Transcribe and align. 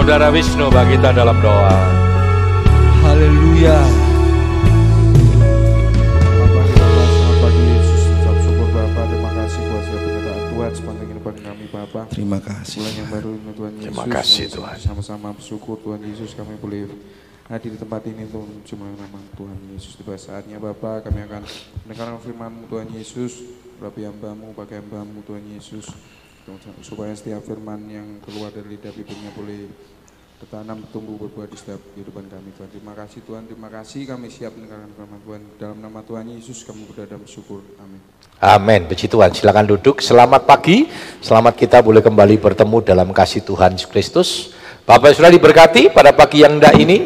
Saudara 0.00 0.32
Wisnu 0.32 0.72
bagi 0.72 0.96
kita 0.96 1.12
dalam 1.12 1.36
doa. 1.44 1.76
Haleluya. 3.04 3.84
Bapak 6.40 6.64
di 6.64 6.72
dalam 6.72 7.04
selamat 7.04 7.36
pagi 7.44 7.62
Yesus 7.68 8.00
ucap 8.08 8.36
syukur 8.40 8.68
Bapak 8.72 9.04
terima 9.12 9.30
kasih 9.36 9.60
buat 9.60 9.82
setiap 9.84 10.00
penyertaan 10.00 10.40
Tuhan 10.48 10.70
sepanjang 10.72 11.04
kehidupan 11.04 11.34
kami 11.44 11.64
Bapak 11.68 12.04
Terima 12.16 12.38
kasih. 12.40 12.80
bulan 12.80 12.94
yang 12.96 13.08
baru 13.12 13.28
ini 13.36 13.50
Tuhan 13.52 13.72
Yesus 13.76 13.84
Terima 13.92 14.04
kasih, 14.08 14.44
kami 14.48 14.56
Tuhan. 14.56 14.76
sama-sama 14.80 15.28
bersyukur 15.36 15.76
Tuhan 15.84 16.00
Yesus 16.00 16.30
kami 16.32 16.54
boleh 16.56 16.82
hadir 17.52 17.70
di 17.76 17.78
tempat 17.84 18.00
ini 18.08 18.22
untuk 18.24 18.44
mencumai 18.48 18.92
nama 18.96 19.20
Tuhan 19.36 19.58
Yesus 19.68 19.92
tiba 20.00 20.16
saatnya 20.16 20.56
Bapak 20.56 21.12
kami 21.12 21.28
akan 21.28 21.44
mendengarkan 21.84 22.16
firman 22.24 22.52
Tuhan 22.72 22.88
Yesus 22.96 23.44
berapi 23.76 24.08
hambamu 24.08 24.56
pakai 24.56 24.80
hambamu 24.80 25.20
Tuhan 25.28 25.44
Yesus 25.44 25.92
supaya 26.82 27.12
setiap 27.14 27.44
firman 27.44 27.86
yang 27.86 28.08
keluar 28.24 28.50
dari 28.50 28.74
lidah 28.74 28.90
bibirnya 28.90 29.30
boleh 29.36 29.70
bertanam, 30.40 30.80
tumbuh, 30.88 31.20
berbuah 31.20 31.52
di 31.52 31.56
setiap 31.60 31.76
kehidupan 31.92 32.24
kami 32.32 32.48
Tuhan. 32.56 32.68
Terima 32.72 32.96
kasih 32.96 33.20
Tuhan, 33.28 33.42
terima 33.44 33.68
kasih 33.68 34.00
kami 34.08 34.26
siap 34.32 34.56
mendengarkan 34.56 34.88
firman 34.96 35.20
Tuhan. 35.20 35.40
Dalam 35.60 35.78
nama 35.84 36.00
Tuhan 36.00 36.24
Yesus 36.32 36.64
kami 36.64 36.88
berdoa 36.88 37.04
dan 37.04 37.20
bersyukur. 37.20 37.60
Amin. 37.76 38.00
Amin. 38.40 38.80
Puji 38.88 39.04
Tuhan. 39.04 39.36
Silakan 39.36 39.68
duduk. 39.68 40.00
Selamat 40.00 40.48
pagi. 40.48 40.88
Selamat 41.20 41.60
kita 41.60 41.84
boleh 41.84 42.00
kembali 42.00 42.40
bertemu 42.40 42.80
dalam 42.80 43.12
kasih 43.12 43.44
Tuhan 43.44 43.76
Yesus 43.76 43.88
Kristus. 43.92 44.28
Bapak 44.88 45.12
sudah 45.12 45.28
diberkati 45.28 45.92
pada 45.92 46.16
pagi 46.16 46.40
yang 46.40 46.56
indah 46.56 46.72
ini. 46.72 46.98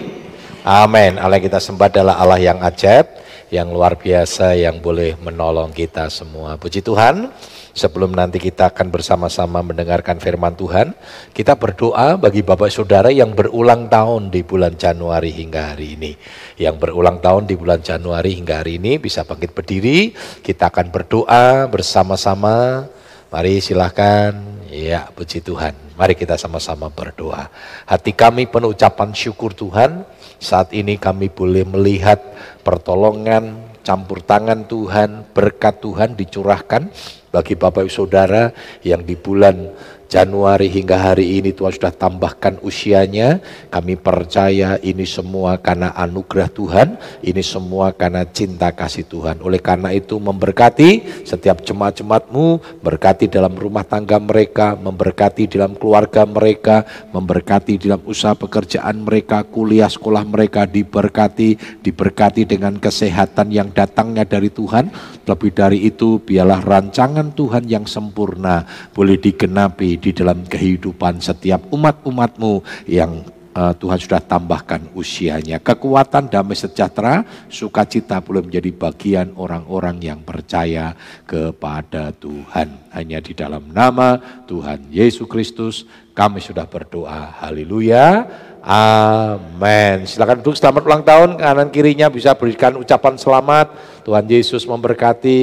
Amin. 0.63 1.19
Allah 1.19 1.43
kita 1.43 1.59
sembah 1.59 1.91
adalah 1.91 2.15
Allah 2.23 2.39
yang 2.39 2.63
ajaib, 2.63 3.19
yang 3.51 3.67
luar 3.75 3.99
biasa, 3.99 4.55
yang 4.55 4.79
boleh 4.79 5.19
menolong 5.19 5.75
kita 5.75 6.07
semua. 6.07 6.55
Puji 6.55 6.87
Tuhan. 6.87 7.35
Sebelum 7.75 8.15
nanti 8.15 8.39
kita 8.39 8.71
akan 8.71 8.95
bersama-sama 8.95 9.59
mendengarkan 9.59 10.23
firman 10.23 10.55
Tuhan, 10.55 10.95
kita 11.35 11.59
berdoa 11.59 12.15
bagi 12.15 12.47
Bapak 12.47 12.71
Saudara 12.71 13.11
yang 13.11 13.35
berulang 13.35 13.91
tahun 13.91 14.31
di 14.31 14.47
bulan 14.47 14.79
Januari 14.79 15.35
hingga 15.35 15.75
hari 15.75 15.99
ini. 15.99 16.15
Yang 16.55 16.87
berulang 16.87 17.19
tahun 17.19 17.51
di 17.51 17.59
bulan 17.59 17.83
Januari 17.83 18.39
hingga 18.39 18.63
hari 18.63 18.79
ini 18.79 19.03
bisa 19.03 19.27
bangkit 19.27 19.59
berdiri, 19.59 20.15
kita 20.47 20.71
akan 20.71 20.95
berdoa 20.95 21.67
bersama-sama. 21.67 22.87
Mari 23.35 23.59
silahkan, 23.59 24.39
ya 24.71 25.11
puji 25.11 25.43
Tuhan. 25.43 25.75
Mari 25.99 26.15
kita 26.15 26.39
sama-sama 26.39 26.95
berdoa. 26.95 27.51
Hati 27.91 28.15
kami 28.15 28.47
penuh 28.47 28.71
ucapan 28.71 29.11
syukur 29.11 29.51
Tuhan, 29.51 30.07
saat 30.39 30.71
ini 30.71 30.95
kami 30.95 31.27
boleh 31.27 31.67
melihat 31.67 32.23
pertolongan, 32.63 33.75
campur 33.83 34.23
tangan 34.23 34.63
Tuhan, 34.71 35.27
berkat 35.35 35.83
Tuhan 35.83 36.15
dicurahkan 36.15 36.95
bagi 37.35 37.59
Bapak 37.59 37.91
Ibu 37.91 37.91
Saudara 37.91 38.55
yang 38.87 39.03
di 39.03 39.19
bulan 39.19 39.75
Januari 40.05 40.69
hingga 40.69 41.01
hari 41.01 41.41
ini 41.41 41.51
Tuhan 41.51 41.75
sudah 41.75 41.91
tambahkan 41.91 42.61
usianya. 42.63 43.41
Kami 43.73 43.97
percaya 43.97 44.77
ini 44.85 45.09
semua 45.09 45.59
karena 45.59 45.91
anugerah 45.97 46.47
Tuhan, 46.53 46.89
ini 47.25 47.43
semua 47.43 47.91
karena 47.91 48.23
cinta 48.29 48.71
kasih 48.71 49.09
Tuhan. 49.09 49.41
Oleh 49.41 49.59
karena 49.59 49.91
itu 49.91 50.21
memberkati 50.21 51.25
setiap 51.25 51.65
jemaat-jemaatmu, 51.65 52.79
berkati 52.85 53.27
dalam 53.27 53.57
rumah 53.57 53.83
tangga 53.83 54.21
mereka, 54.21 54.77
memberkati 54.77 55.49
dalam 55.49 55.75
keluarga 55.75 56.29
mereka, 56.29 56.85
memberkati 57.11 57.81
dalam 57.81 58.05
usaha 58.05 58.37
pekerjaan 58.37 59.03
mereka, 59.03 59.43
kuliah 59.43 59.89
sekolah 59.89 60.23
mereka 60.29 60.69
diberkati, 60.69 61.81
diberkati 61.81 62.45
dengan 62.45 62.77
kesehatan 62.77 63.51
yang 63.51 63.73
datangnya 63.73 64.29
dari 64.29 64.53
Tuhan. 64.53 64.93
Lebih 65.25 65.51
dari 65.57 65.89
itu, 65.89 66.21
biarlah 66.21 66.61
rancangan 66.61 67.24
Tuhan 67.33 67.65
yang 67.65 67.89
sempurna 67.89 68.69
boleh 68.93 69.17
digenapi 69.17 69.97
di 69.97 70.11
dalam 70.13 70.45
kehidupan 70.45 71.25
setiap 71.25 71.73
umat-umatmu 71.73 72.61
yang 72.85 73.25
uh, 73.55 73.73
Tuhan 73.73 73.99
sudah 74.03 74.21
tambahkan 74.21 74.91
usianya. 74.93 75.63
Kekuatan, 75.63 76.29
damai 76.29 76.59
sejahtera, 76.59 77.23
sukacita 77.47 78.19
boleh 78.21 78.45
menjadi 78.45 78.71
bagian 78.75 79.33
orang-orang 79.39 80.03
yang 80.03 80.21
percaya 80.27 80.93
kepada 81.25 82.11
Tuhan. 82.13 82.91
Hanya 82.91 83.23
di 83.23 83.33
dalam 83.33 83.71
nama 83.71 84.19
Tuhan 84.45 84.91
Yesus 84.91 85.31
Kristus 85.31 85.87
kami 86.13 86.43
sudah 86.43 86.67
berdoa. 86.67 87.43
Haleluya. 87.43 88.27
Amin. 88.65 90.09
Silakan 90.09 90.41
duduk 90.41 90.57
selamat 90.57 90.83
ulang 90.89 91.05
tahun. 91.05 91.37
Kanan 91.37 91.69
kirinya 91.69 92.09
bisa 92.09 92.33
berikan 92.33 92.81
ucapan 92.81 93.15
selamat. 93.21 93.67
Tuhan 94.09 94.25
Yesus 94.25 94.65
memberkati. 94.65 95.41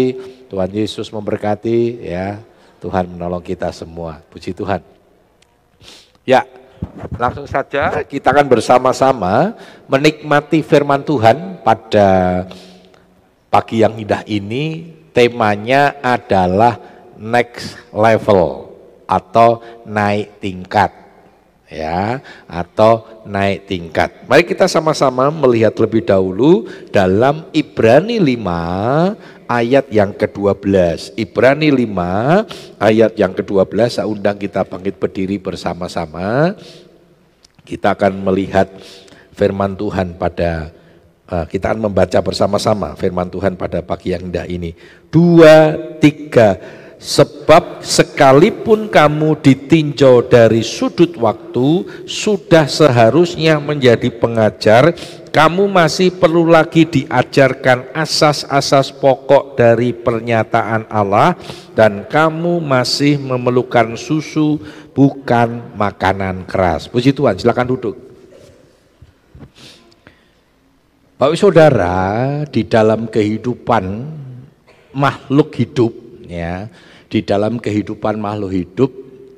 Tuhan 0.52 0.68
Yesus 0.68 1.08
memberkati 1.16 2.04
ya. 2.04 2.44
Tuhan 2.84 3.08
menolong 3.08 3.40
kita 3.40 3.72
semua. 3.72 4.20
Puji 4.28 4.52
Tuhan. 4.52 4.84
Ya, 6.28 6.44
langsung 7.16 7.48
saja 7.48 8.04
kita 8.04 8.36
akan 8.36 8.52
bersama-sama 8.52 9.56
menikmati 9.88 10.60
firman 10.60 11.06
Tuhan 11.08 11.64
pada 11.64 12.44
pagi 13.48 13.80
yang 13.80 13.96
indah 13.96 14.28
ini. 14.28 14.98
Temanya 15.12 16.00
adalah 16.00 16.80
next 17.20 17.76
level 17.92 18.72
atau 19.08 19.60
naik 19.84 20.40
tingkat 20.40 21.01
ya 21.72 22.20
atau 22.46 23.24
naik 23.24 23.66
tingkat. 23.72 24.28
Mari 24.28 24.44
kita 24.44 24.68
sama-sama 24.68 25.32
melihat 25.32 25.72
lebih 25.80 26.04
dahulu 26.04 26.68
dalam 26.92 27.48
Ibrani 27.56 28.20
5 28.20 29.48
ayat 29.48 29.88
yang 29.88 30.12
ke-12. 30.12 31.16
Ibrani 31.16 31.72
5 31.72 32.84
ayat 32.84 33.12
yang 33.16 33.32
ke-12 33.32 33.88
saya 33.88 34.06
undang 34.06 34.36
kita 34.36 34.68
bangkit 34.68 35.00
berdiri 35.00 35.40
bersama-sama. 35.40 36.60
Kita 37.64 37.96
akan 37.96 38.28
melihat 38.28 38.68
firman 39.32 39.80
Tuhan 39.80 40.20
pada 40.20 40.76
uh, 41.32 41.46
kita 41.48 41.72
akan 41.72 41.88
membaca 41.88 42.20
bersama-sama 42.20 43.00
firman 43.00 43.32
Tuhan 43.32 43.56
pada 43.56 43.80
pagi 43.80 44.12
yang 44.12 44.28
indah 44.28 44.44
ini. 44.44 44.76
Dua, 45.08 45.80
tiga, 46.04 46.60
Sebab 47.02 47.82
sekalipun 47.82 48.86
kamu 48.86 49.42
ditinjau 49.42 50.22
dari 50.22 50.62
sudut 50.62 51.18
waktu, 51.18 51.82
sudah 52.06 52.70
seharusnya 52.70 53.58
menjadi 53.58 54.14
pengajar, 54.14 54.94
kamu 55.34 55.66
masih 55.66 56.14
perlu 56.14 56.46
lagi 56.46 56.86
diajarkan 56.86 57.90
asas-asas 57.98 58.94
pokok 58.94 59.58
dari 59.58 59.98
pernyataan 59.98 60.86
Allah, 60.94 61.34
dan 61.74 62.06
kamu 62.06 62.62
masih 62.62 63.18
memerlukan 63.18 63.98
susu, 63.98 64.62
bukan 64.94 65.74
makanan 65.74 66.46
keras. 66.46 66.86
Puji 66.86 67.18
Tuhan, 67.18 67.34
silakan 67.34 67.66
duduk. 67.66 67.98
Bapak 71.18 71.34
Saudara, 71.34 71.98
di 72.46 72.62
dalam 72.62 73.10
kehidupan 73.10 74.06
makhluk 74.94 75.50
hidup, 75.58 75.94
ya, 76.30 76.70
di 77.12 77.20
dalam 77.20 77.60
kehidupan 77.60 78.16
makhluk 78.16 78.56
hidup 78.56 78.92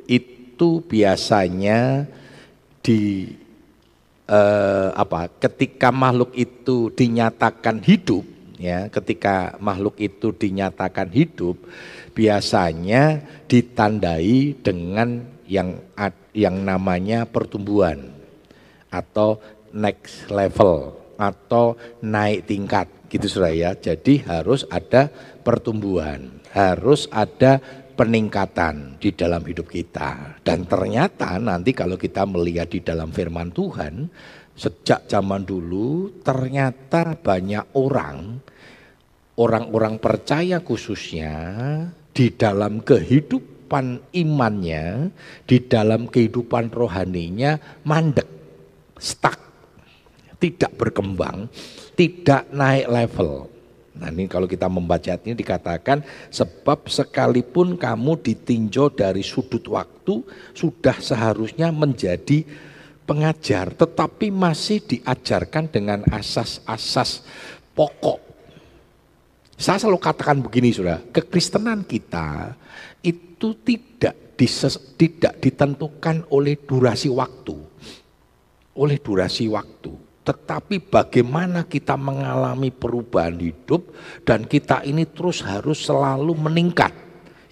itu 0.05 0.85
biasanya 0.85 2.05
di 2.85 3.33
eh, 4.29 4.89
apa 4.93 5.33
ketika 5.41 5.89
makhluk 5.89 6.37
itu 6.37 6.93
dinyatakan 6.93 7.81
hidup 7.81 8.21
ya 8.61 8.93
ketika 8.93 9.57
makhluk 9.57 9.97
itu 9.97 10.29
dinyatakan 10.37 11.09
hidup 11.09 11.57
biasanya 12.13 13.25
ditandai 13.49 14.53
dengan 14.61 15.25
yang 15.49 15.81
yang 16.37 16.61
namanya 16.61 17.25
pertumbuhan 17.25 18.13
atau 18.93 19.41
next 19.73 20.29
level 20.29 20.93
atau 21.17 21.73
naik 22.05 22.45
tingkat 22.45 22.85
gitu 23.09 23.25
saudara 23.25 23.53
ya 23.53 23.71
jadi 23.73 24.13
harus 24.29 24.65
ada 24.69 25.09
pertumbuhan 25.41 26.42
harus 26.53 27.09
ada 27.09 27.57
peningkatan 27.93 28.97
di 28.97 29.13
dalam 29.13 29.41
hidup 29.45 29.69
kita. 29.69 30.41
Dan 30.41 30.65
ternyata 30.65 31.37
nanti 31.37 31.73
kalau 31.73 31.97
kita 31.97 32.25
melihat 32.25 32.69
di 32.69 32.81
dalam 32.81 33.09
firman 33.13 33.53
Tuhan, 33.53 34.09
sejak 34.53 35.09
zaman 35.09 35.45
dulu 35.45 36.21
ternyata 36.21 37.17
banyak 37.17 37.73
orang, 37.77 38.37
orang-orang 39.37 39.97
percaya 39.97 40.61
khususnya 40.61 41.33
di 42.13 42.29
dalam 42.33 42.81
kehidupan 42.81 44.13
imannya, 44.13 45.09
di 45.49 45.57
dalam 45.65 46.05
kehidupan 46.09 46.69
rohaninya 46.69 47.81
mandek, 47.85 48.29
stuck, 49.01 49.37
tidak 50.37 50.73
berkembang, 50.77 51.49
tidak 51.97 52.45
naik 52.53 52.89
level. 52.89 53.52
Nah 53.93 54.09
ini 54.09 54.25
kalau 54.25 54.49
kita 54.49 54.65
membaca 54.65 55.13
ini 55.21 55.37
dikatakan 55.37 56.01
sebab 56.33 56.89
sekalipun 56.89 57.77
kamu 57.77 58.17
ditinjau 58.25 58.89
dari 58.89 59.21
sudut 59.21 59.61
waktu 59.69 60.25
sudah 60.57 60.97
seharusnya 60.97 61.69
menjadi 61.69 62.41
pengajar 63.05 63.69
tetapi 63.77 64.33
masih 64.33 64.81
diajarkan 64.81 65.69
dengan 65.69 65.99
asas-asas 66.09 67.21
pokok. 67.77 68.33
Saya 69.53 69.77
selalu 69.77 70.01
katakan 70.01 70.41
begini 70.41 70.73
sudah, 70.73 70.99
kekristenan 71.13 71.85
kita 71.85 72.57
itu 73.05 73.53
tidak 73.61 74.33
dises, 74.33 74.75
tidak 74.97 75.37
ditentukan 75.37 76.25
oleh 76.33 76.57
durasi 76.57 77.07
waktu, 77.07 77.55
oleh 78.73 78.97
durasi 78.97 79.45
waktu. 79.47 79.93
Tetapi 80.23 80.79
bagaimana 80.87 81.67
kita 81.67 81.99
mengalami 81.99 82.71
perubahan 82.71 83.35
hidup 83.35 83.91
dan 84.23 84.47
kita 84.47 84.79
ini 84.87 85.03
terus 85.03 85.43
harus 85.43 85.83
selalu 85.83 86.31
meningkat. 86.39 86.95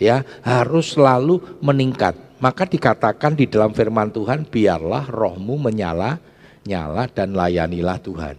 Ya, 0.01 0.25
harus 0.41 0.97
selalu 0.97 1.61
meningkat. 1.61 2.17
Maka 2.41 2.65
dikatakan 2.65 3.37
di 3.37 3.45
dalam 3.45 3.69
firman 3.69 4.09
Tuhan, 4.09 4.49
biarlah 4.49 5.05
rohmu 5.05 5.61
menyala, 5.61 6.17
nyala 6.65 7.05
dan 7.05 7.37
layanilah 7.37 8.01
Tuhan. 8.01 8.33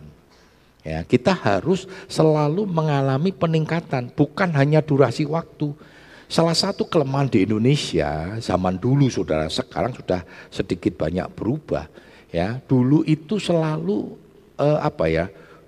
Ya, 0.82 1.06
kita 1.06 1.30
harus 1.30 1.86
selalu 2.10 2.66
mengalami 2.66 3.30
peningkatan, 3.30 4.10
bukan 4.10 4.50
hanya 4.58 4.82
durasi 4.82 5.22
waktu. 5.22 5.70
Salah 6.26 6.58
satu 6.58 6.88
kelemahan 6.88 7.30
di 7.30 7.46
Indonesia 7.46 8.40
zaman 8.42 8.80
dulu 8.80 9.06
saudara, 9.06 9.46
sekarang 9.46 9.94
sudah 9.94 10.26
sedikit 10.50 10.98
banyak 10.98 11.30
berubah. 11.38 11.86
Ya, 12.34 12.58
dulu 12.64 13.06
itu 13.06 13.38
selalu 13.38 14.18
eh, 14.58 14.78
apa 14.80 15.04
ya 15.08 15.26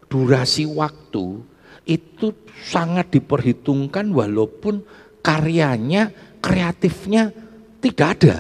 durasi 0.09 0.69
waktu 0.69 1.43
itu 1.85 2.33
sangat 2.65 3.13
diperhitungkan 3.13 4.09
walaupun 4.15 4.81
karyanya, 5.21 6.13
kreatifnya 6.41 7.33
tidak 7.81 8.09
ada. 8.21 8.37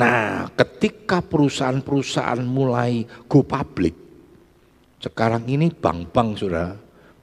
Nah, 0.00 0.48
ketika 0.56 1.20
perusahaan-perusahaan 1.20 2.40
mulai 2.40 3.04
go 3.28 3.44
public, 3.44 3.92
sekarang 4.96 5.44
ini 5.48 5.68
bank-bank 5.68 6.28
sudah 6.40 6.72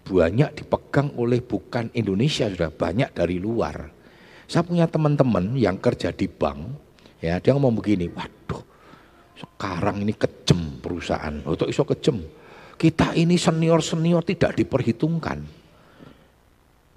banyak 0.06 0.50
dipegang 0.62 1.10
oleh 1.18 1.42
bukan 1.42 1.90
Indonesia 1.98 2.46
sudah 2.46 2.70
banyak 2.70 3.10
dari 3.18 3.42
luar. 3.42 3.90
Saya 4.46 4.62
punya 4.62 4.86
teman-teman 4.86 5.58
yang 5.58 5.82
kerja 5.82 6.14
di 6.14 6.30
bank, 6.30 6.60
ya 7.20 7.42
dia 7.42 7.52
ngomong 7.58 7.82
begini, 7.82 8.08
waduh, 8.14 8.62
sekarang 9.38 10.02
ini 10.02 10.18
kejem 10.18 10.82
perusahaan, 10.82 11.46
untuk 11.46 11.70
iso 11.70 11.86
kejem. 11.86 12.26
Kita 12.78 13.14
ini 13.14 13.38
senior-senior 13.38 14.22
tidak 14.26 14.58
diperhitungkan. 14.58 15.40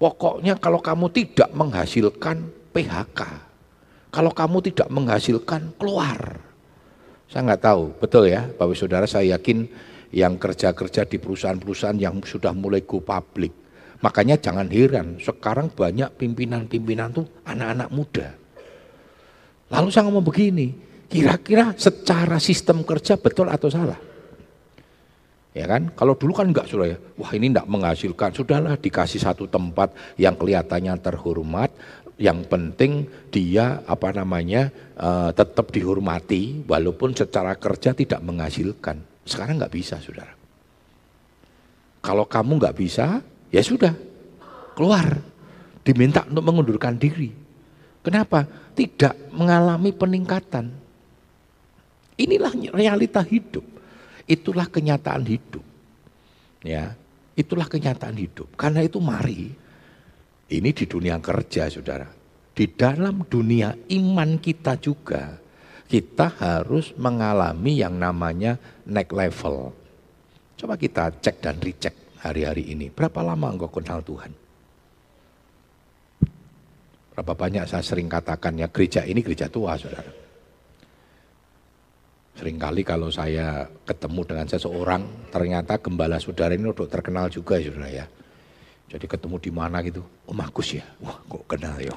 Pokoknya 0.01 0.57
kalau 0.57 0.81
kamu 0.81 1.13
tidak 1.13 1.53
menghasilkan 1.53 2.49
PHK, 2.73 3.21
kalau 4.09 4.33
kamu 4.33 4.57
tidak 4.65 4.89
menghasilkan 4.89 5.77
keluar. 5.77 6.41
Saya 7.29 7.47
nggak 7.47 7.63
tahu, 7.63 7.83
betul 8.01 8.27
ya 8.27 8.49
Bapak 8.49 8.75
Saudara, 8.75 9.05
saya 9.05 9.37
yakin 9.37 9.69
yang 10.11 10.35
kerja-kerja 10.35 11.07
di 11.07 11.17
perusahaan-perusahaan 11.21 11.95
yang 11.95 12.19
sudah 12.25 12.51
mulai 12.51 12.83
go 12.83 12.99
public. 12.99 13.53
Makanya 14.01 14.41
jangan 14.41 14.67
heran, 14.67 15.21
sekarang 15.21 15.69
banyak 15.69 16.09
pimpinan-pimpinan 16.17 17.13
tuh 17.13 17.25
anak-anak 17.45 17.89
muda. 17.93 18.27
Lalu 19.71 19.87
saya 19.93 20.09
ngomong 20.09 20.25
begini, 20.25 20.90
kira-kira 21.11 21.75
secara 21.75 22.39
sistem 22.39 22.87
kerja 22.87 23.19
betul 23.19 23.51
atau 23.51 23.67
salah? 23.67 23.99
Ya 25.51 25.67
kan? 25.67 25.91
Kalau 25.91 26.15
dulu 26.15 26.31
kan 26.31 26.47
enggak 26.47 26.71
sudah 26.71 26.95
ya. 26.95 26.97
Wah 27.19 27.31
ini 27.35 27.51
enggak 27.51 27.67
menghasilkan. 27.67 28.31
Sudahlah 28.31 28.79
dikasih 28.79 29.19
satu 29.19 29.51
tempat 29.51 29.91
yang 30.15 30.39
kelihatannya 30.39 30.95
terhormat. 31.03 31.75
Yang 32.15 32.47
penting 32.47 32.91
dia 33.33 33.83
apa 33.83 34.15
namanya 34.15 34.71
uh, 34.95 35.35
tetap 35.35 35.73
dihormati 35.75 36.63
walaupun 36.63 37.11
secara 37.11 37.59
kerja 37.59 37.91
tidak 37.91 38.23
menghasilkan. 38.23 39.03
Sekarang 39.27 39.59
enggak 39.59 39.75
bisa 39.75 39.99
saudara. 39.99 40.31
Kalau 42.01 42.25
kamu 42.25 42.57
enggak 42.57 42.77
bisa, 42.79 43.19
ya 43.51 43.61
sudah 43.61 43.91
keluar. 44.73 45.19
Diminta 45.81 46.23
untuk 46.29 46.45
mengundurkan 46.45 46.95
diri. 46.95 47.33
Kenapa? 48.05 48.45
Tidak 48.77 49.33
mengalami 49.33 49.89
peningkatan. 49.93 50.80
Inilah 52.21 52.53
realita 52.69 53.25
hidup. 53.25 53.65
Itulah 54.29 54.69
kenyataan 54.69 55.25
hidup. 55.25 55.65
Ya, 56.61 56.93
itulah 57.33 57.65
kenyataan 57.65 58.13
hidup. 58.13 58.53
Karena 58.53 58.85
itu 58.85 59.01
mari 59.01 59.49
ini 60.53 60.69
di 60.69 60.85
dunia 60.85 61.17
kerja, 61.17 61.65
Saudara. 61.73 62.05
Di 62.51 62.69
dalam 62.69 63.25
dunia 63.25 63.73
iman 63.73 64.37
kita 64.37 64.77
juga 64.77 65.41
kita 65.89 66.37
harus 66.37 66.93
mengalami 66.95 67.81
yang 67.81 67.97
namanya 67.97 68.61
next 68.85 69.11
level. 69.17 69.73
Coba 70.55 70.77
kita 70.77 71.09
cek 71.17 71.41
dan 71.41 71.57
recheck 71.57 71.95
hari-hari 72.21 72.69
ini. 72.69 72.93
Berapa 72.93 73.25
lama 73.25 73.49
engkau 73.49 73.73
kenal 73.73 74.05
Tuhan? 74.05 74.31
Berapa 77.11 77.33
banyak 77.33 77.65
saya 77.65 77.81
sering 77.81 78.07
katakan 78.07 78.61
ya 78.61 78.69
gereja 78.69 79.03
ini 79.03 79.19
gereja 79.25 79.49
tua, 79.49 79.75
saudara. 79.75 80.20
Seringkali 82.41 82.81
kalau 82.81 83.13
saya 83.13 83.69
ketemu 83.85 84.25
dengan 84.25 84.49
seseorang, 84.49 85.29
ternyata 85.29 85.77
gembala 85.77 86.17
saudara 86.17 86.57
ini 86.57 86.73
udah 86.73 86.89
terkenal 86.89 87.29
juga 87.29 87.61
ya 87.61 87.69
saudara 87.69 87.89
ya. 87.93 88.05
Jadi 88.89 89.05
ketemu 89.05 89.37
di 89.37 89.51
mana 89.53 89.85
gitu, 89.85 90.01
oh 90.01 90.33
Agus 90.41 90.73
ya, 90.73 90.81
wah 91.05 91.21
kok 91.21 91.45
kenal 91.45 91.77
ya. 91.77 91.93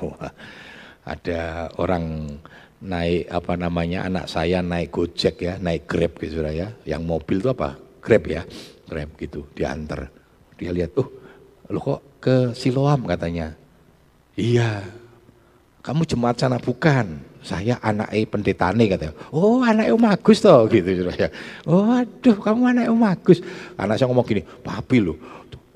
Ada 1.08 1.72
orang 1.80 2.36
naik 2.84 3.32
apa 3.32 3.56
namanya 3.56 4.04
anak 4.04 4.28
saya 4.28 4.60
naik 4.60 4.92
gojek 4.92 5.40
ya, 5.40 5.56
naik 5.56 5.88
grab 5.88 6.12
gitu 6.20 6.36
saudara 6.36 6.52
ya. 6.52 6.68
Yang 6.84 7.02
mobil 7.08 7.40
itu 7.40 7.48
apa? 7.48 7.80
Grab 8.04 8.28
ya, 8.28 8.44
grab 8.84 9.16
gitu, 9.16 9.48
diantar. 9.56 10.12
Dia 10.60 10.76
lihat, 10.76 10.92
oh 11.00 11.08
lo 11.72 11.80
kok 11.80 12.20
ke 12.20 12.52
Siloam 12.52 13.08
katanya. 13.08 13.56
Iya, 14.36 14.84
kamu 15.80 16.04
jemaat 16.04 16.36
sana 16.36 16.60
bukan? 16.60 17.32
Saya 17.44 17.76
anak 17.84 18.08
e 18.08 18.24
pendetane 18.24 18.88
katanya. 18.88 19.12
Oh 19.28 19.60
anak 19.60 19.92
Om 19.92 20.08
Agus 20.08 20.40
toh 20.40 20.64
gitu 20.72 21.12
ya. 21.12 21.28
Oh 21.68 21.92
aduh 21.92 22.40
kamu 22.40 22.72
anak 22.72 22.84
Om 22.88 23.04
Agus. 23.04 23.44
Anak 23.76 24.00
saya 24.00 24.08
ngomong 24.08 24.24
gini, 24.24 24.40
papi 24.40 25.04
loh. 25.04 25.20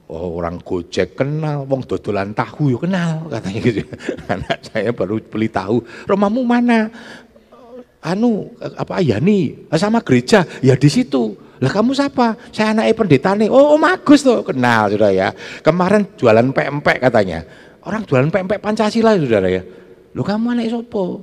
Oh, 0.09 0.41
orang 0.41 0.57
Gojek 0.65 1.21
kenal, 1.21 1.69
wong 1.69 1.85
dodolan 1.85 2.33
tahu 2.33 2.73
yuk 2.73 2.89
kenal 2.89 3.29
katanya 3.29 3.61
gitu. 3.61 3.85
Anak 4.33 4.65
saya 4.65 4.89
baru 4.89 5.21
beli 5.21 5.53
tahu. 5.53 5.85
Rumahmu 6.09 6.49
mana? 6.49 6.89
Anu 8.01 8.49
apa 8.57 9.05
ya 9.05 9.21
nih 9.21 9.69
sama 9.77 10.01
gereja 10.01 10.49
ya 10.65 10.81
di 10.81 10.89
situ. 10.89 11.37
Lah 11.61 11.69
kamu 11.69 11.93
siapa? 11.93 12.41
Saya 12.57 12.73
anak 12.73 12.97
pendeta 12.97 13.37
nih. 13.37 13.53
Oh 13.53 13.77
Om 13.77 13.85
Agus 13.85 14.25
tuh 14.25 14.41
kenal 14.49 14.89
sudah 14.89 15.13
ya. 15.13 15.29
Kemarin 15.61 16.09
jualan 16.17 16.57
pempek 16.57 17.05
katanya. 17.05 17.45
Orang 17.85 18.09
jualan 18.09 18.33
pempek 18.33 18.65
Pancasila 18.65 19.13
saudara 19.13 19.53
ya. 19.53 19.61
Lo 20.17 20.25
kamu 20.25 20.57
anak 20.57 20.73
sopo? 20.73 21.21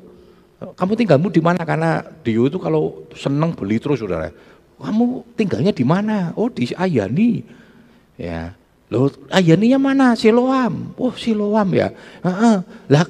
Kamu 0.55 0.95
tinggalmu 0.95 1.27
di 1.27 1.43
mana? 1.43 1.67
Karena 1.67 1.99
Dio 2.23 2.47
itu 2.47 2.55
kalau 2.55 3.03
seneng 3.11 3.51
beli 3.51 3.75
terus 3.75 3.99
saudara. 3.99 4.31
Kamu 4.79 5.35
tinggalnya 5.35 5.75
di 5.75 5.83
mana? 5.83 6.31
Oh 6.39 6.47
di 6.47 6.71
Ayani. 6.71 7.43
Ya. 8.15 8.55
Loh 8.87 9.11
Ayaninya 9.27 9.75
mana? 9.75 10.15
Siloam. 10.15 10.95
Oh 10.95 11.11
Siloam 11.11 11.75
ya. 11.75 11.91
Uh-uh. 12.23 12.63
Lah 12.87 13.05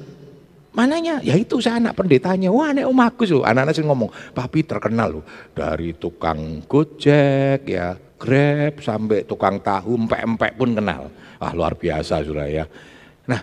mananya? 0.74 1.22
Ya 1.22 1.38
itu 1.38 1.62
saya 1.62 1.78
anak 1.78 1.94
pendetanya. 1.94 2.50
Wah 2.50 2.74
anak 2.74 2.90
Om 2.90 3.00
Agus 3.02 3.30
loh. 3.30 3.46
Anak-anak 3.46 3.74
sih 3.78 3.86
ngomong, 3.86 4.10
papi 4.34 4.66
terkenal 4.66 5.22
loh. 5.22 5.24
Dari 5.54 5.94
tukang 5.94 6.66
gojek 6.66 7.62
ya, 7.62 7.94
grab 8.18 8.82
sampai 8.82 9.22
tukang 9.22 9.62
tahu, 9.62 9.94
empek-empek 9.94 10.52
pun 10.58 10.74
kenal. 10.74 11.14
Ah 11.38 11.54
luar 11.54 11.78
biasa 11.78 12.26
saudara 12.26 12.48
ya. 12.50 12.64
Nah, 13.28 13.40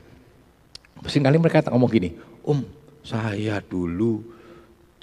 kali 1.03 1.37
mereka 1.37 1.63
ngomong 1.69 1.89
gini, 1.91 2.09
Om, 2.43 2.82
saya 3.03 3.59
dulu 3.59 4.23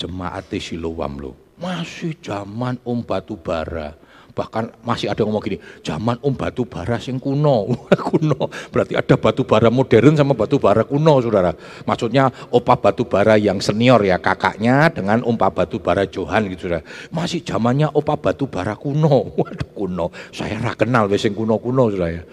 jemaat 0.00 0.49
Siloam 0.57 1.21
loh. 1.21 1.37
Masih 1.61 2.16
zaman 2.25 2.80
Om 2.80 3.04
Batu 3.04 3.37
Bara. 3.37 3.92
Bahkan 4.30 4.80
masih 4.87 5.12
ada 5.12 5.21
ngomong 5.26 5.45
gini, 5.45 5.61
zaman 5.85 6.16
Om 6.25 6.33
Batu 6.33 6.64
Bara 6.64 6.97
sing 6.97 7.21
kuno. 7.21 7.69
kuno. 8.09 8.49
Berarti 8.73 8.97
ada 8.97 9.21
batu 9.21 9.45
bara 9.45 9.69
modern 9.69 10.16
sama 10.16 10.33
batu 10.33 10.57
bara 10.57 10.88
kuno, 10.88 11.21
Saudara. 11.21 11.52
Maksudnya 11.85 12.33
Opa 12.49 12.80
Batu 12.80 13.04
Bara 13.04 13.37
yang 13.37 13.61
senior 13.61 14.00
ya, 14.00 14.16
kakaknya 14.16 14.88
dengan 14.88 15.21
Om 15.21 15.37
Batu 15.37 15.76
Bara 15.85 16.09
Johan 16.09 16.49
gitu, 16.49 16.73
Saudara. 16.73 16.80
Masih 17.12 17.45
zamannya 17.45 17.92
Opa 17.92 18.16
Batu 18.16 18.49
Bara 18.49 18.73
kuno. 18.73 19.28
Waduh, 19.45 19.71
kuno. 19.76 20.07
Saya 20.33 20.57
ra 20.57 20.73
kenal 20.73 21.12
sing 21.21 21.37
kuno-kuno, 21.37 21.92
Saudara. 21.92 22.16
Ya. 22.16 22.25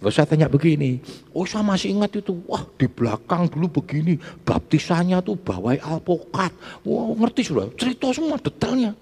Lalu 0.00 0.12
saya 0.16 0.24
tanya 0.32 0.48
begini, 0.48 0.96
oh 1.36 1.44
saya 1.44 1.60
masih 1.60 1.92
ingat 1.92 2.16
itu, 2.16 2.32
wah 2.48 2.64
di 2.80 2.88
belakang 2.88 3.52
dulu 3.52 3.84
begini, 3.84 4.16
baptisannya 4.48 5.20
tuh 5.20 5.36
bawai 5.36 5.76
alpokat, 5.76 6.56
wah 6.88 7.12
ngerti 7.20 7.52
sudah, 7.52 7.68
cerita 7.76 8.08
semua 8.08 8.40
detailnya. 8.40 8.96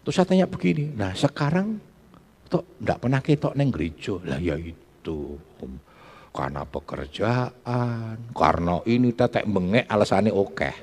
Terus 0.00 0.14
saya 0.16 0.24
tanya 0.24 0.48
begini, 0.48 0.88
nah 0.96 1.12
sekarang 1.12 1.76
tuh 2.48 2.64
enggak 2.80 2.96
pernah 2.96 3.20
ketok 3.20 3.52
neng 3.60 3.68
gereja, 3.68 4.16
lah 4.24 4.40
ya 4.40 4.56
itu, 4.56 5.36
karena 6.32 6.64
pekerjaan, 6.64 8.16
karena 8.32 8.74
ini 8.88 9.12
tetek 9.12 9.44
bengek 9.44 9.84
alasannya 9.84 10.32
oke. 10.32 10.56
Okay. 10.56 10.74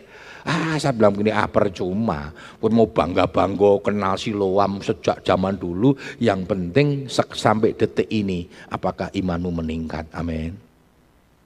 Ah 0.42 0.76
saya 0.82 0.96
bilang 0.96 1.14
begini, 1.14 1.30
ah 1.34 1.46
percuma. 1.46 2.34
Pun 2.58 2.74
mau 2.74 2.90
bangga-bangga 2.90 3.82
kenal 3.86 4.18
Siloam 4.18 4.82
sejak 4.82 5.22
zaman 5.22 5.58
dulu. 5.58 5.94
Yang 6.18 6.40
penting 6.50 6.88
sampai 7.34 7.78
detik 7.78 8.10
ini, 8.10 8.50
apakah 8.70 9.14
imanmu 9.14 9.62
meningkat? 9.62 10.10
Amin. 10.14 10.58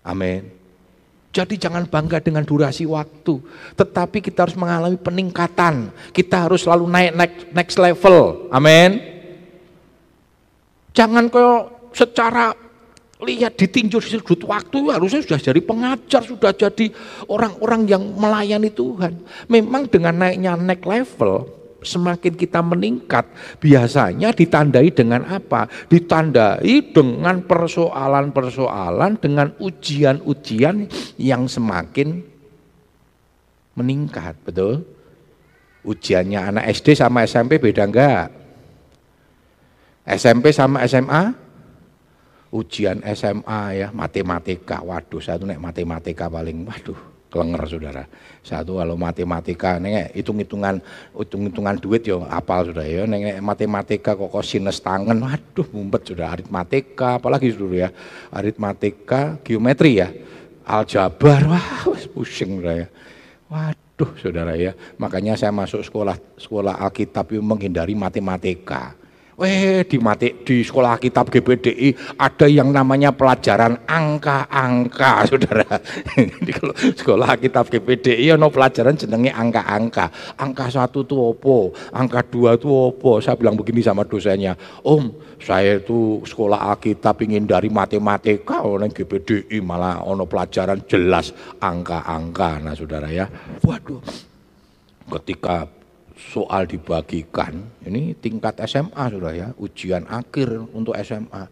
Amin. 0.06 0.48
Jadi 1.36 1.60
jangan 1.60 1.84
bangga 1.84 2.24
dengan 2.24 2.48
durasi 2.48 2.88
waktu, 2.88 3.44
tetapi 3.75 4.24
kita 4.24 4.48
harus 4.48 4.56
mengalami 4.56 4.96
peningkatan. 4.96 5.92
Kita 6.16 6.48
harus 6.48 6.64
selalu 6.64 6.88
naik 6.88 7.12
next, 7.12 7.42
next 7.52 7.75
level. 7.75 8.48
Amin. 8.56 9.04
Jangan 10.96 11.28
kau 11.28 11.68
secara 11.92 12.56
lihat 13.24 13.55
ditinjau 13.55 14.03
di 14.03 14.12
sudut 14.12 14.43
waktu 14.43 14.91
harusnya 14.91 15.24
sudah 15.24 15.39
jadi 15.39 15.62
pengajar, 15.63 16.22
sudah 16.27 16.51
jadi 16.51 16.91
orang-orang 17.31 17.88
yang 17.88 18.03
melayani 18.19 18.67
Tuhan. 18.67 19.15
Memang 19.48 19.88
dengan 19.88 20.19
naiknya 20.19 20.60
next 20.60 20.84
level, 20.84 21.48
semakin 21.79 22.34
kita 22.36 22.60
meningkat, 22.60 23.24
biasanya 23.63 24.36
ditandai 24.36 24.91
dengan 24.91 25.24
apa? 25.31 25.72
Ditandai 25.88 26.91
dengan 26.91 27.39
persoalan-persoalan, 27.48 29.22
dengan 29.24 29.48
ujian-ujian 29.63 30.91
yang 31.15 31.48
semakin 31.48 32.19
meningkat, 33.79 34.36
betul? 34.43 34.84
Ujiannya 35.86 36.51
anak 36.51 36.65
SD 36.74 36.98
sama 36.98 37.24
SMP 37.24 37.62
beda 37.62 37.86
enggak? 37.86 38.27
SMP 40.03 40.51
sama 40.51 40.84
SMA? 40.89 41.45
Ujian 42.56 43.04
SMA 43.12 43.62
ya, 43.76 43.88
matematika. 43.92 44.80
Waduh, 44.80 45.20
saya 45.20 45.36
tuh 45.36 45.52
nek 45.52 45.60
matematika 45.60 46.32
paling, 46.32 46.64
waduh, 46.64 47.16
kelenger 47.36 47.64
saudara. 47.68 48.04
Satu 48.40 48.80
kalau 48.80 48.96
matematika 48.96 49.76
neng 49.76 50.08
hitung-hitungan 50.16 50.80
hitung-hitungan 51.12 51.76
duit 51.76 52.08
yo 52.08 52.24
apal 52.24 52.72
sudah 52.72 52.88
ya 52.88 53.04
neng 53.04 53.44
matematika 53.44 54.16
kok 54.16 54.32
sinus 54.40 54.80
tangan 54.80 55.20
waduh 55.20 55.68
mumpet 55.76 56.16
sudah 56.16 56.32
aritmatika 56.32 57.20
apalagi 57.20 57.52
sudah 57.52 57.76
ya. 57.76 57.90
Aritmatika 58.32 59.36
geometri 59.44 60.00
ya. 60.00 60.08
Aljabar 60.64 61.44
wah 61.52 61.68
pusing 62.16 62.64
sudah 62.64 62.76
ya. 62.86 62.88
Waduh 63.52 64.12
saudara 64.16 64.56
ya. 64.56 64.72
Makanya 64.96 65.36
saya 65.36 65.52
masuk 65.52 65.84
sekolah 65.84 66.16
sekolah 66.40 66.80
Alkitab 66.80 67.36
menghindari 67.44 68.00
matematika 68.00 68.96
Weh 69.36 69.84
di 69.84 70.00
mati 70.00 70.32
di 70.48 70.63
sekolah 70.63 70.96
kitab 70.96 71.27
GPDI 71.27 72.15
ada 72.15 72.48
yang 72.48 72.72
namanya 72.72 73.12
pelajaran 73.12 73.84
angka-angka, 73.84 75.12
saudara. 75.30 75.75
Jadi 76.15 76.51
kalau 76.56 76.72
sekolah 76.72 77.36
kitab 77.36 77.68
GPDI 77.68 78.32
ada 78.32 78.48
pelajaran 78.48 78.96
jenenge 78.96 79.36
angka-angka. 79.36 80.08
Angka 80.39 80.72
satu 80.72 81.04
itu 81.04 81.20
opo, 81.20 81.75
angka 81.92 82.24
dua 82.32 82.56
itu 82.56 82.72
opo. 82.72 83.20
Saya 83.20 83.36
bilang 83.36 83.60
begini 83.60 83.84
sama 83.84 84.08
dosennya, 84.08 84.56
Om, 84.88 85.36
saya 85.44 85.84
itu 85.84 86.24
sekolah 86.24 86.72
Alkitab 86.72 87.20
ingin 87.27 87.44
dari 87.44 87.68
matematika, 87.68 88.63
orang 88.63 88.88
GPDI 88.88 89.60
malah 89.60 90.00
ono 90.08 90.24
pelajaran 90.24 90.88
jelas 90.88 91.36
angka-angka. 91.60 92.63
Nah, 92.63 92.72
saudara 92.72 93.12
ya, 93.12 93.27
waduh, 93.68 94.00
ketika 95.20 95.68
soal 96.25 96.65
dibagikan, 96.65 97.70
ini 97.86 98.17
tingkat 98.17 98.58
SMA 98.65 99.05
sudah 99.13 99.34
ya, 99.34 99.48
ujian 99.62 100.10
akhir 100.10 100.65
untuk 100.74 100.98
SMA. 101.05 101.46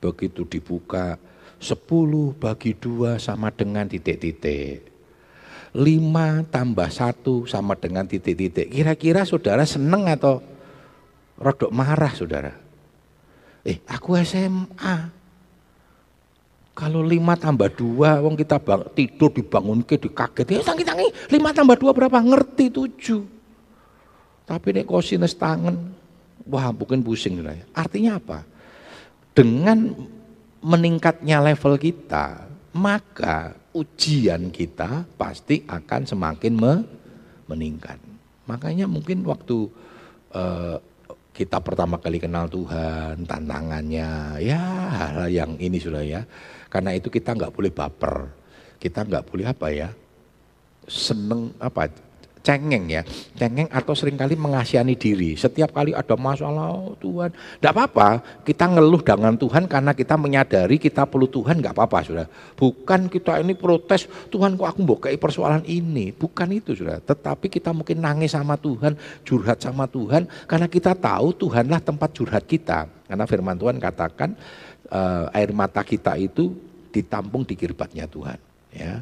Begitu 0.00 0.48
dibuka, 0.48 1.20
10 1.60 2.36
bagi 2.36 2.72
2 2.76 3.20
sama 3.20 3.52
dengan 3.52 3.84
titik-titik. 3.88 4.84
5 5.74 6.46
tambah 6.48 6.88
1 6.88 7.50
sama 7.50 7.74
dengan 7.74 8.06
titik-titik. 8.06 8.70
Kira-kira 8.70 9.26
saudara 9.26 9.66
seneng 9.66 10.06
atau 10.06 10.38
rodok 11.40 11.74
marah 11.74 12.14
saudara? 12.14 12.52
Eh, 13.64 13.80
aku 13.88 14.14
SMA. 14.22 15.10
Kalau 16.74 17.06
5 17.06 17.38
tambah 17.38 17.70
2, 17.70 18.22
wong 18.22 18.34
kita 18.34 18.58
bang, 18.58 18.82
tidur 18.98 19.30
dibangun 19.30 19.82
ke 19.86 19.94
dikaget. 19.94 20.58
Ya 20.58 20.62
tangi-tangi, 20.62 21.06
5 21.30 21.54
tambah 21.54 21.78
2 21.78 21.94
berapa? 21.94 22.18
Ngerti 22.18 22.66
7. 22.70 23.33
Tapi 24.44 24.76
nek 24.76 24.88
kosinus 24.88 25.32
tangan, 25.36 25.72
wah 26.44 26.68
bukan 26.68 27.00
pusing 27.00 27.40
lah. 27.40 27.56
Artinya 27.72 28.20
apa? 28.20 28.44
Dengan 29.32 29.92
meningkatnya 30.60 31.40
level 31.40 31.80
kita, 31.80 32.44
maka 32.76 33.56
ujian 33.72 34.52
kita 34.52 35.08
pasti 35.16 35.64
akan 35.64 36.04
semakin 36.04 36.52
me 36.54 36.74
meningkat. 37.48 37.98
Makanya 38.44 38.84
mungkin 38.84 39.24
waktu 39.24 39.68
uh, 40.36 40.76
kita 41.34 41.58
pertama 41.58 41.98
kali 41.98 42.22
kenal 42.22 42.46
Tuhan, 42.46 43.26
tantangannya, 43.26 44.38
ya 44.38 44.62
hal 44.92 45.26
yang 45.32 45.58
ini 45.58 45.82
sudah 45.82 46.04
ya. 46.04 46.22
Karena 46.70 46.94
itu 46.94 47.10
kita 47.10 47.34
nggak 47.34 47.50
boleh 47.50 47.72
baper, 47.74 48.30
kita 48.78 49.02
nggak 49.02 49.24
boleh 49.26 49.46
apa 49.50 49.66
ya, 49.72 49.88
seneng 50.86 51.50
apa 51.58 51.90
cengeng 52.44 52.92
ya, 52.92 53.02
cengeng 53.40 53.72
atau 53.72 53.96
sering 53.96 54.20
kali 54.20 54.36
mengasihani 54.36 54.92
diri. 55.00 55.32
Setiap 55.32 55.72
kali 55.72 55.96
ada 55.96 56.12
masalah, 56.14 56.76
oh 56.76 56.92
Tuhan, 57.00 57.32
tidak 57.32 57.72
apa-apa, 57.72 58.08
kita 58.44 58.68
ngeluh 58.68 59.00
dengan 59.00 59.32
Tuhan 59.40 59.64
karena 59.64 59.96
kita 59.96 60.20
menyadari 60.20 60.76
kita 60.76 61.08
perlu 61.08 61.24
Tuhan, 61.24 61.64
nggak 61.64 61.72
apa-apa 61.72 61.98
sudah. 62.04 62.26
Bukan 62.52 63.08
kita 63.08 63.40
ini 63.40 63.56
protes, 63.56 64.04
Tuhan 64.28 64.60
kok 64.60 64.68
aku 64.76 64.80
bokai 64.84 65.16
persoalan 65.16 65.64
ini, 65.64 66.12
bukan 66.12 66.52
itu 66.52 66.76
sudah. 66.76 67.00
Tetapi 67.00 67.48
kita 67.48 67.72
mungkin 67.72 68.04
nangis 68.04 68.36
sama 68.36 68.60
Tuhan, 68.60 68.92
curhat 69.24 69.64
sama 69.64 69.88
Tuhan, 69.88 70.28
karena 70.44 70.68
kita 70.68 70.92
tahu 70.92 71.32
Tuhanlah 71.32 71.80
tempat 71.80 72.12
curhat 72.12 72.44
kita. 72.44 72.86
Karena 73.08 73.24
firman 73.24 73.56
Tuhan 73.56 73.80
katakan 73.80 74.36
uh, 74.92 75.32
air 75.32 75.48
mata 75.56 75.80
kita 75.80 76.20
itu 76.20 76.52
ditampung 76.92 77.48
di 77.48 77.56
kirbatnya 77.56 78.04
Tuhan. 78.04 78.36
Ya, 78.74 79.00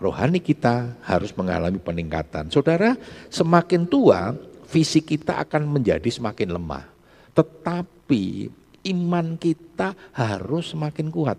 rohani 0.00 0.40
kita 0.40 0.96
harus 1.04 1.30
mengalami 1.36 1.76
peningkatan. 1.76 2.48
Saudara, 2.48 2.96
semakin 3.28 3.84
tua, 3.84 4.32
fisik 4.66 5.12
kita 5.12 5.44
akan 5.44 5.68
menjadi 5.68 6.08
semakin 6.08 6.56
lemah. 6.56 6.88
Tetapi 7.36 8.48
iman 8.90 9.36
kita 9.36 9.92
harus 10.16 10.72
semakin 10.72 11.12
kuat. 11.12 11.36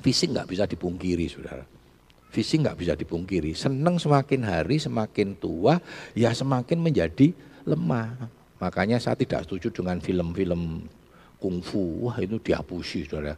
Fisik 0.00 0.32
nggak 0.32 0.48
bisa 0.48 0.64
dipungkiri, 0.64 1.28
saudara. 1.28 1.62
Fisik 2.32 2.64
nggak 2.64 2.78
bisa 2.80 2.92
dipungkiri. 2.96 3.52
Senang 3.52 4.00
semakin 4.00 4.40
hari, 4.42 4.80
semakin 4.80 5.36
tua, 5.36 5.76
ya 6.16 6.32
semakin 6.32 6.80
menjadi 6.80 7.36
lemah. 7.68 8.32
Makanya 8.56 8.96
saya 8.96 9.20
tidak 9.20 9.44
setuju 9.44 9.68
dengan 9.84 10.00
film-film 10.00 10.88
kungfu. 11.36 12.08
Wah 12.08 12.16
itu 12.16 12.40
dihapusi, 12.40 13.04
saudara 13.04 13.36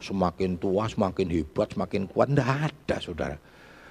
semakin 0.00 0.56
tua 0.56 0.88
semakin 0.88 1.28
hebat, 1.28 1.76
semakin 1.76 2.08
kuat. 2.08 2.32
Tidak 2.32 2.48
ada 2.48 2.96
saudara. 2.98 3.36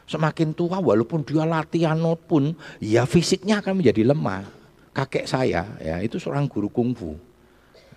Semakin 0.10 0.58
tua 0.58 0.82
walaupun 0.82 1.22
dia 1.22 1.46
latihan 1.46 2.02
pun, 2.18 2.58
ya 2.82 3.06
fisiknya 3.06 3.62
akan 3.62 3.80
menjadi 3.80 4.10
lemah. 4.10 4.50
Kakek 4.90 5.30
saya 5.30 5.70
ya 5.78 6.02
itu 6.02 6.18
seorang 6.18 6.50
guru 6.50 6.68
kungfu. 6.68 7.14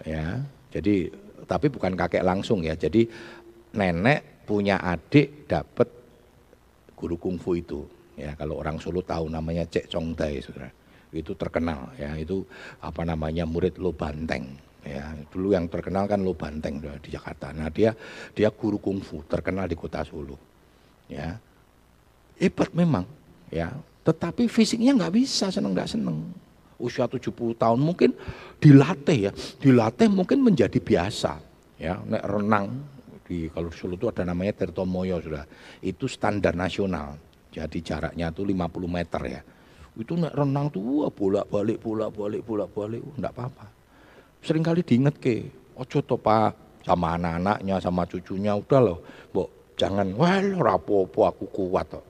Ya, 0.04 0.44
jadi 0.68 1.08
tapi 1.48 1.72
bukan 1.72 1.96
kakek 1.96 2.20
langsung 2.20 2.60
ya. 2.60 2.76
Jadi 2.76 3.08
nenek 3.72 4.44
punya 4.44 4.76
adik 4.76 5.48
dapat 5.48 5.88
guru 6.92 7.16
kungfu 7.16 7.56
itu. 7.56 7.80
Ya, 8.12 8.36
kalau 8.36 8.60
orang 8.60 8.76
Solo 8.76 9.00
tahu 9.00 9.32
namanya 9.32 9.64
Cek 9.64 9.88
Chong 9.88 10.12
Dai, 10.12 10.44
saudara. 10.44 10.68
Itu 11.08 11.32
terkenal 11.32 11.96
ya, 11.96 12.12
itu 12.20 12.44
apa 12.84 13.08
namanya 13.08 13.48
murid 13.48 13.80
Lo 13.80 13.96
Banteng 13.96 14.71
ya 14.82 15.14
dulu 15.30 15.54
yang 15.54 15.70
terkenal 15.70 16.10
kan 16.10 16.20
Lo 16.20 16.34
Banteng 16.34 16.82
di 16.82 17.08
Jakarta. 17.10 17.54
Nah 17.54 17.70
dia 17.70 17.94
dia 18.34 18.50
guru 18.50 18.82
kungfu 18.82 19.22
terkenal 19.30 19.70
di 19.70 19.78
kota 19.78 20.02
Solo, 20.02 20.36
ya 21.06 21.38
hebat 22.42 22.74
memang, 22.74 23.06
ya. 23.48 23.70
Tetapi 24.02 24.50
fisiknya 24.50 24.98
nggak 24.98 25.14
bisa 25.14 25.54
seneng 25.54 25.72
nggak 25.78 25.90
seneng. 25.94 26.18
Usia 26.82 27.06
70 27.06 27.30
tahun 27.54 27.78
mungkin 27.78 28.10
dilatih 28.58 29.30
ya, 29.30 29.32
dilatih 29.62 30.10
mungkin 30.10 30.42
menjadi 30.42 30.82
biasa, 30.82 31.38
ya. 31.78 32.02
Nek 32.02 32.24
renang 32.26 32.82
di 33.22 33.46
kalau 33.54 33.70
Solo 33.70 33.94
itu 33.94 34.10
ada 34.10 34.26
namanya 34.26 34.58
Tirtomoyo 34.58 35.22
sudah, 35.22 35.46
itu 35.78 36.10
standar 36.10 36.58
nasional. 36.58 37.14
Jadi 37.54 37.78
jaraknya 37.84 38.34
itu 38.34 38.42
50 38.42 38.90
meter 38.90 39.22
ya. 39.30 39.40
Itu 39.94 40.18
nek 40.18 40.34
renang 40.34 40.74
tuh 40.74 41.06
bolak 41.14 41.46
balik 41.46 41.78
bolak 41.78 42.10
balik 42.10 42.42
bolak 42.42 42.70
balik, 42.74 43.02
enggak 43.14 43.34
apa-apa 43.38 43.81
sering 44.42 44.66
kali 44.66 44.82
diinget 44.82 45.16
ke, 45.22 45.48
ojo 45.78 45.98
to 46.02 46.18
pak 46.18 46.52
sama 46.82 47.14
anak-anaknya 47.14 47.78
sama 47.78 48.02
cucunya 48.10 48.58
udah 48.58 48.80
loh, 48.82 48.98
bu 49.30 49.46
jangan 49.78 50.10
wah 50.18 50.42
rapopo 50.58 51.24
aku 51.24 51.46
kuat 51.50 51.86
toh. 51.88 52.04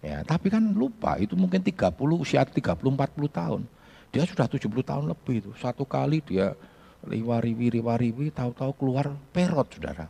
Ya, 0.00 0.24
tapi 0.24 0.48
kan 0.48 0.64
lupa 0.72 1.20
itu 1.20 1.36
mungkin 1.36 1.60
30 1.60 1.92
usia 2.16 2.40
30 2.40 2.72
40 2.72 2.96
tahun. 3.28 3.68
Dia 4.08 4.24
sudah 4.24 4.48
70 4.48 4.80
tahun 4.80 5.04
lebih 5.12 5.44
itu. 5.44 5.50
Satu 5.60 5.84
kali 5.84 6.24
dia 6.24 6.56
riwa-riwi 7.04 7.80
riwa-riwi 7.80 8.32
tahu-tahu 8.32 8.72
keluar 8.80 9.12
perot 9.32 9.68
Saudara. 9.68 10.08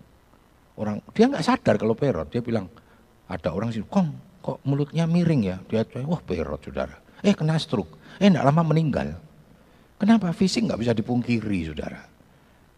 Orang 0.79 1.03
dia 1.11 1.27
nggak 1.27 1.43
sadar 1.43 1.75
kalau 1.75 1.99
perot, 1.99 2.31
dia 2.31 2.39
bilang 2.39 2.71
ada 3.27 3.51
orang 3.51 3.75
sih, 3.75 3.83
"Kong, 3.83 4.15
kok 4.39 4.63
mulutnya 4.63 5.11
miring 5.11 5.43
ya?" 5.43 5.57
Dia 5.67 5.83
wah 6.07 6.23
perot 6.23 6.63
Saudara. 6.63 6.95
Eh 7.27 7.35
kena 7.35 7.59
stroke. 7.59 7.99
Eh 8.23 8.31
enggak 8.31 8.47
lama 8.47 8.63
meninggal. 8.63 9.19
Kenapa? 10.01 10.33
Fisik 10.33 10.65
nggak 10.65 10.81
bisa 10.81 10.93
dipungkiri, 10.97 11.69
saudara. 11.69 12.01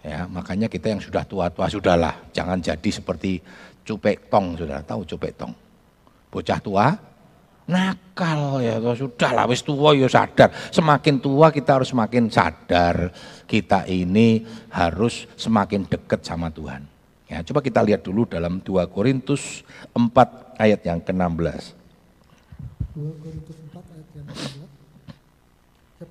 Ya, 0.02 0.26
makanya 0.26 0.66
kita 0.66 0.90
yang 0.90 0.98
sudah 0.98 1.22
tua-tua 1.22 1.70
sudahlah, 1.70 2.26
jangan 2.34 2.58
jadi 2.58 2.90
seperti 2.90 3.38
cupek 3.86 4.26
tong, 4.26 4.58
sudah 4.58 4.82
tahu 4.82 5.06
cupek 5.06 5.38
tong. 5.38 5.54
Bocah 6.26 6.58
tua 6.58 6.90
nakal 7.70 8.58
ya. 8.58 8.82
Sudah 8.94 9.30
lah 9.30 9.44
wis 9.46 9.62
tua 9.62 9.94
ya 9.94 10.10
sadar. 10.10 10.50
Semakin 10.74 11.22
tua 11.22 11.54
kita 11.54 11.78
harus 11.78 11.94
semakin 11.94 12.26
sadar. 12.26 13.14
Kita 13.46 13.86
ini 13.86 14.42
harus 14.74 15.28
semakin 15.38 15.86
dekat 15.86 16.24
sama 16.26 16.50
Tuhan. 16.50 16.82
Ya 17.30 17.40
coba 17.40 17.64
kita 17.64 17.80
lihat 17.80 18.04
dulu 18.04 18.28
dalam 18.28 18.60
2 18.60 18.92
Korintus 18.92 19.64
4 19.96 20.60
ayat 20.60 20.80
yang 20.84 21.00
ke-16. 21.00 21.62
2 22.92 23.22
Korintus 23.22 23.56
4 23.72 23.72
ayat 23.72 24.08
yang 24.12 24.26
ke-16 24.28 24.61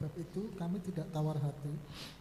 Sebab 0.02 0.18
itu 0.18 0.50
kami 0.58 0.82
tidak 0.82 1.14
tawar 1.14 1.38
hati, 1.38 1.70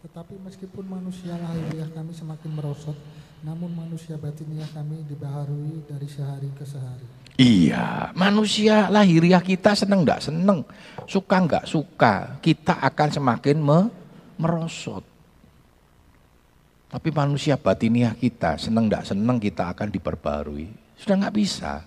tetapi 0.05 0.37
meskipun 0.45 0.85
manusia 0.85 1.33
lahiriah 1.33 1.89
kami 1.89 2.13
semakin 2.13 2.53
merosot, 2.53 2.93
namun 3.41 3.73
manusia 3.73 4.21
batiniah 4.21 4.69
kami 4.69 5.01
dibaharui 5.09 5.81
dari 5.89 6.05
sehari 6.05 6.45
ke 6.53 6.61
sehari. 6.61 7.09
Iya, 7.41 8.13
manusia 8.13 8.85
lahiriah 8.85 9.41
kita 9.41 9.73
seneng 9.73 10.05
enggak 10.05 10.21
seneng, 10.21 10.61
suka 11.09 11.41
enggak 11.41 11.65
suka, 11.65 12.37
kita 12.37 12.77
akan 12.85 13.09
semakin 13.17 13.57
me 13.57 13.89
merosot. 14.37 15.01
Tapi 16.85 17.09
manusia 17.09 17.57
batiniah 17.57 18.13
kita 18.13 18.61
seneng 18.61 18.93
enggak 18.93 19.09
seneng 19.09 19.41
kita 19.41 19.73
akan 19.73 19.89
diperbarui. 19.89 20.69
Sudah 21.01 21.17
enggak 21.17 21.33
bisa. 21.33 21.81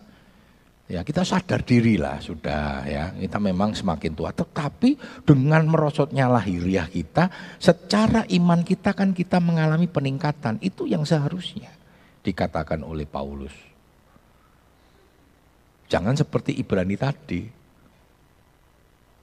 Ya 0.84 1.00
kita 1.00 1.24
sadar 1.24 1.64
diri 1.64 1.96
lah 1.96 2.20
sudah 2.20 2.84
ya 2.84 3.08
kita 3.16 3.40
memang 3.40 3.72
semakin 3.72 4.12
tua 4.12 4.36
tetapi 4.36 5.00
dengan 5.24 5.64
merosotnya 5.64 6.28
lahiriah 6.28 6.84
kita 6.92 7.32
secara 7.56 8.28
iman 8.28 8.60
kita 8.60 8.92
kan 8.92 9.16
kita 9.16 9.40
mengalami 9.40 9.88
peningkatan 9.88 10.60
itu 10.60 10.84
yang 10.84 11.08
seharusnya 11.08 11.72
dikatakan 12.20 12.84
oleh 12.84 13.08
Paulus. 13.08 13.56
Jangan 15.88 16.20
seperti 16.20 16.52
Ibrani 16.60 16.96
tadi. 17.00 17.42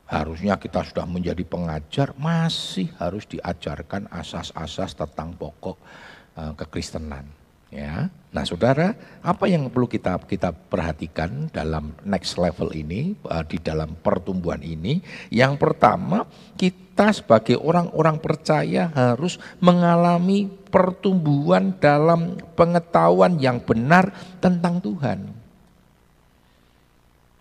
Harusnya 0.10 0.58
kita 0.58 0.82
sudah 0.82 1.06
menjadi 1.06 1.46
pengajar 1.46 2.18
masih 2.18 2.89
harus 2.98 3.30
diajarkan 3.30 4.10
asas-asas 4.10 4.98
tentang 4.98 5.38
pokok 5.38 5.77
uh, 6.36 6.51
kekristenan 6.58 7.41
ya. 7.72 8.12
Nah, 8.32 8.48
Saudara, 8.48 8.96
apa 9.20 9.44
yang 9.51 9.68
perlu 9.68 9.92
kita 9.92 10.16
kita 10.24 10.56
perhatikan 10.56 11.51
dalam 11.51 11.92
next 12.08 12.40
level 12.40 12.72
ini 12.72 13.12
uh, 13.28 13.44
di 13.44 13.60
dalam 13.60 13.96
pertumbuhan 14.00 14.63
ini? 14.63 15.04
Yang 15.28 15.60
pertama, 15.60 16.24
kita 16.56 17.12
sebagai 17.12 17.60
orang-orang 17.60 18.24
percaya 18.24 18.88
harus 18.96 19.36
mengalami 19.60 20.48
pertumbuhan 20.48 21.75
dalam 21.75 22.40
pengetahuan 22.56 23.36
yang 23.36 23.60
benar 23.60 24.16
tentang 24.40 24.80
Tuhan. 24.80 25.28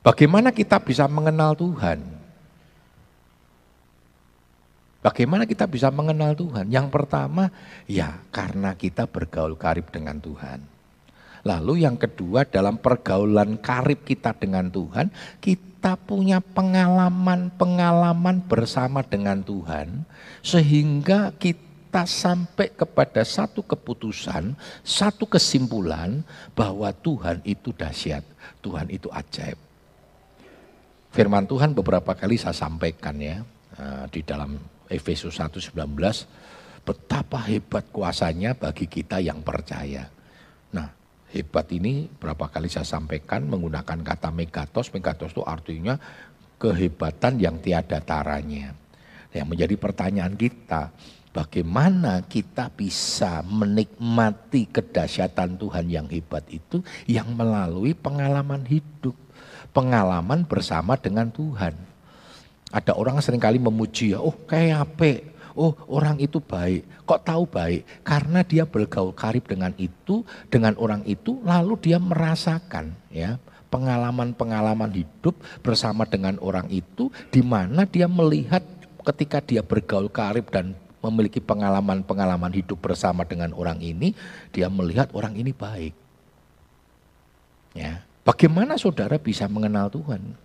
Bagaimana 0.02 0.50
kita 0.50 0.82
bisa 0.82 1.06
mengenal 1.06 1.54
Tuhan? 1.54 2.19
Bagaimana 5.00 5.48
kita 5.48 5.64
bisa 5.64 5.88
mengenal 5.88 6.36
Tuhan? 6.36 6.68
Yang 6.68 6.92
pertama, 6.92 7.48
ya 7.88 8.20
karena 8.28 8.76
kita 8.76 9.08
bergaul 9.08 9.56
karib 9.56 9.88
dengan 9.88 10.20
Tuhan. 10.20 10.60
Lalu 11.40 11.88
yang 11.88 11.96
kedua, 11.96 12.44
dalam 12.44 12.76
pergaulan 12.76 13.56
karib 13.64 14.04
kita 14.04 14.36
dengan 14.36 14.68
Tuhan, 14.68 15.08
kita 15.40 15.96
punya 15.96 16.44
pengalaman-pengalaman 16.44 18.44
bersama 18.44 19.00
dengan 19.00 19.40
Tuhan, 19.40 20.04
sehingga 20.44 21.32
kita 21.32 22.04
sampai 22.04 22.68
kepada 22.76 23.24
satu 23.24 23.64
keputusan, 23.64 24.52
satu 24.84 25.24
kesimpulan 25.24 26.20
bahwa 26.52 26.92
Tuhan 26.92 27.40
itu 27.48 27.72
dahsyat, 27.72 28.20
Tuhan 28.60 28.92
itu 28.92 29.08
ajaib. 29.08 29.56
Firman 31.08 31.48
Tuhan 31.48 31.72
beberapa 31.72 32.12
kali 32.12 32.36
saya 32.36 32.52
sampaikan 32.52 33.16
ya 33.16 33.40
eh, 33.80 34.04
di 34.12 34.20
dalam 34.22 34.60
Efesus 34.90 35.38
1:19 35.38 35.72
betapa 36.82 37.38
hebat 37.46 37.86
kuasanya 37.94 38.58
bagi 38.58 38.90
kita 38.90 39.22
yang 39.22 39.46
percaya. 39.46 40.10
Nah, 40.74 40.90
hebat 41.30 41.70
ini 41.70 42.10
berapa 42.10 42.50
kali 42.50 42.66
saya 42.66 42.88
sampaikan 42.88 43.46
menggunakan 43.46 44.02
kata 44.02 44.34
megatos. 44.34 44.90
Megatos 44.90 45.30
itu 45.30 45.46
artinya 45.46 45.94
kehebatan 46.58 47.38
yang 47.38 47.62
tiada 47.62 48.02
taranya. 48.02 48.74
Yang 49.30 49.46
menjadi 49.46 49.74
pertanyaan 49.78 50.34
kita, 50.34 50.90
bagaimana 51.30 52.26
kita 52.26 52.74
bisa 52.74 53.46
menikmati 53.46 54.66
kedahsyatan 54.66 55.54
Tuhan 55.54 55.86
yang 55.86 56.10
hebat 56.10 56.42
itu 56.50 56.82
yang 57.06 57.30
melalui 57.38 57.94
pengalaman 57.94 58.66
hidup, 58.66 59.14
pengalaman 59.70 60.42
bersama 60.42 60.98
dengan 60.98 61.30
Tuhan. 61.30 61.89
Ada 62.70 62.94
orang 62.94 63.18
sering 63.18 63.42
kali 63.42 63.58
memuji 63.58 64.14
ya, 64.14 64.22
oh 64.22 64.34
kayak 64.46 64.86
apa? 64.86 65.26
Oh 65.58 65.74
orang 65.90 66.22
itu 66.22 66.38
baik. 66.38 66.86
Kok 67.02 67.22
tahu 67.26 67.42
baik? 67.50 67.82
Karena 68.06 68.46
dia 68.46 68.62
bergaul 68.62 69.10
karib 69.10 69.42
dengan 69.50 69.74
itu, 69.74 70.22
dengan 70.46 70.78
orang 70.78 71.02
itu, 71.02 71.42
lalu 71.42 71.74
dia 71.82 71.98
merasakan 71.98 72.94
ya 73.10 73.42
pengalaman-pengalaman 73.70 74.90
hidup 74.94 75.38
bersama 75.62 76.06
dengan 76.06 76.38
orang 76.42 76.66
itu, 76.70 77.10
di 77.30 77.42
mana 77.42 77.86
dia 77.86 78.10
melihat 78.10 78.62
ketika 79.06 79.42
dia 79.42 79.62
bergaul 79.62 80.10
karib 80.10 80.46
dan 80.50 80.74
memiliki 81.00 81.40
pengalaman-pengalaman 81.40 82.52
hidup 82.52 82.76
bersama 82.78 83.24
dengan 83.24 83.56
orang 83.56 83.80
ini, 83.80 84.12
dia 84.52 84.68
melihat 84.68 85.08
orang 85.16 85.32
ini 85.38 85.54
baik. 85.54 85.94
Ya, 87.72 88.02
bagaimana 88.26 88.76
saudara 88.76 89.16
bisa 89.16 89.46
mengenal 89.46 89.88
Tuhan 89.88 90.36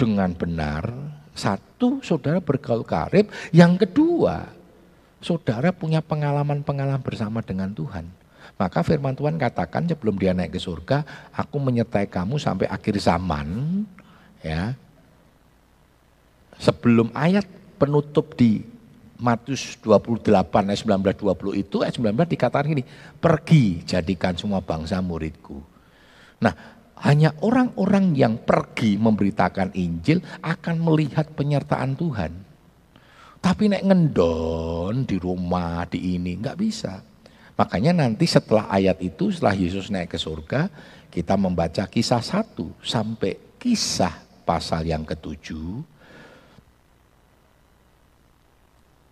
dengan 0.00 0.32
benar? 0.34 0.90
Satu, 1.32 2.04
saudara 2.04 2.38
bergaul 2.44 2.84
karib. 2.84 3.32
Yang 3.50 3.88
kedua, 3.88 4.52
saudara 5.24 5.72
punya 5.72 6.04
pengalaman-pengalaman 6.04 7.00
bersama 7.00 7.40
dengan 7.40 7.72
Tuhan. 7.72 8.04
Maka 8.60 8.84
firman 8.84 9.16
Tuhan 9.16 9.40
katakan 9.40 9.88
sebelum 9.88 10.18
dia 10.20 10.36
naik 10.36 10.54
ke 10.54 10.60
surga, 10.60 11.06
aku 11.32 11.56
menyertai 11.56 12.10
kamu 12.10 12.36
sampai 12.36 12.68
akhir 12.68 13.00
zaman. 13.00 13.82
Ya. 14.44 14.76
Sebelum 16.60 17.10
ayat 17.16 17.48
penutup 17.80 18.36
di 18.36 18.62
Matius 19.22 19.78
28 19.78 20.26
ayat 20.66 20.82
19 20.82 21.14
20 21.14 21.62
itu 21.62 21.76
ayat 21.86 21.94
19 21.94 22.34
dikatakan 22.34 22.66
gini, 22.66 22.84
pergi 23.22 23.86
jadikan 23.86 24.34
semua 24.34 24.58
bangsa 24.58 24.98
muridku. 24.98 25.62
Nah, 26.42 26.81
hanya 27.02 27.34
orang-orang 27.42 28.14
yang 28.14 28.38
pergi 28.38 28.94
memberitakan 28.94 29.74
Injil 29.74 30.22
akan 30.38 30.76
melihat 30.78 31.34
penyertaan 31.34 31.98
Tuhan. 31.98 32.32
Tapi 33.42 33.66
nek 33.66 33.82
ngendon 33.82 35.02
di 35.02 35.18
rumah, 35.18 35.82
di 35.90 36.14
ini, 36.14 36.38
nggak 36.38 36.58
bisa. 36.58 37.02
Makanya 37.58 38.06
nanti 38.06 38.30
setelah 38.30 38.70
ayat 38.70 39.02
itu, 39.02 39.34
setelah 39.34 39.58
Yesus 39.58 39.90
naik 39.90 40.14
ke 40.14 40.18
surga, 40.18 40.70
kita 41.10 41.34
membaca 41.34 41.84
kisah 41.90 42.22
satu 42.22 42.70
sampai 42.78 43.58
kisah 43.58 44.22
pasal 44.46 44.86
yang 44.86 45.02
ketujuh. 45.02 45.82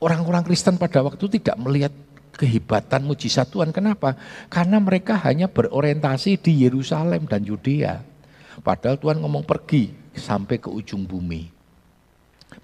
Orang-orang 0.01 0.47
Kristen 0.47 0.79
pada 0.81 1.03
waktu 1.05 1.27
tidak 1.37 1.59
melihat 1.61 1.93
kehebatan 2.41 3.05
mujizat 3.05 3.53
Tuhan. 3.53 3.69
Kenapa? 3.69 4.17
Karena 4.49 4.81
mereka 4.81 5.21
hanya 5.29 5.53
berorientasi 5.53 6.41
di 6.41 6.65
Yerusalem 6.65 7.29
dan 7.29 7.45
Yudea. 7.45 8.01
Padahal 8.65 8.97
Tuhan 8.97 9.21
ngomong 9.21 9.45
pergi 9.45 9.93
sampai 10.17 10.57
ke 10.57 10.73
ujung 10.73 11.05
bumi. 11.05 11.45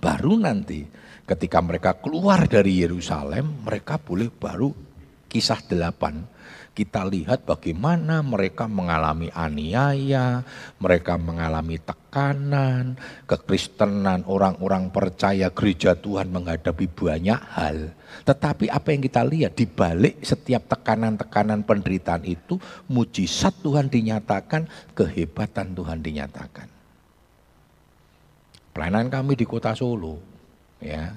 Baru 0.00 0.40
nanti 0.40 0.80
ketika 1.28 1.60
mereka 1.60 2.00
keluar 2.00 2.48
dari 2.48 2.80
Yerusalem, 2.80 3.68
mereka 3.68 4.00
boleh 4.00 4.32
baru 4.32 4.72
kisah 5.28 5.60
delapan 5.68 6.24
kita 6.76 7.08
lihat 7.08 7.48
bagaimana 7.48 8.20
mereka 8.20 8.68
mengalami 8.68 9.32
aniaya, 9.32 10.44
mereka 10.76 11.16
mengalami 11.16 11.80
tekanan, 11.80 13.00
kekristenan, 13.24 14.28
orang-orang 14.28 14.92
percaya 14.92 15.48
gereja 15.48 15.96
Tuhan 15.96 16.28
menghadapi 16.28 16.84
banyak 16.84 17.40
hal. 17.56 17.96
Tetapi 18.28 18.68
apa 18.68 18.92
yang 18.92 19.02
kita 19.08 19.24
lihat 19.24 19.56
di 19.56 19.64
balik 19.64 20.20
setiap 20.20 20.68
tekanan-tekanan 20.68 21.64
penderitaan 21.64 22.28
itu, 22.28 22.60
mujizat 22.92 23.56
Tuhan 23.64 23.88
dinyatakan, 23.88 24.68
kehebatan 24.92 25.72
Tuhan 25.72 26.04
dinyatakan. 26.04 26.68
Pelayanan 28.76 29.08
kami 29.08 29.32
di 29.32 29.48
kota 29.48 29.72
Solo, 29.72 30.20
ya, 30.84 31.16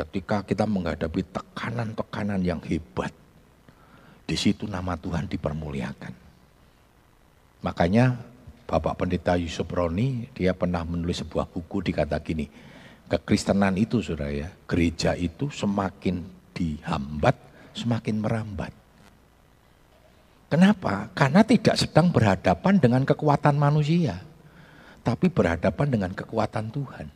ketika 0.00 0.40
kita 0.40 0.64
menghadapi 0.64 1.20
tekanan-tekanan 1.28 2.40
yang 2.40 2.64
hebat, 2.64 3.12
di 4.24 4.36
situ 4.36 4.64
nama 4.64 4.96
Tuhan 4.96 5.28
dipermuliakan. 5.28 6.12
Makanya 7.64 8.16
Bapak 8.64 9.04
Pendeta 9.04 9.36
Yusuf 9.36 9.68
Roni, 9.68 10.28
dia 10.32 10.56
pernah 10.56 10.80
menulis 10.84 11.20
sebuah 11.20 11.48
buku 11.48 11.84
dikata 11.84 12.16
gini, 12.24 12.48
kekristenan 13.08 13.76
itu 13.76 14.00
saudara 14.00 14.32
ya, 14.32 14.48
gereja 14.64 15.12
itu 15.12 15.52
semakin 15.52 16.24
dihambat, 16.56 17.36
semakin 17.76 18.16
merambat. 18.24 18.72
Kenapa? 20.48 21.12
Karena 21.12 21.44
tidak 21.44 21.76
sedang 21.76 22.08
berhadapan 22.08 22.80
dengan 22.80 23.02
kekuatan 23.04 23.56
manusia, 23.58 24.22
tapi 25.04 25.28
berhadapan 25.28 25.88
dengan 25.88 26.12
kekuatan 26.16 26.72
Tuhan. 26.72 27.06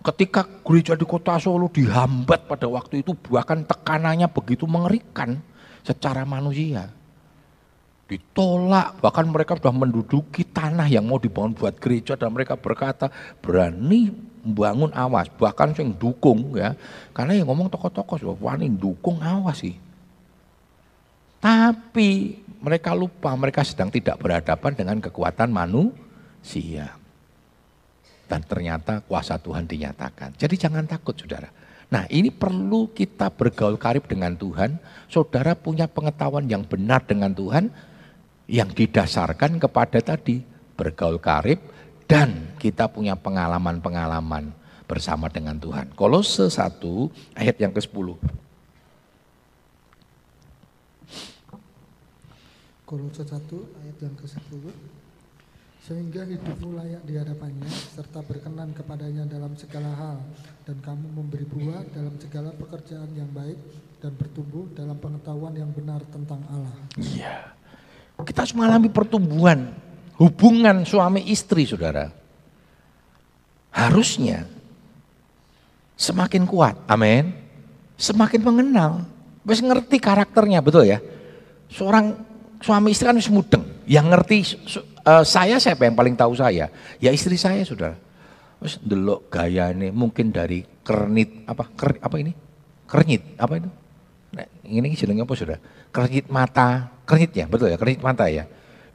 Ketika 0.00 0.46
gereja 0.62 0.94
di 0.94 1.02
kota 1.02 1.34
Solo 1.36 1.66
dihambat 1.66 2.46
pada 2.46 2.70
waktu 2.70 3.02
itu, 3.02 3.12
bahkan 3.26 3.66
tekanannya 3.66 4.30
begitu 4.30 4.64
mengerikan 4.64 5.42
secara 5.86 6.26
manusia. 6.26 6.90
Ditolak, 8.06 9.02
bahkan 9.02 9.26
mereka 9.26 9.58
sudah 9.58 9.74
menduduki 9.74 10.46
tanah 10.46 10.86
yang 10.86 11.06
mau 11.06 11.18
dibangun 11.18 11.54
buat 11.54 11.74
gereja 11.78 12.14
dan 12.14 12.30
mereka 12.30 12.54
berkata 12.54 13.10
berani 13.42 14.14
membangun 14.46 14.94
awas, 14.94 15.26
bahkan 15.34 15.74
yang 15.74 15.90
dukung 15.90 16.54
ya. 16.54 16.78
Karena 17.10 17.34
yang 17.34 17.50
ngomong 17.50 17.66
tokoh-tokoh, 17.66 18.38
wani 18.38 18.70
dukung 18.70 19.18
awas 19.18 19.58
sih. 19.66 19.74
Tapi 21.42 22.38
mereka 22.62 22.94
lupa 22.94 23.34
mereka 23.34 23.66
sedang 23.66 23.90
tidak 23.90 24.22
berhadapan 24.22 24.72
dengan 24.74 24.96
kekuatan 25.02 25.50
manusia. 25.50 26.94
Dan 28.26 28.42
ternyata 28.42 29.02
kuasa 29.02 29.38
Tuhan 29.38 29.66
dinyatakan. 29.66 30.34
Jadi 30.34 30.54
jangan 30.58 30.86
takut 30.86 31.14
saudara. 31.14 31.46
Nah 31.86 32.04
ini 32.10 32.34
perlu 32.34 32.90
kita 32.90 33.30
bergaul 33.30 33.78
karib 33.78 34.10
dengan 34.10 34.34
Tuhan. 34.34 34.78
Saudara 35.06 35.54
punya 35.54 35.86
pengetahuan 35.86 36.50
yang 36.50 36.66
benar 36.66 37.06
dengan 37.06 37.30
Tuhan. 37.30 37.70
Yang 38.46 38.78
didasarkan 38.78 39.58
kepada 39.58 39.98
tadi 40.02 40.42
bergaul 40.74 41.22
karib. 41.22 41.62
Dan 42.06 42.54
kita 42.58 42.86
punya 42.90 43.18
pengalaman-pengalaman 43.18 44.54
bersama 44.86 45.26
dengan 45.26 45.58
Tuhan. 45.58 45.90
Kolose 45.98 46.46
1 46.46 46.78
ayat 47.34 47.56
yang 47.58 47.74
ke-10. 47.74 48.14
Kolose 52.86 53.22
1 53.26 53.34
ayat 53.82 53.96
yang 53.98 54.14
ke-10 54.14 54.62
sehingga 55.86 56.26
hidupmu 56.26 56.74
layak 56.74 57.02
di 57.06 57.14
hadapannya 57.14 57.70
serta 57.70 58.18
berkenan 58.26 58.74
kepadanya 58.74 59.22
dalam 59.30 59.54
segala 59.54 59.94
hal 59.94 60.18
dan 60.66 60.82
kamu 60.82 61.06
memberi 61.14 61.46
buah 61.46 61.86
dalam 61.94 62.10
segala 62.18 62.50
pekerjaan 62.58 63.06
yang 63.14 63.30
baik 63.30 63.54
dan 64.02 64.10
bertumbuh 64.18 64.66
dalam 64.74 64.98
pengetahuan 64.98 65.54
yang 65.54 65.70
benar 65.70 66.02
tentang 66.10 66.42
Allah. 66.50 66.74
Iya. 66.98 67.54
Kita 68.18 68.42
harus 68.42 68.56
mengalami 68.58 68.90
pertumbuhan 68.90 69.70
hubungan 70.18 70.82
suami 70.82 71.22
istri, 71.30 71.62
Saudara. 71.62 72.10
Harusnya 73.70 74.42
semakin 75.94 76.50
kuat. 76.50 76.82
Amin. 76.90 77.30
Semakin 77.94 78.42
mengenal. 78.42 79.06
Wes 79.46 79.62
ngerti 79.62 80.02
karakternya, 80.02 80.58
betul 80.58 80.82
ya? 80.82 80.98
Seorang 81.70 82.18
suami 82.58 82.90
istri 82.90 83.06
kan 83.06 83.14
harus 83.14 83.30
mudeng. 83.30 83.62
Yang 83.86 84.06
ngerti 84.10 84.36
uh, 85.06 85.22
saya 85.22 85.56
siapa 85.62 85.86
yang 85.86 85.94
paling 85.94 86.18
tahu 86.18 86.34
saya? 86.34 86.68
Ya 86.98 87.10
istri 87.14 87.38
saya 87.38 87.62
sudah. 87.62 87.94
Terus 88.60 88.82
delok 88.82 89.30
gaya 89.30 89.70
ini 89.70 89.94
mungkin 89.94 90.34
dari 90.34 90.66
kernit 90.82 91.46
apa 91.46 91.64
ker, 91.72 92.02
apa 92.02 92.16
ini? 92.18 92.32
Kernyit 92.90 93.38
apa 93.38 93.62
itu? 93.62 93.70
Nah, 94.34 94.46
ini 94.66 94.92
jenengnya 94.98 95.24
apa 95.24 95.34
sudah? 95.38 95.58
Kernyit 95.94 96.26
mata, 96.28 96.90
kernyit 97.06 97.32
ya, 97.32 97.46
betul 97.46 97.70
ya, 97.70 97.78
kernyit 97.78 98.02
mata 98.02 98.26
ya. 98.26 98.44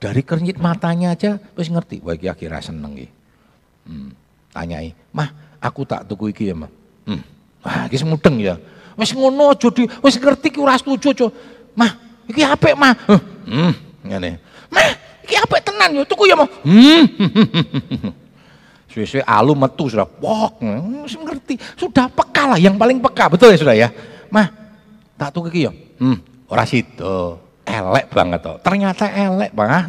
Dari 0.02 0.26
kernyit 0.26 0.58
matanya 0.58 1.14
aja 1.14 1.38
wis 1.54 1.70
ngerti, 1.70 2.02
wah 2.02 2.18
iki 2.18 2.26
akhirnya 2.26 2.58
seneng 2.58 2.98
iki. 2.98 3.10
Hmm, 3.86 4.10
tanyai, 4.50 4.98
"Mah, 5.14 5.30
aku 5.62 5.86
tak 5.86 6.10
tuku 6.10 6.34
iki 6.34 6.50
ya, 6.50 6.56
Mah." 6.58 6.72
Hmm. 7.06 7.22
Wah, 7.62 7.86
iki 7.86 8.02
mudeng 8.02 8.42
ya. 8.42 8.58
Wis 8.98 9.14
ngono 9.14 9.54
aja 9.54 9.70
di 9.70 9.86
wis 10.02 10.18
ngerti 10.18 10.58
ki 10.58 10.60
ora 10.62 10.74
setuju. 10.74 11.30
Mah, 11.78 11.92
iki 12.26 12.42
apik, 12.42 12.74
Mah. 12.74 12.98
Hmm, 13.46 13.74
ngene. 14.02 14.42
Mah, 14.74 14.90
Iki 15.32 15.40
apa 15.40 15.64
tenan 15.64 15.96
yo 15.96 16.04
tuku 16.04 16.28
ya 16.28 16.36
mau. 16.36 16.44
Hmm. 16.68 17.08
Suwe-suwe 18.92 19.24
alu 19.24 19.56
metu 19.56 19.88
sudah 19.88 20.04
pok, 20.04 20.60
hmm, 20.60 21.08
ngerti. 21.08 21.56
Sudah 21.80 22.12
peka 22.12 22.52
lah, 22.52 22.60
yang 22.60 22.76
paling 22.76 23.00
peka, 23.00 23.32
betul 23.32 23.56
ya 23.56 23.58
sudah 23.64 23.72
ya. 23.72 23.88
Mah, 24.28 24.52
tak 25.16 25.32
tuku 25.32 25.48
iki 25.48 25.64
yo. 25.64 25.72
Hmm, 26.04 26.20
ora 26.52 26.68
sido. 26.68 27.40
Elek 27.64 28.12
banget 28.12 28.44
toh. 28.44 28.60
Ternyata 28.60 29.08
elek, 29.08 29.56
Bang. 29.56 29.72
Ah. 29.72 29.86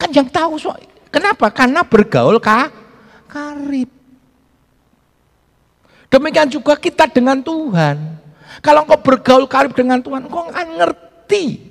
Kan 0.00 0.08
yang 0.16 0.32
tahu 0.32 0.56
so, 0.56 0.72
kenapa? 1.12 1.52
Karena 1.52 1.84
bergaul 1.84 2.40
ka 2.40 2.72
karib. 3.28 3.92
Demikian 6.08 6.48
juga 6.48 6.80
kita 6.80 7.12
dengan 7.12 7.44
Tuhan. 7.44 8.16
Kalau 8.64 8.88
engkau 8.88 9.04
bergaul 9.04 9.44
karib 9.44 9.76
dengan 9.76 10.00
Tuhan, 10.00 10.24
engkau 10.24 10.48
akan 10.48 10.68
ngerti 10.80 11.69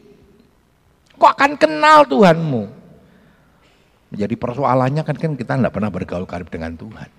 Kok 1.19 1.31
akan 1.35 1.51
kenal 1.59 2.07
Tuhanmu? 2.07 2.63
Menjadi 4.09 4.35
persoalannya 4.39 5.03
kan, 5.03 5.15
kan 5.19 5.35
kita 5.35 5.59
tidak 5.59 5.75
pernah 5.75 5.91
bergaul 5.91 6.25
karib 6.25 6.47
dengan 6.49 6.73
Tuhan. 6.73 7.11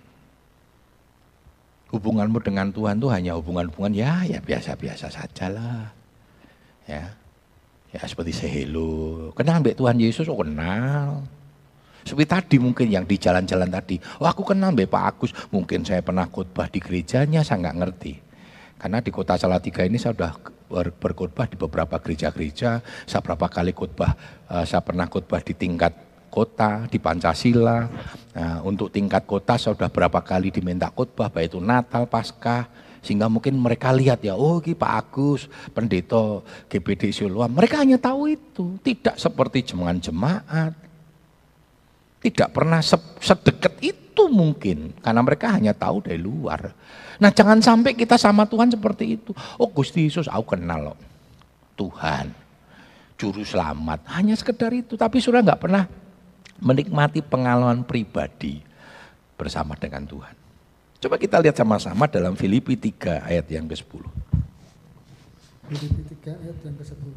Hubunganmu 1.92 2.38
dengan 2.40 2.70
Tuhan 2.72 3.02
itu 3.02 3.08
hanya 3.12 3.34
hubungan-hubungan 3.36 3.92
ya 3.92 4.22
ya 4.24 4.38
biasa-biasa 4.40 5.10
saja 5.10 5.46
lah. 5.52 5.90
Ya. 6.88 7.14
Ya 7.90 8.02
seperti 8.06 8.30
sehelo. 8.30 9.34
Kenal 9.34 9.58
mbak 9.58 9.74
Tuhan 9.74 9.98
Yesus, 9.98 10.30
oh 10.30 10.38
kenal. 10.38 11.26
Seperti 12.06 12.26
tadi 12.30 12.56
mungkin 12.62 12.86
yang 12.86 13.02
di 13.02 13.18
jalan-jalan 13.18 13.66
tadi. 13.66 13.98
Oh 14.22 14.30
aku 14.30 14.46
kenal 14.46 14.70
mbak 14.70 14.86
Pak 14.86 15.02
Agus. 15.02 15.30
Mungkin 15.50 15.82
saya 15.82 15.98
pernah 15.98 16.30
khotbah 16.30 16.70
di 16.70 16.78
gerejanya, 16.78 17.42
saya 17.42 17.58
nggak 17.66 17.76
ngerti. 17.82 18.14
Karena 18.78 19.02
di 19.02 19.10
kota 19.10 19.34
Salatiga 19.34 19.82
ini 19.82 19.98
saya 19.98 20.14
sudah 20.14 20.32
berkhotbah 20.70 21.50
di 21.50 21.58
beberapa 21.58 21.98
gereja-gereja, 21.98 22.80
saya 23.04 23.20
berapa 23.20 23.50
kali 23.50 23.74
khotbah, 23.74 24.14
uh, 24.46 24.64
saya 24.64 24.80
pernah 24.80 25.10
khotbah 25.10 25.42
di 25.42 25.52
tingkat 25.58 25.92
kota, 26.30 26.86
di 26.86 27.02
Pancasila, 27.02 27.90
uh, 28.38 28.58
untuk 28.62 28.94
tingkat 28.94 29.26
kota 29.26 29.58
saya 29.58 29.74
sudah 29.74 29.90
berapa 29.90 30.22
kali 30.22 30.54
diminta 30.54 30.86
khotbah, 30.88 31.28
baik 31.28 31.50
itu 31.50 31.58
Natal, 31.58 32.06
Paskah, 32.06 32.70
sehingga 33.02 33.26
mungkin 33.26 33.58
mereka 33.58 33.90
lihat 33.90 34.22
ya, 34.22 34.38
oh 34.38 34.62
ini 34.62 34.78
Pak 34.78 34.92
Agus, 34.94 35.50
pendeta 35.74 36.40
GBD 36.70 37.10
Siloam, 37.10 37.50
mereka 37.50 37.82
hanya 37.82 37.98
tahu 37.98 38.30
itu, 38.30 38.78
tidak 38.86 39.18
seperti 39.18 39.74
jemaat-jemaat, 39.74 40.72
tidak 42.20 42.48
pernah 42.52 42.78
sedekat 43.18 43.74
itu 43.80 43.99
mungkin, 44.28 44.92
karena 45.00 45.22
mereka 45.24 45.54
hanya 45.54 45.72
tahu 45.72 46.04
dari 46.04 46.20
luar. 46.20 46.74
Nah 47.20 47.30
jangan 47.32 47.62
sampai 47.62 47.96
kita 47.96 48.20
sama 48.20 48.44
Tuhan 48.44 48.72
seperti 48.72 49.16
itu. 49.16 49.30
Oh 49.56 49.70
Gusti 49.70 50.04
Yesus 50.04 50.26
aku 50.26 50.56
kenal 50.56 50.92
loh. 50.92 50.98
Tuhan. 51.78 52.32
Juru 53.20 53.44
selamat. 53.44 54.08
Hanya 54.12 54.36
sekedar 54.36 54.72
itu. 54.72 54.96
Tapi 54.96 55.20
sudah 55.20 55.44
nggak 55.44 55.60
pernah 55.60 55.84
menikmati 56.60 57.20
pengalaman 57.24 57.84
pribadi 57.84 58.60
bersama 59.36 59.76
dengan 59.76 60.04
Tuhan. 60.04 60.34
Coba 61.00 61.16
kita 61.16 61.40
lihat 61.40 61.56
sama-sama 61.56 62.04
dalam 62.04 62.36
Filipi 62.36 62.76
3 62.76 63.24
ayat 63.24 63.48
yang 63.48 63.64
ke-10. 63.64 64.04
Filipi 65.72 66.02
3 66.24 66.36
ayat 66.44 66.58
yang 66.60 66.76
ke-10. 66.76 67.14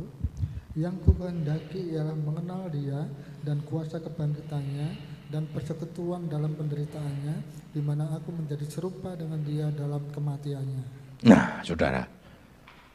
Yang 0.73 0.95
ku 1.03 1.11
kehendaki 1.19 1.91
ialah 1.91 2.15
mengenal 2.15 2.71
dia 2.71 3.07
dan 3.43 3.59
kuasa 3.67 3.99
kebangkitannya 3.99 5.12
dan 5.33 5.49
persekutuan 5.49 6.29
dalam 6.29 6.53
penderitaannya, 6.53 7.35
di 7.73 7.81
mana 7.81 8.05
aku 8.13 8.29
menjadi 8.29 8.69
serupa 8.69 9.17
dengan 9.17 9.41
dia 9.41 9.65
dalam 9.73 10.05
kematiannya. 10.13 10.85
Nah, 11.25 11.65
saudara, 11.65 12.05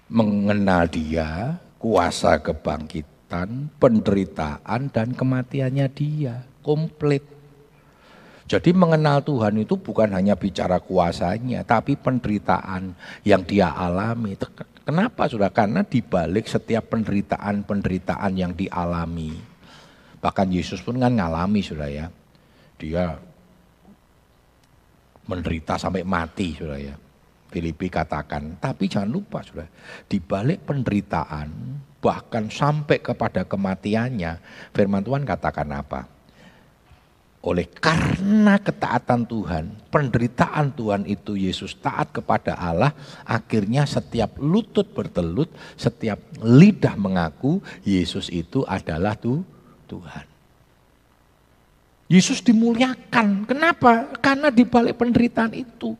mengenal 0.07 0.87
dia, 0.87 1.59
kuasa 1.83 2.39
kebangkitan, 2.39 3.75
penderitaan, 3.83 4.87
dan 4.95 5.19
kematiannya 5.19 5.87
dia, 5.91 6.47
komplit. 6.63 7.27
Jadi 8.47 8.71
mengenal 8.71 9.19
Tuhan 9.27 9.59
itu 9.59 9.75
bukan 9.75 10.15
hanya 10.15 10.39
bicara 10.39 10.79
kuasanya, 10.79 11.67
tapi 11.67 11.99
penderitaan 11.99 12.95
yang 13.27 13.43
dia 13.43 13.75
alami. 13.75 14.39
Kenapa 14.87 15.27
sudah? 15.27 15.51
Karena 15.51 15.83
dibalik 15.83 16.47
setiap 16.47 16.87
penderitaan-penderitaan 16.95 18.33
yang 18.39 18.55
dialami. 18.55 19.35
Bahkan 20.23 20.49
Yesus 20.55 20.81
pun 20.81 20.97
kan 21.03 21.13
ngalami 21.13 21.61
sudah 21.61 21.91
ya 21.93 22.07
dia 22.79 23.19
menderita 25.29 25.77
sampai 25.77 26.07
mati 26.07 26.57
sudah 26.57 26.81
ya. 26.81 26.97
Filipi 27.49 27.89
katakan, 27.89 28.61
tapi 28.61 28.93
jangan 28.93 29.09
lupa 29.09 29.41
sudah, 29.41 29.65
di 30.05 30.21
balik 30.21 30.69
penderitaan 30.69 31.81
bahkan 31.97 32.53
sampai 32.53 33.01
kepada 33.01 33.49
kematiannya, 33.49 34.37
firman 34.77 35.01
Tuhan 35.01 35.25
katakan 35.25 35.69
apa? 35.73 36.05
Oleh 37.41 37.65
karena 37.73 38.61
ketaatan 38.61 39.25
Tuhan, 39.25 39.65
penderitaan 39.89 40.77
Tuhan 40.77 41.09
itu 41.09 41.41
Yesus 41.41 41.81
taat 41.81 42.13
kepada 42.13 42.53
Allah, 42.53 42.93
akhirnya 43.25 43.89
setiap 43.89 44.37
lutut 44.37 44.93
bertelut, 44.93 45.49
setiap 45.81 46.21
lidah 46.45 47.01
mengaku 47.01 47.65
Yesus 47.81 48.29
itu 48.29 48.61
adalah 48.69 49.17
tuh 49.17 49.41
Tuhan. 49.89 50.28
Yesus 52.09 52.41
dimuliakan. 52.41 53.45
Kenapa? 53.45 54.09
Karena 54.25 54.49
di 54.49 54.65
balik 54.65 54.97
penderitaan 54.97 55.53
itu. 55.53 55.93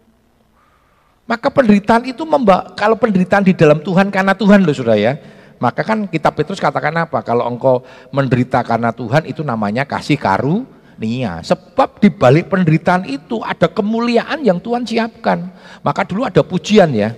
Maka 1.29 1.53
penderitaan 1.53 2.09
itu 2.09 2.25
memba 2.25 2.73
kalau 2.73 2.97
penderitaan 2.97 3.45
di 3.45 3.53
dalam 3.53 3.85
Tuhan 3.85 4.09
karena 4.09 4.33
Tuhan 4.33 4.65
loh 4.65 4.73
sudah 4.73 4.97
ya. 4.97 5.21
Maka 5.61 5.85
kan 5.85 6.09
kita 6.09 6.33
Petrus 6.33 6.57
katakan 6.57 6.97
apa? 6.97 7.21
Kalau 7.21 7.45
engkau 7.45 7.85
menderita 8.09 8.65
karena 8.65 8.89
Tuhan 8.89 9.29
itu 9.29 9.45
namanya 9.45 9.85
kasih 9.85 10.17
karunia. 10.17 11.45
Sebab 11.45 12.01
di 12.01 12.09
balik 12.09 12.49
penderitaan 12.49 13.05
itu 13.05 13.45
ada 13.45 13.69
kemuliaan 13.69 14.41
yang 14.41 14.57
Tuhan 14.57 14.89
siapkan. 14.89 15.53
Maka 15.85 16.09
dulu 16.09 16.25
ada 16.25 16.41
pujian 16.41 16.89
ya. 16.97 17.13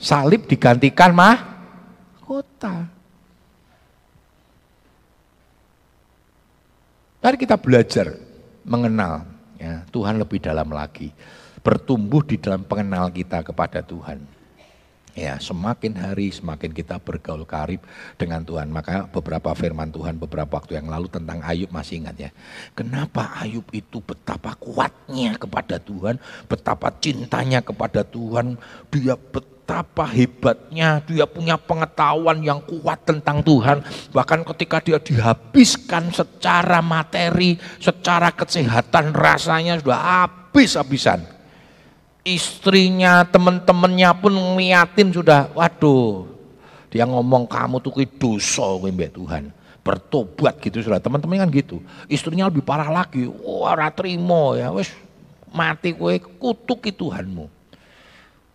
Salib 0.00 0.48
digantikan 0.48 1.12
mah 1.12 1.36
kota. 2.24 2.88
Mari 7.20 7.36
kita 7.36 7.60
belajar 7.60 8.16
mengenal 8.64 9.28
ya, 9.60 9.84
Tuhan 9.92 10.16
lebih 10.16 10.40
dalam 10.40 10.72
lagi 10.72 11.12
bertumbuh 11.60 12.24
di 12.24 12.40
dalam 12.40 12.64
pengenal 12.64 13.12
kita 13.12 13.44
kepada 13.44 13.84
Tuhan. 13.84 14.24
Ya, 15.12 15.36
semakin 15.36 16.00
hari 16.00 16.32
semakin 16.32 16.72
kita 16.72 16.96
bergaul 16.96 17.44
karib 17.44 17.84
dengan 18.16 18.40
Tuhan. 18.40 18.72
Maka 18.72 19.04
beberapa 19.12 19.52
firman 19.52 19.92
Tuhan 19.92 20.16
beberapa 20.16 20.56
waktu 20.56 20.80
yang 20.80 20.88
lalu 20.88 21.12
tentang 21.12 21.44
Ayub 21.44 21.68
masih 21.68 22.00
ingat 22.00 22.16
ya. 22.16 22.30
Kenapa 22.72 23.36
Ayub 23.36 23.68
itu 23.74 24.00
betapa 24.00 24.56
kuatnya 24.56 25.36
kepada 25.36 25.76
Tuhan, 25.76 26.16
betapa 26.48 26.88
cintanya 27.04 27.60
kepada 27.60 28.00
Tuhan, 28.00 28.56
dia 28.88 29.18
betapa 29.70 30.02
hebatnya, 30.10 30.98
dia 31.06 31.30
punya 31.30 31.54
pengetahuan 31.54 32.42
yang 32.42 32.58
kuat 32.58 33.06
tentang 33.06 33.38
Tuhan. 33.38 33.86
Bahkan 34.10 34.42
ketika 34.50 34.82
dia 34.82 34.98
dihabiskan 34.98 36.10
secara 36.10 36.82
materi, 36.82 37.54
secara 37.78 38.34
kesehatan 38.34 39.14
rasanya 39.14 39.78
sudah 39.78 40.26
habis-habisan 40.26 41.22
istrinya, 42.26 43.22
teman-temannya 43.22 44.10
pun 44.18 44.34
ngeliatin 44.34 45.14
sudah, 45.14 45.54
waduh, 45.54 46.26
dia 46.90 47.06
ngomong 47.06 47.46
kamu 47.46 47.78
tuh 47.78 47.94
dosa 48.18 48.66
mbak 48.74 49.14
Tuhan. 49.14 49.54
Bertobat 49.86 50.58
gitu 50.58 50.82
sudah, 50.82 50.98
teman-teman 50.98 51.46
kan 51.46 51.50
gitu. 51.54 51.78
Istrinya 52.10 52.50
lebih 52.50 52.66
parah 52.66 52.90
lagi, 52.90 53.22
wah 53.22 53.78
oh, 53.78 53.90
terima 53.94 54.58
ya, 54.58 54.74
wes 54.74 54.90
mati 55.54 55.94
kue 55.94 56.18
kutuki 56.18 56.90
Tuhanmu. 56.90 57.46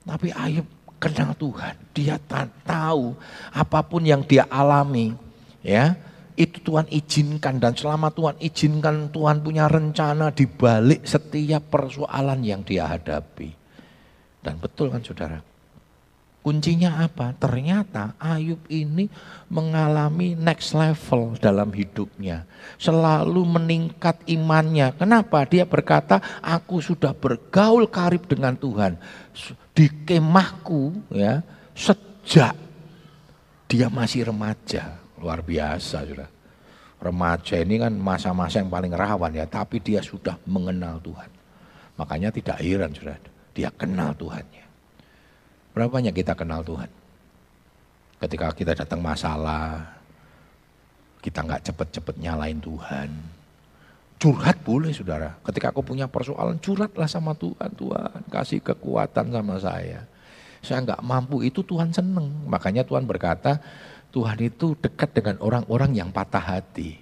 Tapi 0.06 0.30
Ayub 0.36 0.75
kenal 1.06 1.38
Tuhan, 1.38 1.78
dia 1.94 2.18
tahu 2.66 3.14
apa 3.54 3.80
pun 3.86 4.02
yang 4.02 4.26
dia 4.26 4.50
alami, 4.50 5.14
ya 5.62 5.94
itu 6.36 6.60
Tuhan 6.60 6.90
izinkan 6.92 7.62
dan 7.62 7.78
selama 7.78 8.12
Tuhan 8.12 8.36
izinkan 8.44 9.08
Tuhan 9.14 9.40
punya 9.40 9.72
rencana 9.72 10.36
di 10.36 10.44
balik 10.50 11.08
setiap 11.08 11.72
persoalan 11.72 12.44
yang 12.44 12.62
dia 12.66 12.90
hadapi. 12.92 13.56
Dan 14.44 14.60
betul 14.60 14.92
kan 14.92 15.02
saudara? 15.02 15.40
Kuncinya 16.46 17.02
apa? 17.02 17.34
Ternyata 17.34 18.14
Ayub 18.22 18.62
ini 18.70 19.10
mengalami 19.50 20.38
next 20.38 20.78
level 20.78 21.34
dalam 21.42 21.74
hidupnya. 21.74 22.46
Selalu 22.78 23.42
meningkat 23.42 24.22
imannya. 24.30 24.94
Kenapa? 24.94 25.42
Dia 25.50 25.66
berkata, 25.66 26.22
aku 26.46 26.86
sudah 26.86 27.18
bergaul 27.18 27.90
karib 27.90 28.30
dengan 28.30 28.54
Tuhan. 28.54 29.02
Di 29.76 29.92
kemahku 30.08 31.12
ya, 31.12 31.44
sejak 31.76 32.56
dia 33.68 33.92
masih 33.92 34.32
remaja. 34.32 34.96
Luar 35.20 35.44
biasa 35.44 36.08
sudah. 36.08 36.30
Remaja 37.04 37.60
ini 37.60 37.76
kan 37.76 37.92
masa-masa 37.92 38.64
yang 38.64 38.72
paling 38.72 38.96
rawan 38.96 39.36
ya, 39.36 39.44
tapi 39.44 39.84
dia 39.84 40.00
sudah 40.00 40.40
mengenal 40.48 40.96
Tuhan. 41.04 41.28
Makanya 42.00 42.32
tidak 42.32 42.58
heran 42.64 42.96
sudah. 42.96 43.20
Dia 43.52 43.68
kenal 43.76 44.16
Tuhannya. 44.16 44.66
Berapa 45.76 45.92
banyak 45.92 46.16
kita 46.16 46.40
kenal 46.40 46.64
Tuhan? 46.64 46.88
Ketika 48.16 48.56
kita 48.56 48.72
datang 48.80 49.04
masalah, 49.04 49.84
kita 51.20 51.44
nggak 51.44 51.68
cepet-cepet 51.68 52.16
nyalain 52.24 52.64
Tuhan. 52.64 53.12
Curhat 54.16 54.64
boleh 54.64 54.96
saudara. 54.96 55.36
Ketika 55.44 55.76
aku 55.76 55.84
punya 55.84 56.08
persoalan, 56.08 56.56
curhatlah 56.64 57.08
sama 57.08 57.36
Tuhan. 57.36 57.70
Tuhan 57.76 58.24
kasih 58.32 58.64
kekuatan 58.64 59.32
sama 59.32 59.56
saya. 59.60 60.08
Saya 60.64 60.82
nggak 60.82 61.04
mampu, 61.04 61.44
itu 61.44 61.62
Tuhan 61.62 61.92
seneng. 61.92 62.32
Makanya 62.48 62.88
Tuhan 62.88 63.06
berkata, 63.06 63.60
Tuhan 64.16 64.40
itu 64.40 64.80
dekat 64.80 65.12
dengan 65.12 65.36
orang-orang 65.44 65.92
yang 65.92 66.10
patah 66.10 66.42
hati. 66.42 66.96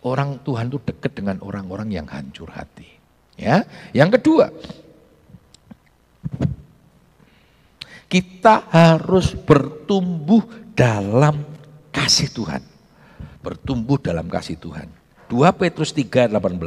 Orang 0.00 0.40
Tuhan 0.40 0.72
itu 0.72 0.80
dekat 0.80 1.12
dengan 1.12 1.36
orang-orang 1.44 1.92
yang 1.92 2.08
hancur 2.08 2.48
hati. 2.48 2.88
Ya, 3.36 3.66
yang 3.92 4.08
kedua, 4.08 4.48
kita 8.08 8.62
harus 8.70 9.34
bertumbuh 9.34 10.46
dalam 10.78 11.42
kasih 11.90 12.30
Tuhan. 12.30 12.62
Bertumbuh 13.42 13.98
dalam 13.98 14.30
kasih 14.30 14.54
Tuhan. 14.54 14.88
2 15.28 15.40
Petrus 15.56 15.90
3 15.96 16.28
ayat 16.28 16.32
18. 16.36 16.60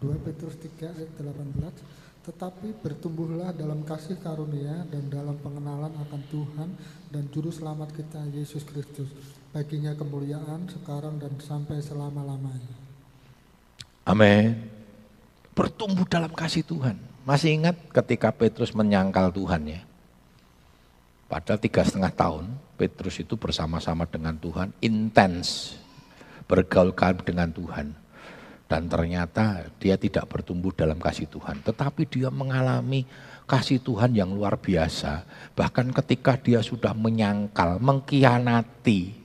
2 0.00 0.24
Petrus 0.24 0.56
3 0.56 0.96
ayat 0.96 1.12
18 1.20 2.00
tetapi 2.20 2.76
bertumbuhlah 2.84 3.50
dalam 3.56 3.80
kasih 3.80 4.20
karunia 4.20 4.84
dan 4.92 5.08
dalam 5.08 5.40
pengenalan 5.40 5.88
akan 6.04 6.22
Tuhan 6.28 6.68
dan 7.08 7.24
juru 7.32 7.48
selamat 7.48 7.96
kita 7.96 8.20
Yesus 8.36 8.60
Kristus. 8.68 9.08
Baginya 9.50 9.96
kemuliaan 9.96 10.68
sekarang 10.68 11.16
dan 11.16 11.32
sampai 11.40 11.80
selama-lamanya. 11.80 12.76
Amin. 14.04 14.68
Bertumbuh 15.56 16.04
dalam 16.06 16.30
kasih 16.30 16.62
Tuhan. 16.62 17.00
Masih 17.24 17.56
ingat 17.56 17.76
ketika 17.88 18.30
Petrus 18.30 18.76
menyangkal 18.76 19.32
Tuhan 19.32 19.66
ya? 19.66 19.80
Padahal 21.26 21.58
tiga 21.58 21.82
setengah 21.82 22.12
tahun 22.12 22.52
Petrus 22.76 23.16
itu 23.18 23.34
bersama-sama 23.34 24.04
dengan 24.04 24.36
Tuhan 24.36 24.70
intens 24.84 25.78
bergaul 26.48 26.94
dengan 27.24 27.50
Tuhan. 27.50 27.96
Dan 28.70 28.86
ternyata 28.86 29.66
dia 29.82 29.98
tidak 29.98 30.30
bertumbuh 30.30 30.70
dalam 30.70 31.02
kasih 31.02 31.26
Tuhan. 31.26 31.58
Tetapi 31.66 32.06
dia 32.06 32.30
mengalami 32.30 33.02
kasih 33.50 33.82
Tuhan 33.82 34.14
yang 34.14 34.30
luar 34.30 34.54
biasa. 34.54 35.26
Bahkan 35.58 35.90
ketika 35.90 36.38
dia 36.38 36.62
sudah 36.62 36.94
menyangkal, 36.94 37.82
mengkhianati 37.82 39.20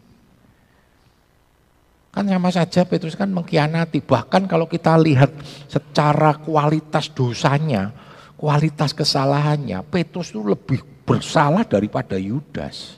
Kan 2.15 2.32
sama 2.32 2.47
saja 2.47 2.88
Petrus 2.88 3.19
kan 3.19 3.28
mengkhianati. 3.28 3.99
Bahkan 3.99 4.47
kalau 4.47 4.71
kita 4.71 4.95
lihat 4.95 5.36
secara 5.67 6.39
kualitas 6.39 7.12
dosanya, 7.12 7.91
kualitas 8.39 8.95
kesalahannya, 8.95 9.84
Petrus 9.91 10.32
itu 10.32 10.39
lebih 10.39 10.80
bersalah 11.04 11.67
daripada 11.67 12.15
Yudas. 12.15 12.95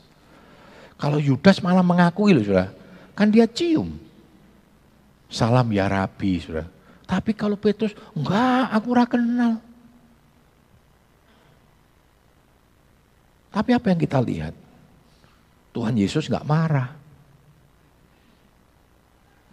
Kalau 1.02 1.18
Yudas 1.18 1.66
malah 1.66 1.82
mengakui 1.82 2.30
loh 2.38 2.46
sudah, 2.46 2.70
kan 3.18 3.34
dia 3.34 3.50
cium. 3.50 3.98
Salam 5.28 5.68
ya 5.76 5.92
Rabi 5.92 6.40
sudah. 6.40 6.68
Tapi 7.08 7.32
kalau 7.36 7.56
Petrus, 7.56 7.96
enggak 8.16 8.68
aku 8.72 8.88
ora 8.92 9.06
kenal. 9.08 9.54
Tapi 13.52 13.70
apa 13.72 13.88
yang 13.92 14.00
kita 14.00 14.20
lihat? 14.20 14.56
Tuhan 15.72 15.96
Yesus 15.96 16.28
enggak 16.28 16.48
marah. 16.48 16.90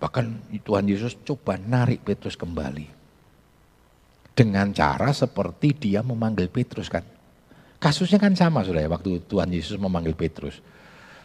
Bahkan 0.02 0.58
Tuhan 0.60 0.86
Yesus 0.90 1.14
coba 1.22 1.56
narik 1.56 2.02
Petrus 2.02 2.34
kembali. 2.34 2.86
Dengan 4.34 4.74
cara 4.74 5.14
seperti 5.14 5.78
dia 5.78 6.02
memanggil 6.02 6.50
Petrus 6.50 6.90
kan. 6.90 7.06
Kasusnya 7.78 8.18
kan 8.18 8.34
sama 8.34 8.66
sudah 8.66 8.82
ya 8.82 8.90
waktu 8.90 9.22
Tuhan 9.30 9.54
Yesus 9.54 9.78
memanggil 9.78 10.18
Petrus. 10.18 10.58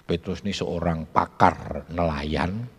Petrus 0.05 0.45
ini 0.45 0.53
seorang 0.53 1.09
pakar 1.09 1.89
nelayan 1.89 2.78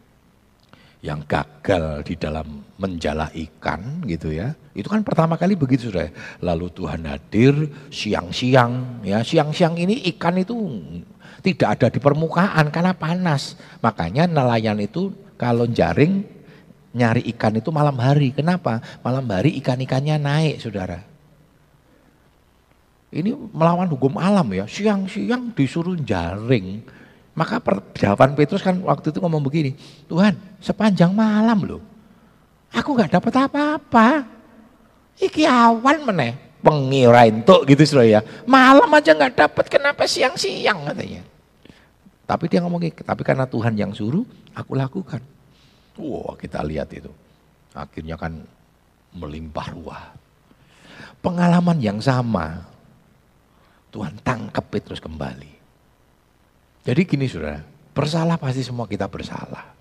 yang 1.00 1.24
gagal 1.24 2.04
di 2.04 2.14
dalam 2.20 2.60
menjala 2.76 3.32
ikan 3.32 4.04
gitu 4.04 4.36
ya. 4.36 4.52
Itu 4.76 4.92
kan 4.92 5.00
pertama 5.00 5.40
kali 5.40 5.56
begitu 5.56 5.88
sudah. 5.88 6.12
Lalu 6.44 6.68
Tuhan 6.76 7.08
hadir 7.08 7.54
siang-siang 7.88 9.04
ya. 9.04 9.24
Siang-siang 9.24 9.80
ini 9.80 10.04
ikan 10.16 10.36
itu 10.36 10.56
tidak 11.40 11.68
ada 11.80 11.86
di 11.88 11.98
permukaan 12.00 12.68
karena 12.68 12.92
panas. 12.92 13.56
Makanya 13.80 14.28
nelayan 14.28 14.76
itu 14.76 15.12
kalau 15.40 15.64
jaring 15.64 16.20
nyari 16.92 17.24
ikan 17.32 17.56
itu 17.56 17.72
malam 17.72 17.96
hari. 17.96 18.36
Kenapa? 18.36 18.84
Malam 19.00 19.24
hari 19.32 19.56
ikan-ikannya 19.64 20.20
naik, 20.20 20.60
saudara. 20.60 21.00
Ini 23.10 23.34
melawan 23.50 23.90
hukum 23.90 24.20
alam 24.20 24.46
ya. 24.54 24.68
Siang-siang 24.68 25.56
disuruh 25.56 25.98
jaring. 25.98 26.99
Maka 27.30 27.62
jawaban 27.94 28.34
Petrus 28.34 28.60
kan 28.60 28.82
waktu 28.82 29.14
itu 29.14 29.18
ngomong 29.22 29.40
begini, 29.40 29.78
Tuhan 30.10 30.34
sepanjang 30.58 31.14
malam 31.14 31.62
loh, 31.62 31.82
aku 32.74 32.92
nggak 32.96 33.16
dapat 33.16 33.34
apa-apa. 33.46 34.26
Iki 35.20 35.46
awan 35.46 36.10
meneh, 36.10 36.32
pengirain 36.64 37.44
tuh 37.46 37.62
gitu 37.68 37.84
saudara 37.86 38.18
ya. 38.18 38.20
Malam 38.48 38.88
aja 38.90 39.14
nggak 39.14 39.36
dapat, 39.36 39.64
kenapa 39.70 40.08
siang-siang 40.08 40.90
katanya. 40.90 41.22
Tapi 42.26 42.46
dia 42.46 42.62
ngomong 42.62 42.82
tapi 42.94 43.22
karena 43.26 43.46
Tuhan 43.46 43.74
yang 43.74 43.90
suruh, 43.90 44.22
aku 44.54 44.78
lakukan. 44.78 45.22
Wah 45.98 46.34
kita 46.38 46.62
lihat 46.62 46.88
itu. 46.94 47.10
Akhirnya 47.74 48.18
kan 48.18 48.42
melimpah 49.14 49.68
ruah. 49.74 50.04
Pengalaman 51.20 51.78
yang 51.82 51.98
sama. 51.98 52.64
Tuhan 53.90 54.14
tangkap 54.22 54.62
Petrus 54.70 55.02
kembali. 55.02 55.59
Jadi 56.80 57.00
gini 57.04 57.28
saudara, 57.28 57.60
bersalah 57.92 58.40
pasti 58.40 58.64
semua 58.64 58.88
kita 58.88 59.04
bersalah. 59.04 59.76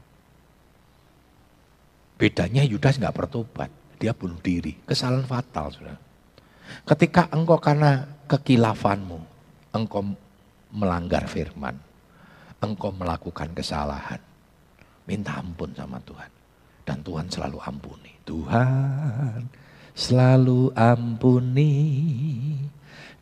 Bedanya 2.19 2.67
Yudas 2.67 2.99
nggak 2.99 3.15
bertobat, 3.15 3.71
dia 3.95 4.11
bunuh 4.11 4.39
diri, 4.43 4.75
kesalahan 4.83 5.23
fatal 5.23 5.71
saudara. 5.71 5.99
Ketika 6.83 7.31
engkau 7.31 7.57
karena 7.57 8.03
kekilafanmu, 8.27 9.19
engkau 9.71 10.03
melanggar 10.75 11.25
firman, 11.31 11.79
engkau 12.59 12.91
melakukan 12.91 13.55
kesalahan, 13.55 14.19
minta 15.07 15.39
ampun 15.39 15.71
sama 15.71 15.97
Tuhan. 16.03 16.31
Dan 16.83 17.05
Tuhan 17.05 17.29
selalu 17.29 17.57
ampuni. 17.61 18.13
Tuhan 18.25 19.45
selalu 19.93 20.73
ampuni 20.73 21.75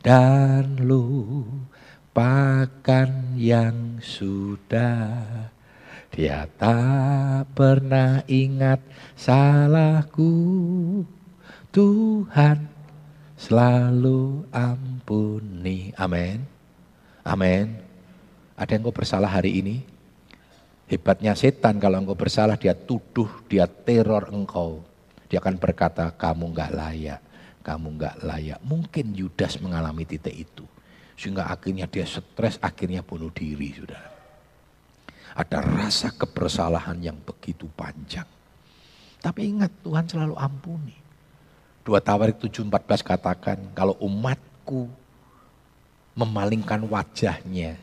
dan 0.00 0.78
lupakan 2.18 3.38
yang 3.38 4.02
sudah. 4.02 5.22
Dia 6.10 6.50
tak 6.58 7.46
pernah 7.54 8.26
ingat 8.26 8.82
salahku. 9.14 10.34
Tuhan 11.70 12.66
selalu 13.38 14.50
ampuni. 14.50 15.94
Amin. 15.94 16.42
Amin. 17.22 17.78
Ada 18.58 18.74
yang 18.74 18.90
kau 18.90 18.98
bersalah 18.98 19.30
hari 19.30 19.62
ini? 19.62 19.86
Hebatnya 20.90 21.38
setan 21.38 21.78
kalau 21.78 22.02
engkau 22.02 22.18
bersalah 22.18 22.58
dia 22.58 22.74
tuduh, 22.74 23.30
dia 23.46 23.70
teror 23.70 24.34
engkau. 24.34 24.82
Dia 25.30 25.38
akan 25.38 25.54
berkata 25.54 26.10
kamu 26.10 26.50
nggak 26.50 26.74
layak, 26.74 27.22
kamu 27.62 27.94
nggak 27.94 28.16
layak. 28.26 28.58
Mungkin 28.66 29.14
Yudas 29.14 29.62
mengalami 29.62 30.02
titik 30.02 30.34
itu. 30.34 30.66
Sehingga 31.18 31.50
akhirnya 31.50 31.90
dia 31.90 32.06
stres, 32.06 32.62
akhirnya 32.62 33.02
bunuh 33.02 33.34
diri 33.34 33.74
sudah. 33.74 34.04
Ada 35.34 35.58
rasa 35.66 36.14
kebersalahan 36.14 37.02
yang 37.02 37.18
begitu 37.26 37.66
panjang. 37.74 38.26
Tapi 39.18 39.50
ingat 39.50 39.70
Tuhan 39.82 40.06
selalu 40.06 40.38
ampuni. 40.38 40.94
Dua 41.82 41.98
Tawarik 41.98 42.38
7.14 42.38 43.02
katakan 43.02 43.58
kalau 43.74 43.98
umatku 43.98 44.86
memalingkan 46.14 46.86
wajahnya 46.86 47.74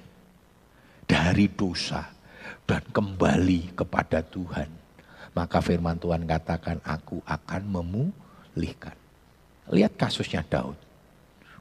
dari 1.03 1.51
dosa 1.51 2.07
dan 2.63 2.83
kembali 2.87 3.75
kepada 3.75 4.23
Tuhan. 4.23 4.69
Maka 5.35 5.59
firman 5.59 5.99
Tuhan 5.99 6.23
katakan, 6.23 6.79
aku 6.87 7.19
akan 7.27 7.61
memulihkan. 7.67 8.95
Lihat 9.67 9.99
kasusnya 9.99 10.39
Daud. 10.47 10.84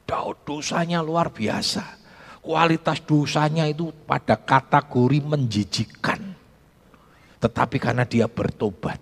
Daud 0.05 0.45
dosanya 0.45 1.01
luar 1.01 1.33
biasa. 1.33 2.05
Kualitas 2.45 3.01
dosanya 3.01 3.65
itu 3.65 3.89
pada 4.05 4.37
kategori 4.37 5.17
menjijikan. 5.25 6.21
Tetapi 7.41 7.77
karena 7.81 8.05
dia 8.05 8.29
bertobat, 8.29 9.01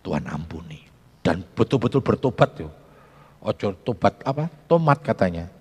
Tuhan 0.00 0.24
ampuni. 0.24 0.80
Dan 1.20 1.44
betul-betul 1.44 2.00
bertobat 2.00 2.50
tuh. 2.56 2.72
Ojo 3.44 3.76
tobat 3.84 4.16
apa? 4.24 4.48
Tomat 4.64 4.98
katanya. 5.04 5.52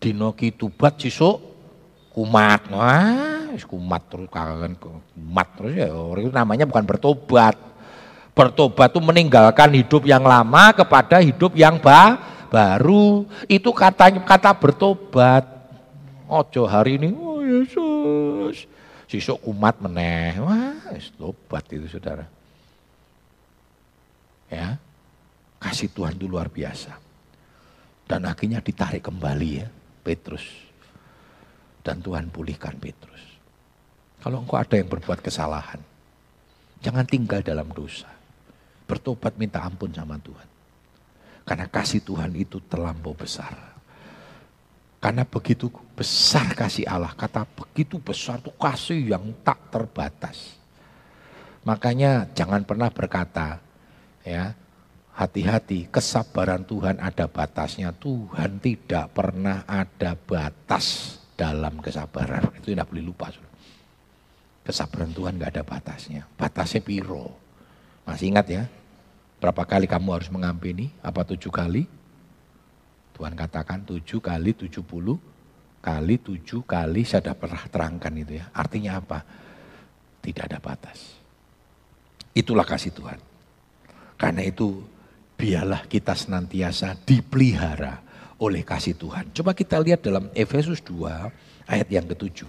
Dinoki 0.00 0.56
tubat 0.56 0.96
sisuk 0.96 1.36
kumat. 2.16 2.64
Wah, 2.72 3.52
kumat 3.58 4.02
terus 4.08 4.28
kangen 4.30 4.74
kumat 4.78 5.48
terus 5.58 5.72
ya 5.76 5.88
orang 5.92 6.22
itu 6.26 6.32
namanya 6.32 6.64
bukan 6.64 6.84
bertobat. 6.88 7.54
Bertobat 8.32 8.94
itu 8.94 9.00
meninggalkan 9.02 9.68
hidup 9.74 10.06
yang 10.06 10.24
lama 10.24 10.72
kepada 10.72 11.20
hidup 11.20 11.52
yang 11.58 11.76
ba 11.76 12.16
baru. 12.50 13.24
Itu 13.46 13.70
katanya 13.70 14.26
kata 14.26 14.52
bertobat. 14.52 15.46
Ojo 16.30 16.66
hari 16.66 16.98
ini, 16.98 17.14
oh 17.14 17.42
Yesus. 17.42 18.66
Sisuk 19.10 19.42
kumat 19.42 19.78
meneh. 19.82 20.38
Wah, 20.38 20.78
tobat 21.18 21.66
itu 21.70 21.86
saudara. 21.90 22.26
Ya, 24.50 24.78
kasih 25.62 25.90
Tuhan 25.90 26.18
itu 26.18 26.26
luar 26.26 26.50
biasa. 26.50 26.98
Dan 28.06 28.26
akhirnya 28.26 28.58
ditarik 28.58 29.02
kembali 29.06 29.50
ya, 29.62 29.66
Petrus. 30.02 30.42
Dan 31.82 32.02
Tuhan 32.02 32.30
pulihkan 32.30 32.74
Petrus. 32.78 33.22
Kalau 34.20 34.42
engkau 34.42 34.58
ada 34.58 34.74
yang 34.76 34.90
berbuat 34.90 35.22
kesalahan, 35.22 35.78
jangan 36.82 37.06
tinggal 37.06 37.40
dalam 37.40 37.70
dosa. 37.70 38.10
Bertobat 38.84 39.38
minta 39.38 39.62
ampun 39.62 39.94
sama 39.94 40.18
Tuhan. 40.18 40.59
Karena 41.50 41.66
kasih 41.66 42.06
Tuhan 42.06 42.30
itu 42.38 42.62
terlampau 42.62 43.10
besar. 43.10 43.74
Karena 45.02 45.26
begitu 45.26 45.66
besar 45.98 46.54
kasih 46.54 46.86
Allah, 46.86 47.10
kata 47.10 47.42
begitu 47.42 47.98
besar 47.98 48.38
itu 48.38 48.54
kasih 48.54 49.18
yang 49.18 49.34
tak 49.42 49.58
terbatas. 49.74 50.54
Makanya 51.66 52.30
jangan 52.38 52.62
pernah 52.62 52.86
berkata, 52.94 53.58
ya 54.22 54.54
hati-hati 55.18 55.90
kesabaran 55.90 56.62
Tuhan 56.62 57.02
ada 57.02 57.26
batasnya. 57.26 57.90
Tuhan 57.98 58.62
tidak 58.62 59.10
pernah 59.10 59.66
ada 59.66 60.14
batas 60.14 61.18
dalam 61.34 61.82
kesabaran. 61.82 62.46
Itu 62.62 62.70
tidak 62.70 62.94
boleh 62.94 63.10
lupa. 63.10 63.34
Kesabaran 64.62 65.10
Tuhan 65.10 65.34
gak 65.34 65.50
ada 65.58 65.64
batasnya. 65.66 66.30
Batasnya 66.38 66.78
piro. 66.78 67.34
Masih 68.06 68.30
ingat 68.30 68.46
ya? 68.46 68.62
Berapa 69.40 69.64
kali 69.64 69.88
kamu 69.88 70.08
harus 70.12 70.28
mengampini? 70.28 70.92
Apa 71.00 71.24
tujuh 71.24 71.48
kali? 71.48 71.88
Tuhan 73.16 73.32
katakan 73.32 73.88
tujuh 73.88 74.20
kali 74.20 74.52
tujuh 74.52 74.84
puluh 74.84 75.16
kali 75.80 76.20
tujuh 76.20 76.60
kali 76.68 77.08
saya 77.08 77.24
sudah 77.24 77.36
pernah 77.36 77.64
terangkan 77.72 78.12
itu 78.20 78.36
ya. 78.36 78.52
Artinya 78.52 79.00
apa? 79.00 79.24
Tidak 80.20 80.44
ada 80.44 80.60
batas. 80.60 81.16
Itulah 82.36 82.68
kasih 82.68 82.92
Tuhan. 82.92 83.16
Karena 84.20 84.44
itu 84.44 84.84
biarlah 85.40 85.88
kita 85.88 86.12
senantiasa 86.12 87.00
dipelihara 87.00 88.04
oleh 88.44 88.60
kasih 88.60 88.92
Tuhan. 89.00 89.32
Coba 89.32 89.56
kita 89.56 89.80
lihat 89.80 90.04
dalam 90.04 90.28
Efesus 90.36 90.84
2 90.84 91.64
ayat 91.64 91.88
yang 91.88 92.04
ketujuh. 92.04 92.48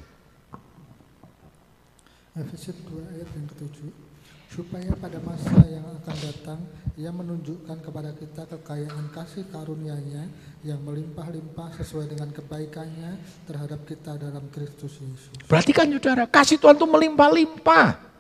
Efesus 2.36 2.76
2 2.84 3.16
ayat 3.16 3.30
yang 3.32 3.48
ketujuh 3.48 4.11
supaya 4.52 4.92
pada 5.00 5.16
masa 5.24 5.64
yang 5.72 5.88
akan 6.04 6.18
datang 6.20 6.60
ia 7.00 7.08
menunjukkan 7.08 7.80
kepada 7.80 8.12
kita 8.12 8.44
kekayaan 8.52 9.08
kasih 9.16 9.48
karunia-Nya 9.48 10.28
yang 10.68 10.84
melimpah-limpah 10.84 11.72
sesuai 11.80 12.12
dengan 12.12 12.36
kebaikannya 12.36 13.16
terhadap 13.48 13.80
kita 13.88 14.20
dalam 14.20 14.44
Kristus 14.52 15.00
Yesus. 15.00 15.32
Berarti 15.48 15.72
kan 15.72 15.88
saudara, 15.88 16.28
kasih 16.28 16.60
Tuhan 16.60 16.76
itu 16.76 16.84
melimpah-limpah. 16.84 18.12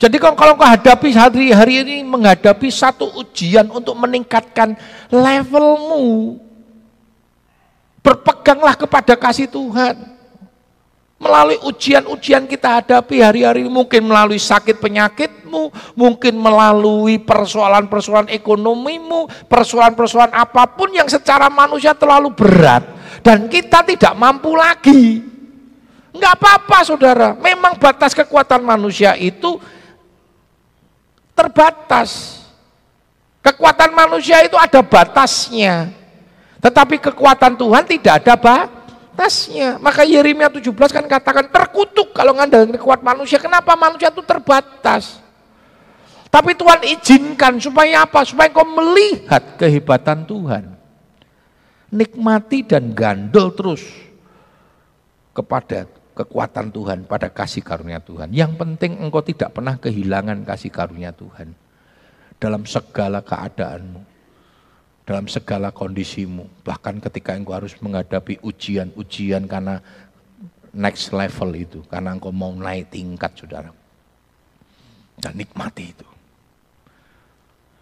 Jadi 0.00 0.16
kalau 0.20 0.36
kalau 0.36 0.54
kau 0.56 0.68
hadapi 0.68 1.12
hari-hari 1.12 1.84
ini 1.84 1.96
menghadapi 2.04 2.68
satu 2.68 3.08
ujian 3.20 3.68
untuk 3.72 3.96
meningkatkan 3.96 4.76
levelmu, 5.08 6.40
berpeganglah 8.04 8.76
kepada 8.76 9.16
kasih 9.16 9.48
Tuhan. 9.48 10.19
Melalui 11.20 11.60
ujian-ujian 11.68 12.48
kita 12.48 12.80
hadapi 12.80 13.20
hari-hari 13.20 13.68
mungkin 13.68 14.08
melalui 14.08 14.40
sakit 14.40 14.80
penyakitmu, 14.80 15.68
mungkin 15.92 16.32
melalui 16.32 17.20
persoalan-persoalan 17.20 18.32
ekonomimu, 18.32 19.28
persoalan-persoalan 19.44 20.32
apa 20.32 20.64
pun 20.72 20.88
yang 20.88 21.04
secara 21.12 21.52
manusia 21.52 21.92
terlalu 21.92 22.32
berat 22.32 22.88
dan 23.20 23.52
kita 23.52 23.84
tidak 23.84 24.16
mampu 24.16 24.56
lagi. 24.56 25.20
Enggak 26.16 26.40
apa-apa 26.40 26.88
saudara, 26.88 27.28
memang 27.36 27.76
batas 27.76 28.16
kekuatan 28.16 28.64
manusia 28.64 29.12
itu 29.20 29.60
terbatas. 31.36 32.40
Kekuatan 33.44 33.92
manusia 33.92 34.40
itu 34.40 34.56
ada 34.56 34.80
batasnya. 34.80 35.92
Tetapi 36.64 36.96
kekuatan 36.96 37.60
Tuhan 37.60 37.84
tidak 37.84 38.24
ada 38.24 38.34
batas 38.40 38.79
batasnya. 39.20 39.76
Maka 39.76 40.08
Yeremia 40.08 40.48
17 40.48 40.72
kan 40.72 41.04
katakan 41.04 41.52
terkutuk 41.52 42.16
kalau 42.16 42.32
ngandalkan 42.32 42.80
kuat 42.80 43.04
manusia. 43.04 43.36
Kenapa 43.36 43.76
manusia 43.76 44.08
itu 44.08 44.24
terbatas? 44.24 45.20
Tapi 46.32 46.56
Tuhan 46.56 46.80
izinkan 46.88 47.60
supaya 47.60 48.08
apa? 48.08 48.24
Supaya 48.24 48.48
kau 48.48 48.64
melihat 48.64 49.60
kehebatan 49.60 50.24
Tuhan. 50.24 50.72
Nikmati 51.90 52.64
dan 52.64 52.94
gandol 52.94 53.50
terus 53.52 53.82
kepada 55.34 55.90
kekuatan 56.14 56.70
Tuhan, 56.70 56.98
pada 57.04 57.26
kasih 57.26 57.66
karunia 57.66 57.98
Tuhan. 57.98 58.30
Yang 58.30 58.56
penting 58.56 59.02
engkau 59.02 59.20
tidak 59.26 59.58
pernah 59.58 59.74
kehilangan 59.74 60.46
kasih 60.46 60.70
karunia 60.70 61.10
Tuhan. 61.10 61.50
Dalam 62.40 62.62
segala 62.64 63.20
keadaanmu 63.20 64.09
dalam 65.04 65.26
segala 65.26 65.72
kondisimu. 65.74 66.64
Bahkan 66.64 67.02
ketika 67.04 67.34
engkau 67.34 67.56
harus 67.56 67.74
menghadapi 67.80 68.40
ujian-ujian 68.44 69.48
karena 69.50 69.82
next 70.74 71.10
level 71.10 71.50
itu. 71.56 71.80
Karena 71.90 72.14
engkau 72.14 72.30
mau 72.30 72.54
naik 72.54 72.94
tingkat 72.94 73.34
saudara. 73.34 73.70
Dan 75.20 75.36
nikmati 75.36 75.84
itu. 75.84 76.06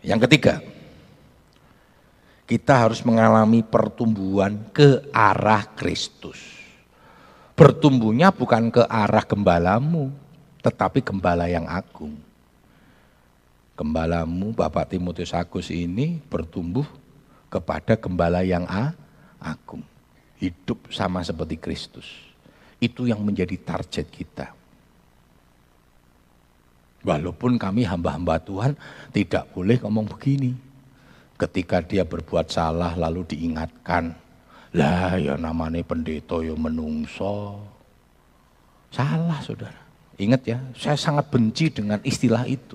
Yang 0.03 0.27
ketiga, 0.27 0.63
Kita 2.49 2.89
harus 2.89 3.05
mengalami 3.05 3.61
pertumbuhan 3.61 4.73
ke 4.73 5.05
arah 5.13 5.69
Kristus. 5.77 6.41
Bertumbuhnya 7.53 8.33
bukan 8.33 8.73
ke 8.73 8.89
arah 8.89 9.21
gembalamu, 9.21 10.09
tetapi 10.65 11.05
gembala 11.05 11.45
yang 11.45 11.69
agung. 11.69 12.17
Gembalamu 13.77 14.57
Bapak 14.57 14.97
Timotius 14.97 15.37
Agus 15.37 15.69
ini 15.69 16.25
bertumbuh 16.33 16.89
kepada 17.49 17.97
gembala 17.97 18.45
yang 18.45 18.65
a, 18.69 18.93
agung. 19.41 19.85
Hidup 20.39 20.93
sama 20.95 21.25
seperti 21.25 21.59
Kristus. 21.59 22.07
Itu 22.79 23.11
yang 23.11 23.21
menjadi 23.27 23.59
target 23.59 24.07
kita. 24.07 24.55
Walaupun 27.03 27.59
kami 27.59 27.83
hamba-hamba 27.83 28.39
Tuhan 28.39 28.73
tidak 29.11 29.51
boleh 29.51 29.83
ngomong 29.83 30.07
begini. 30.15 30.55
Ketika 31.39 31.83
dia 31.83 32.07
berbuat 32.07 32.51
salah 32.51 32.95
lalu 32.95 33.27
diingatkan. 33.35 34.15
Lah 34.75 35.17
ya 35.17 35.35
namanya 35.35 35.81
pendeta 35.83 36.39
ya 36.43 36.55
menungso. 36.55 37.59
Salah 38.95 39.41
saudara. 39.43 39.81
Ingat 40.19 40.43
ya, 40.43 40.59
saya 40.75 40.99
sangat 40.99 41.31
benci 41.31 41.71
dengan 41.71 42.03
istilah 42.03 42.43
itu. 42.51 42.75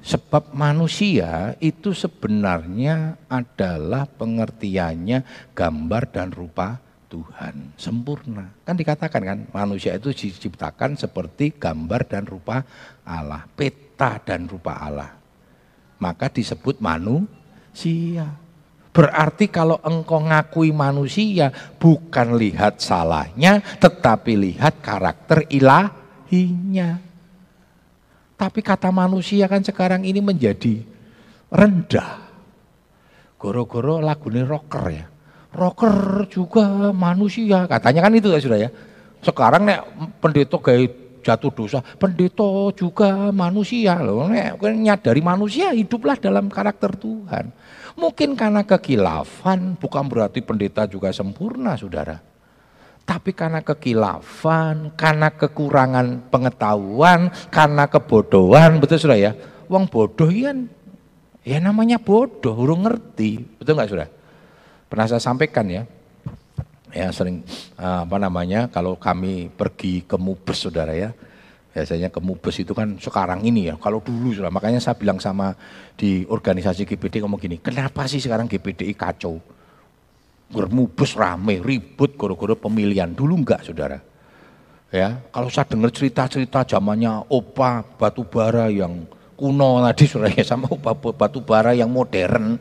Sebab 0.00 0.56
manusia 0.56 1.52
itu 1.60 1.92
sebenarnya 1.92 3.20
adalah 3.28 4.08
pengertiannya 4.08 5.52
gambar 5.52 6.02
dan 6.08 6.32
rupa 6.32 6.80
Tuhan 7.10 7.74
sempurna. 7.76 8.48
Kan 8.64 8.80
dikatakan 8.80 9.20
kan 9.20 9.38
manusia 9.52 9.98
itu 9.98 10.14
diciptakan 10.14 10.96
seperti 10.96 11.52
gambar 11.52 12.06
dan 12.08 12.24
rupa 12.24 12.64
Allah, 13.04 13.44
peta 13.52 14.16
dan 14.22 14.48
rupa 14.48 14.78
Allah. 14.78 15.12
Maka 16.00 16.32
disebut 16.32 16.80
manusia. 16.80 18.30
Berarti 18.90 19.52
kalau 19.52 19.78
engkau 19.84 20.18
ngakui 20.18 20.72
manusia 20.72 21.52
bukan 21.78 22.34
lihat 22.40 22.80
salahnya 22.80 23.60
tetapi 23.78 24.32
lihat 24.34 24.80
karakter 24.80 25.44
ilahinya. 25.52 27.09
Tapi 28.40 28.64
kata 28.64 28.88
manusia 28.88 29.44
kan 29.44 29.60
sekarang 29.60 30.08
ini 30.08 30.24
menjadi 30.24 30.80
rendah. 31.52 32.24
Goro-goro 33.36 34.00
lagu 34.00 34.32
ini 34.32 34.40
rocker 34.40 34.84
ya 34.88 35.04
rocker 35.54 36.26
juga 36.30 36.94
manusia. 36.94 37.66
Katanya 37.66 38.00
kan 38.06 38.12
itu 38.14 38.30
ya 38.30 38.40
sudah 38.40 38.58
ya. 38.58 38.70
Sekarang 39.20 39.66
nek 39.68 39.80
pendeta 40.22 40.56
gaya 40.56 40.88
jatuh 41.20 41.52
dosa, 41.52 41.84
pendeta 42.00 42.72
juga 42.72 43.28
manusia 43.34 44.00
loh. 44.00 44.24
Nek 44.30 44.56
nyadari 44.56 45.20
manusia 45.20 45.74
hiduplah 45.76 46.16
dalam 46.16 46.48
karakter 46.48 46.96
Tuhan. 46.96 47.52
Mungkin 47.98 48.32
karena 48.38 48.64
kekilafan 48.64 49.76
bukan 49.76 50.04
berarti 50.08 50.40
pendeta 50.40 50.88
juga 50.88 51.12
sempurna, 51.12 51.76
Saudara. 51.76 52.16
Tapi 53.10 53.34
karena 53.34 53.58
kekilafan, 53.58 54.94
karena 54.94 55.34
kekurangan 55.34 56.30
pengetahuan, 56.30 57.26
karena 57.50 57.90
kebodohan, 57.90 58.78
betul 58.78 59.02
sudah 59.02 59.18
ya. 59.18 59.34
Wong 59.66 59.90
bodoh 59.90 60.30
ya, 60.30 60.54
ya 61.42 61.58
namanya 61.58 61.98
bodoh, 61.98 62.54
urung 62.54 62.86
ngerti, 62.86 63.42
betul 63.58 63.74
nggak 63.74 63.90
sudah? 63.90 64.08
Pernah 64.86 65.06
saya 65.10 65.18
sampaikan 65.18 65.66
ya, 65.66 65.82
ya 66.94 67.10
sering 67.10 67.42
eh, 67.82 68.00
apa 68.06 68.14
namanya 68.14 68.70
kalau 68.70 68.94
kami 68.94 69.50
pergi 69.50 70.06
ke 70.06 70.14
Mubes 70.14 70.62
saudara 70.62 70.94
ya, 70.94 71.10
biasanya 71.74 72.14
ke 72.14 72.22
Mubes 72.22 72.62
itu 72.62 72.70
kan 72.78 72.94
sekarang 73.02 73.42
ini 73.42 73.70
ya, 73.70 73.78
kalau 73.82 73.98
dulu 73.98 74.30
sudah 74.30 74.54
makanya 74.54 74.78
saya 74.78 74.94
bilang 74.94 75.18
sama 75.18 75.58
di 75.98 76.22
organisasi 76.30 76.86
GPD 76.86 77.26
ngomong 77.26 77.42
gini, 77.42 77.58
kenapa 77.58 78.06
sih 78.06 78.22
sekarang 78.22 78.46
GPDI 78.46 78.94
kacau? 78.94 79.42
Bermubes 80.50 81.14
rame, 81.14 81.62
ribut 81.62 82.18
goro-goro 82.18 82.58
pemilihan, 82.58 83.06
dulu 83.14 83.38
enggak 83.38 83.62
saudara. 83.62 84.02
Ya, 84.90 85.22
kalau 85.30 85.46
saya 85.46 85.70
dengar 85.70 85.94
cerita-cerita 85.94 86.66
zamannya 86.66 87.22
opa 87.30 87.86
batu 87.94 88.26
bara 88.26 88.66
yang 88.66 89.06
kuno 89.38 89.78
tadi 89.86 90.10
saudara 90.10 90.34
ya, 90.34 90.42
sama 90.42 90.66
opa 90.66 90.98
batu 91.14 91.38
bara 91.38 91.70
yang 91.70 91.86
modern, 91.86 92.58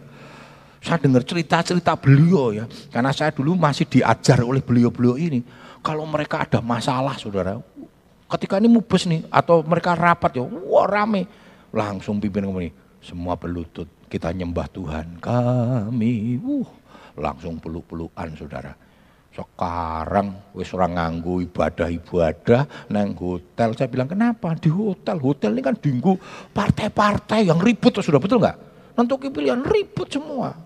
saya 0.78 1.02
dengar 1.02 1.26
cerita-cerita 1.26 1.98
beliau 1.98 2.54
ya, 2.54 2.70
karena 2.94 3.10
saya 3.10 3.34
dulu 3.34 3.58
masih 3.58 3.90
diajar 3.90 4.46
oleh 4.46 4.62
beliau-beliau 4.62 5.18
ini. 5.18 5.42
Kalau 5.82 6.06
mereka 6.06 6.46
ada 6.46 6.62
masalah, 6.62 7.18
saudara, 7.18 7.58
ketika 8.30 8.62
ini 8.62 8.70
mubes 8.70 9.10
nih, 9.10 9.26
atau 9.34 9.66
mereka 9.66 9.98
rapat 9.98 10.38
ya, 10.38 10.46
wah 10.46 10.86
rame. 10.86 11.26
Langsung 11.74 12.22
pimpin 12.22 12.46
ini, 12.46 12.70
semua 13.02 13.34
berlutut, 13.34 13.90
kita 14.06 14.30
nyembah 14.30 14.70
Tuhan 14.70 15.18
kami. 15.18 16.38
Uh, 16.38 16.79
langsung 17.20 17.60
peluk-pelukan 17.60 18.34
saudara. 18.40 18.74
Sekarang 19.30 20.52
wis 20.58 20.74
orang 20.74 20.98
nganggu 20.98 21.46
ibadah-ibadah 21.46 22.90
neng 22.90 23.14
hotel. 23.14 23.78
Saya 23.78 23.88
bilang 23.92 24.10
kenapa? 24.10 24.58
Di 24.58 24.74
hotel. 24.74 25.22
Hotel 25.22 25.54
ini 25.54 25.62
kan 25.62 25.78
dinggu 25.78 26.18
partai-partai 26.50 27.46
yang 27.46 27.62
ribut 27.62 27.94
sudah 28.02 28.18
betul 28.18 28.42
nggak? 28.42 28.58
Nentuki 28.98 29.30
pilihan 29.30 29.62
ribut 29.62 30.10
semua. 30.10 30.58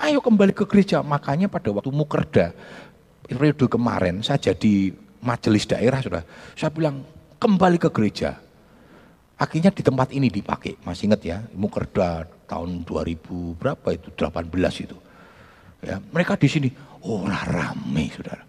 Ayo 0.00 0.24
kembali 0.24 0.56
ke 0.56 0.64
gereja. 0.64 1.04
Makanya 1.04 1.46
pada 1.46 1.68
waktu 1.70 1.92
Mukerda, 1.92 2.56
periode 3.28 3.68
kemarin 3.68 4.24
saya 4.24 4.40
jadi 4.40 4.96
majelis 5.20 5.68
daerah 5.68 6.00
sudah. 6.00 6.22
Saya 6.56 6.72
bilang 6.72 7.04
kembali 7.36 7.76
ke 7.76 7.88
gereja. 7.92 8.40
Akhirnya 9.36 9.68
di 9.68 9.84
tempat 9.84 10.16
ini 10.16 10.32
dipakai. 10.32 10.80
Masih 10.80 11.12
ingat 11.12 11.20
ya, 11.20 11.44
Mukerda 11.52 12.24
tahun 12.48 12.88
2000 12.88 13.60
berapa 13.60 13.88
itu? 13.92 14.08
18 14.16 14.48
itu. 14.88 14.96
Ya, 15.96 15.98
mereka 16.12 16.36
di 16.36 16.44
sini, 16.44 16.68
oh 17.08 17.24
rame 17.24 18.12
saudara. 18.12 18.44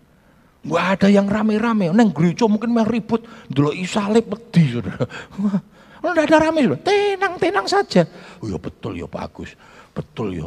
Gak 0.67 0.85
ada 0.99 1.07
yang 1.07 1.31
rame-rame. 1.31 1.95
Neng 1.95 2.11
gereja 2.11 2.43
mungkin 2.43 2.75
mah 2.75 2.83
ribut. 2.83 3.23
Dulu 3.47 3.71
isalib 3.71 4.27
peti 4.27 4.75
saudara. 4.75 5.07
Wah, 5.39 6.11
ada 6.11 6.37
rame 6.43 6.67
saudara. 6.67 6.83
Tenang-tenang 6.83 7.67
saja. 7.71 8.03
Oh 8.43 8.51
ya 8.51 8.59
betul 8.59 8.99
ya 8.99 9.07
Pak 9.07 9.23
Agus 9.31 9.55
betul 9.97 10.37
ya, 10.37 10.45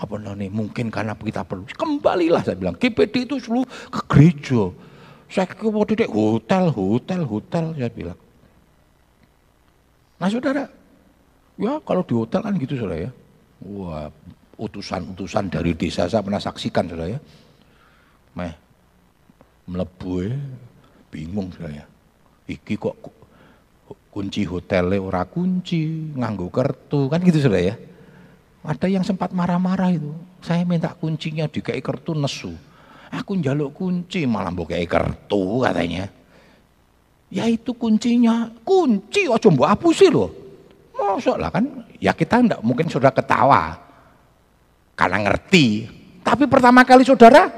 apa 0.00 0.14
namanya, 0.16 0.48
mungkin 0.48 0.88
karena 0.88 1.12
kita 1.12 1.44
perlu. 1.44 1.68
Kembalilah 1.68 2.40
saya 2.40 2.56
bilang, 2.56 2.72
GPD 2.80 3.28
itu 3.28 3.36
selalu 3.36 3.68
ke 3.92 4.00
gereja. 4.08 4.72
Saya 5.28 5.46
ke 5.46 5.68
hotel, 5.68 6.72
hotel, 6.72 7.20
hotel, 7.28 7.64
saya 7.76 7.90
bilang. 7.92 8.18
Nah 10.16 10.28
saudara, 10.32 10.64
ya 11.60 11.76
kalau 11.84 12.02
di 12.08 12.14
hotel 12.16 12.40
kan 12.40 12.56
gitu 12.56 12.74
saudara 12.80 13.04
ya. 13.04 13.10
Wah, 13.60 14.08
utusan-utusan 14.60 15.48
dari 15.48 15.72
desa 15.72 16.04
saya 16.04 16.20
pernah 16.20 16.38
saksikan 16.38 16.84
saudara 16.84 17.16
ya. 17.16 17.20
Meh, 18.36 18.52
melebu 19.64 20.12
ya, 20.20 20.36
bingung 21.08 21.48
saudara 21.56 21.80
ya. 21.80 21.84
Iki 22.44 22.74
kok 22.76 22.96
kunci 24.12 24.44
hotelnya 24.44 25.00
ora 25.00 25.24
kunci, 25.24 26.12
nganggo 26.12 26.52
kartu, 26.52 27.08
kan 27.08 27.24
gitu 27.24 27.40
saudara 27.40 27.72
ya. 27.72 27.76
Ada 28.60 28.92
yang 28.92 29.00
sempat 29.00 29.32
marah-marah 29.32 29.96
itu. 29.96 30.12
Saya 30.44 30.68
minta 30.68 30.92
kuncinya 30.92 31.48
di 31.48 31.64
kayak 31.64 31.80
kartu 31.80 32.12
nesu. 32.12 32.52
Aku 33.10 33.34
njaluk 33.34 33.74
kunci 33.74 34.28
malah 34.28 34.52
mbok 34.52 34.76
kartu 34.84 35.64
katanya. 35.64 36.12
Ya 37.32 37.48
itu 37.48 37.72
kuncinya, 37.72 38.52
kunci 38.62 39.24
aja 39.24 39.48
mbok 39.48 39.70
hapusi 39.72 40.12
loh. 40.12 40.28
Masa 40.92 41.40
lah 41.40 41.48
kan, 41.48 41.64
ya 41.96 42.12
kita 42.12 42.44
enggak 42.44 42.60
mungkin 42.60 42.86
sudah 42.92 43.08
ketawa. 43.08 43.89
Karena 45.00 45.24
ngerti. 45.24 45.88
Tapi 46.20 46.44
pertama 46.44 46.84
kali 46.84 47.08
saudara, 47.08 47.48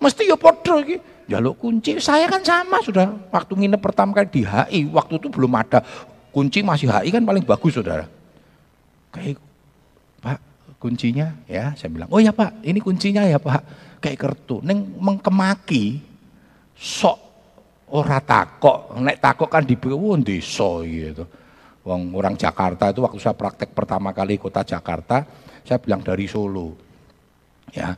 mesti 0.00 0.24
ya 0.24 0.40
podo 0.40 0.80
iki. 0.80 0.96
Jaluk 1.28 1.60
kunci, 1.60 2.00
saya 2.00 2.24
kan 2.24 2.40
sama 2.40 2.80
sudah. 2.80 3.28
Waktu 3.28 3.52
nginep 3.52 3.80
pertama 3.84 4.16
kali 4.16 4.32
di 4.32 4.42
HI, 4.48 4.88
waktu 4.88 5.20
itu 5.20 5.28
belum 5.28 5.52
ada 5.52 5.84
kunci 6.32 6.64
masih 6.64 6.88
HI 6.88 7.12
kan 7.12 7.20
paling 7.28 7.44
bagus 7.44 7.76
saudara. 7.76 8.08
Kayak 9.12 9.36
kuncinya 10.78 11.34
ya 11.50 11.74
saya 11.74 11.90
bilang 11.90 12.06
oh 12.14 12.22
ya 12.22 12.30
pak 12.30 12.62
ini 12.62 12.78
kuncinya 12.78 13.26
ya 13.26 13.42
pak 13.42 13.62
kayak 13.98 14.18
kartu 14.18 14.62
neng 14.62 14.94
mengkemaki 15.02 15.98
sok 16.78 17.18
ora 17.90 18.22
takok 18.22 18.94
nek 19.02 19.18
takok 19.18 19.50
kan 19.50 19.66
di 19.66 19.74
desa 20.22 20.70
gitu 20.86 21.26
Wong 21.82 22.12
orang 22.12 22.36
Jakarta 22.36 22.92
itu 22.92 23.00
waktu 23.00 23.16
saya 23.16 23.32
praktek 23.32 23.72
pertama 23.72 24.12
kali 24.12 24.36
kota 24.36 24.60
Jakarta 24.60 25.24
saya 25.68 25.78
bilang 25.84 26.00
dari 26.00 26.24
Solo 26.24 26.72
ya 27.68 27.92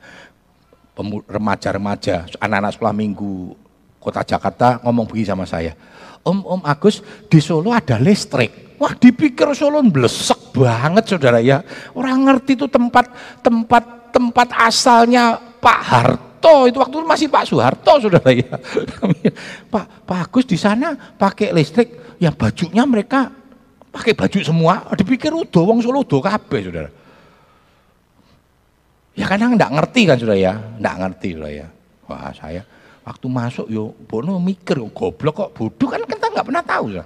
remaja-remaja 1.30 2.26
anak-anak 2.42 2.74
sekolah 2.74 2.94
minggu 2.98 3.54
kota 4.02 4.26
Jakarta 4.26 4.82
ngomong 4.82 5.06
begini 5.06 5.30
sama 5.30 5.46
saya 5.46 5.78
Om 6.26 6.42
Om 6.42 6.62
Agus 6.66 6.98
di 7.30 7.38
Solo 7.38 7.70
ada 7.70 7.96
listrik 8.02 8.70
Wah 8.80 8.96
dipikir 8.96 9.44
Solo 9.52 9.84
blesek 9.84 10.56
banget 10.56 11.12
saudara 11.12 11.36
ya. 11.44 11.60
Orang 11.92 12.24
ngerti 12.24 12.56
itu 12.56 12.64
tempat 12.64 13.12
tempat 13.44 14.08
tempat 14.08 14.48
asalnya 14.56 15.36
Pak 15.36 15.80
Harto 15.84 16.64
itu 16.64 16.80
waktu 16.80 16.96
itu 16.96 17.04
masih 17.04 17.26
Pak 17.28 17.44
Soeharto 17.44 18.00
saudara 18.00 18.32
ya. 18.32 18.56
Pak 19.72 20.08
Pak 20.08 20.18
Agus 20.24 20.48
di 20.48 20.56
sana 20.56 20.96
pakai 20.96 21.52
listrik, 21.52 22.16
ya 22.16 22.32
bajunya 22.32 22.88
mereka 22.88 23.28
pakai 23.92 24.16
baju 24.16 24.38
semua. 24.40 24.88
Dipikir 24.96 25.28
udah 25.28 25.60
wong 25.60 25.84
Solo 25.84 26.00
udah 26.00 26.40
kabeh 26.40 26.60
saudara. 26.64 26.88
Ya 29.20 29.28
kadang 29.28 29.52
enggak 29.52 29.76
ngerti 29.76 30.08
kan 30.08 30.16
sudah 30.16 30.32
ya, 30.32 30.56
enggak 30.80 30.96
ngerti 31.04 31.28
sudah 31.36 31.52
ya. 31.52 31.66
Wah 32.08 32.32
saya 32.32 32.64
waktu 33.04 33.26
masuk 33.28 33.66
yo 33.68 33.92
bono 34.08 34.40
mikir 34.40 34.80
goblok 34.96 35.36
kok 35.36 35.52
bodoh? 35.52 35.92
Kan 35.92 36.08
kita 36.08 36.32
nggak 36.32 36.46
pernah 36.48 36.64
tahu 36.64 36.86
ya 36.96 37.04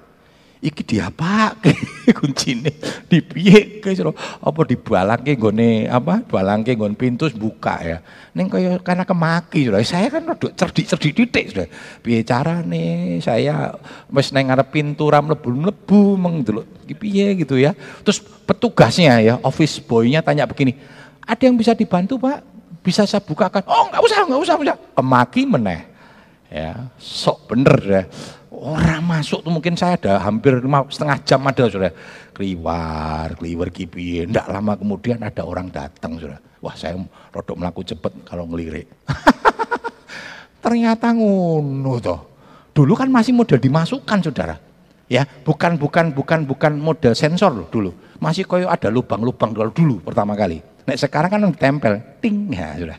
iki 0.64 0.80
diapake 0.80 1.76
kuncine? 2.18 2.72
Dipiye 3.04 3.84
guys 3.84 4.00
apa 4.00 4.60
dibalangke 4.64 5.36
nggone 5.36 5.92
apa 5.92 6.24
balangke 6.24 6.72
nggon 6.72 6.96
pintu 6.96 7.28
buka 7.36 7.76
ya? 7.84 7.98
Ning 8.32 8.48
kaya 8.48 8.80
karena 8.80 9.04
kemaki 9.04 9.68
sudah 9.68 9.84
saya 9.84 10.08
kan 10.08 10.24
rada 10.24 10.48
cerdik-cerdik 10.56 11.12
titik 11.12 11.44
sudah 11.52 11.68
piye 12.00 12.24
carane? 12.24 13.20
Saya 13.20 13.76
wis 14.08 14.32
nang 14.32 14.48
ngarep 14.48 14.72
pintu 14.72 15.12
ra 15.12 15.20
mlebu-mlebu 15.20 16.16
meng 16.16 16.40
delok 16.40 16.64
piye 16.96 17.36
gitu 17.36 17.60
ya? 17.60 17.76
Terus 18.00 18.24
petugasnya 18.48 19.20
ya 19.20 19.34
office 19.44 19.84
boy-nya 19.84 20.24
tanya 20.24 20.48
begini 20.48 21.03
ada 21.24 21.42
yang 21.42 21.56
bisa 21.56 21.72
dibantu 21.72 22.20
Pak 22.20 22.44
bisa 22.84 23.08
saya 23.08 23.24
bukakan 23.24 23.64
oh 23.64 23.88
nggak 23.88 24.02
usah 24.04 24.18
nggak 24.28 24.40
usah, 24.44 24.54
usah 24.60 24.76
kemaki 24.96 25.48
meneh 25.48 25.80
ya 26.52 26.88
sok 27.00 27.50
bener 27.50 27.78
ya 27.82 28.02
Orang 28.54 29.02
masuk 29.10 29.42
tuh 29.42 29.50
mungkin 29.50 29.74
saya 29.74 29.98
ada 29.98 30.22
hampir 30.22 30.54
setengah 30.86 31.18
jam 31.26 31.42
ada 31.42 31.66
sudah 31.66 31.90
keliwar, 32.30 33.34
keliwar 33.34 33.68
kipi. 33.74 34.22
Tidak 34.30 34.46
lama 34.46 34.78
kemudian 34.78 35.18
ada 35.26 35.42
orang 35.42 35.74
datang 35.74 36.22
sudah. 36.22 36.38
Wah 36.62 36.72
saya 36.78 36.94
rodok 37.34 37.58
melaku 37.58 37.82
cepet 37.82 38.22
kalau 38.22 38.46
ngelirik. 38.46 38.86
Ternyata 40.64 41.10
ngono 41.10 41.98
toh. 41.98 42.20
Dulu 42.70 42.94
kan 42.94 43.10
masih 43.10 43.34
model 43.34 43.58
dimasukkan 43.58 44.18
saudara. 44.22 44.56
Ya, 45.10 45.26
bukan 45.26 45.76
bukan 45.76 46.14
bukan 46.14 46.46
bukan 46.46 46.72
model 46.78 47.12
sensor 47.12 47.52
loh 47.52 47.66
dulu. 47.68 47.90
Masih 48.22 48.46
koyo 48.46 48.70
ada 48.70 48.86
lubang-lubang 48.88 49.50
dulu 49.52 49.98
pertama 50.00 50.38
kali. 50.38 50.62
Nah 50.84 50.94
sekarang 50.96 51.30
kan 51.32 51.40
tempel, 51.56 52.00
ting 52.20 52.52
ya 52.52 52.76
sudah. 52.76 52.98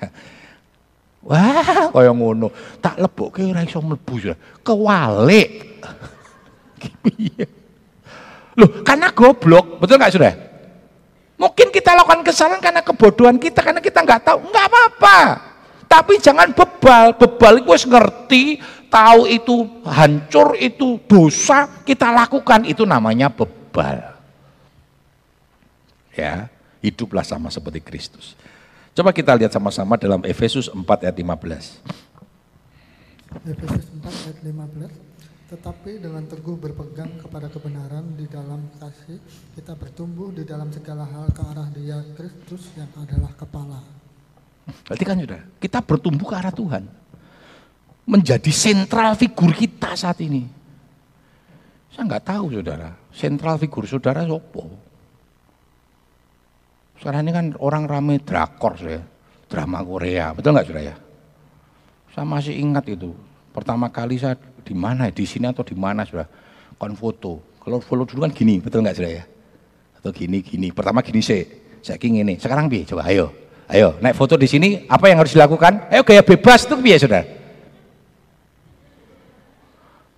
Wah, 1.26 1.90
kaya 1.90 2.14
ngono. 2.14 2.54
Tak 2.78 3.02
lebokke 3.02 3.42
ora 3.46 3.66
iso 3.66 3.82
mlebu 3.82 4.14
ya. 4.22 4.38
Kewalik. 4.62 5.82
Loh, 8.62 8.70
karena 8.86 9.10
goblok, 9.12 9.82
betul 9.82 9.98
nggak 9.98 10.14
sudah? 10.14 10.34
Mungkin 11.36 11.68
kita 11.74 11.92
lakukan 11.92 12.24
kesalahan 12.24 12.64
karena 12.64 12.80
kebodohan 12.80 13.36
kita, 13.36 13.60
karena 13.60 13.84
kita 13.84 14.00
nggak 14.00 14.22
tahu, 14.24 14.38
nggak 14.48 14.66
apa-apa. 14.72 15.20
Tapi 15.92 16.14
jangan 16.24 16.56
bebal, 16.56 17.20
bebal 17.20 17.54
itu 17.60 17.74
ngerti, 17.92 18.44
tahu 18.88 19.28
itu 19.28 19.56
hancur, 19.84 20.56
itu 20.56 21.04
dosa, 21.04 21.68
kita 21.84 22.16
lakukan, 22.16 22.64
itu 22.64 22.88
namanya 22.88 23.28
bebal. 23.28 24.16
Ya, 26.16 26.48
hiduplah 26.86 27.26
sama 27.26 27.50
seperti 27.50 27.82
Kristus. 27.82 28.38
Coba 28.96 29.12
kita 29.12 29.36
lihat 29.36 29.52
sama-sama 29.52 29.98
dalam 29.98 30.24
Efesus 30.24 30.72
4 30.72 30.80
ayat 31.04 31.18
15. 31.18 31.84
Efesus 33.44 33.86
4 33.92 34.08
ayat 34.08 34.40
15. 34.40 35.16
Tetapi 35.46 36.02
dengan 36.02 36.26
teguh 36.26 36.58
berpegang 36.58 37.22
kepada 37.22 37.46
kebenaran 37.52 38.18
di 38.18 38.26
dalam 38.26 38.66
kasih, 38.82 39.22
kita 39.54 39.78
bertumbuh 39.78 40.34
di 40.34 40.42
dalam 40.42 40.74
segala 40.74 41.06
hal 41.06 41.30
ke 41.30 41.42
arah 41.44 41.70
dia 41.70 42.02
Kristus 42.18 42.74
yang 42.74 42.90
adalah 42.98 43.30
kepala. 43.38 43.84
Berarti 44.90 45.04
kan 45.06 45.22
sudah, 45.22 45.42
kita 45.62 45.80
bertumbuh 45.86 46.26
ke 46.26 46.36
arah 46.40 46.54
Tuhan. 46.56 46.84
Menjadi 48.10 48.50
sentral 48.54 49.14
figur 49.18 49.54
kita 49.54 49.94
saat 49.94 50.18
ini. 50.22 50.50
Saya 51.94 52.10
nggak 52.10 52.26
tahu 52.26 52.46
saudara, 52.54 52.98
sentral 53.14 53.56
figur 53.62 53.86
saudara 53.86 54.26
sopo. 54.26 54.85
Sekarang 57.06 57.22
ini 57.22 57.38
kan 57.38 57.54
orang 57.62 57.86
rame 57.86 58.18
drakor 58.18 58.82
ya, 58.82 58.98
drama 59.46 59.86
Korea, 59.86 60.34
betul 60.34 60.58
nggak 60.58 60.74
sudah 60.74 60.84
ya? 60.90 60.96
Saya 62.10 62.26
masih 62.26 62.58
ingat 62.58 62.90
itu, 62.90 63.14
pertama 63.54 63.94
kali 63.94 64.18
saya 64.18 64.34
di 64.66 64.74
mana, 64.74 65.14
di 65.14 65.22
sini 65.22 65.46
atau 65.46 65.62
di 65.62 65.78
mana 65.78 66.02
sudah, 66.02 66.26
kon 66.82 66.98
foto. 66.98 67.62
Kalau 67.62 67.78
foto 67.78 68.10
dulu 68.10 68.26
kan 68.26 68.34
gini, 68.34 68.58
betul 68.58 68.82
nggak 68.82 68.98
sudah 68.98 69.22
ya? 69.22 69.24
Atau 70.02 70.10
gini 70.18 70.42
gini, 70.42 70.74
pertama 70.74 71.06
gini 71.06 71.22
saya 71.22 71.46
ingin 72.02 72.26
ini, 72.26 72.42
sekarang 72.42 72.66
bi, 72.66 72.82
coba 72.90 73.06
ayo, 73.06 73.30
ayo 73.70 74.02
naik 74.02 74.18
foto 74.18 74.34
di 74.34 74.50
sini, 74.50 74.90
apa 74.90 75.06
yang 75.06 75.22
harus 75.22 75.38
dilakukan? 75.38 75.86
Ayo 75.94 76.02
gaya 76.02 76.26
bebas 76.26 76.66
itu 76.66 76.74
biasa 76.74 77.06
sudah. 77.06 77.24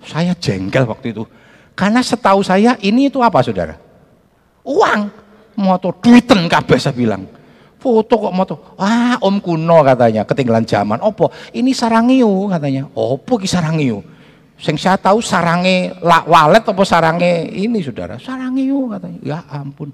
Saya 0.07 0.31
jengkel 0.39 0.87
waktu 0.87 1.11
itu, 1.11 1.27
karena 1.75 1.99
setahu 1.99 2.47
saya 2.47 2.79
ini 2.79 3.11
itu 3.11 3.19
apa 3.19 3.43
saudara? 3.43 3.75
Uang 4.63 5.26
moto 5.57 5.97
duiten 5.97 6.45
kabeh 6.45 6.77
saya 6.77 6.93
bilang. 6.93 7.25
Foto 7.77 8.13
kok 8.17 8.33
moto. 8.33 8.55
Ah, 8.81 9.21
Om 9.21 9.37
kuno 9.37 9.85
katanya, 9.85 10.25
ketinggalan 10.25 10.65
zaman. 10.65 10.97
Opo? 11.01 11.29
Ini 11.53 11.71
sarangiu 11.77 12.49
katanya. 12.49 12.89
Opo 12.97 13.37
ki 13.37 13.45
sarangiu? 13.45 14.01
Sing 14.57 14.73
saya 14.73 14.97
tahu 14.97 15.21
sarange 15.21 15.93
lak 16.01 16.25
walet 16.25 16.65
apa 16.65 16.81
sarange 16.81 17.45
ini 17.53 17.77
saudara? 17.85 18.17
Sarangiu 18.17 18.89
katanya. 18.89 19.19
Ya 19.21 19.39
ampun. 19.53 19.93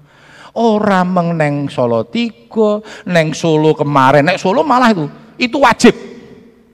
Orang 0.54 1.10
meneng 1.12 1.66
Solo 1.68 2.06
tiga, 2.08 2.78
neng 3.04 3.34
Solo 3.34 3.74
kemarin, 3.74 4.22
neng 4.22 4.38
Solo 4.38 4.62
malah 4.62 4.94
itu, 4.94 5.10
itu 5.34 5.58
wajib. 5.58 5.92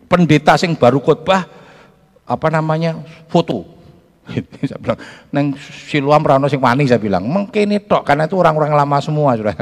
Pendeta 0.04 0.54
sing 0.60 0.76
baru 0.76 1.00
khotbah 1.00 1.48
apa 2.28 2.46
namanya 2.52 3.00
foto 3.26 3.79
saya 4.64 4.78
bilang, 4.78 4.98
neng 5.34 5.46
siluam 5.58 6.22
rano 6.22 6.46
sing 6.46 6.62
wani 6.62 6.86
saya 6.86 7.02
bilang, 7.02 7.26
mungkin 7.26 7.74
tok 7.84 8.06
karena 8.06 8.30
itu 8.30 8.38
orang-orang 8.38 8.72
lama 8.72 8.98
semua 9.02 9.34
sudah. 9.34 9.56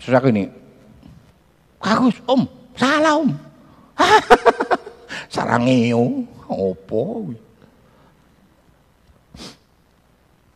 Sudah 0.00 0.20
ini, 0.28 0.48
kagus 1.80 2.16
om, 2.24 2.48
salah 2.76 3.20
om. 3.20 3.30
Sarangeo, 5.32 6.24
opo. 6.48 7.28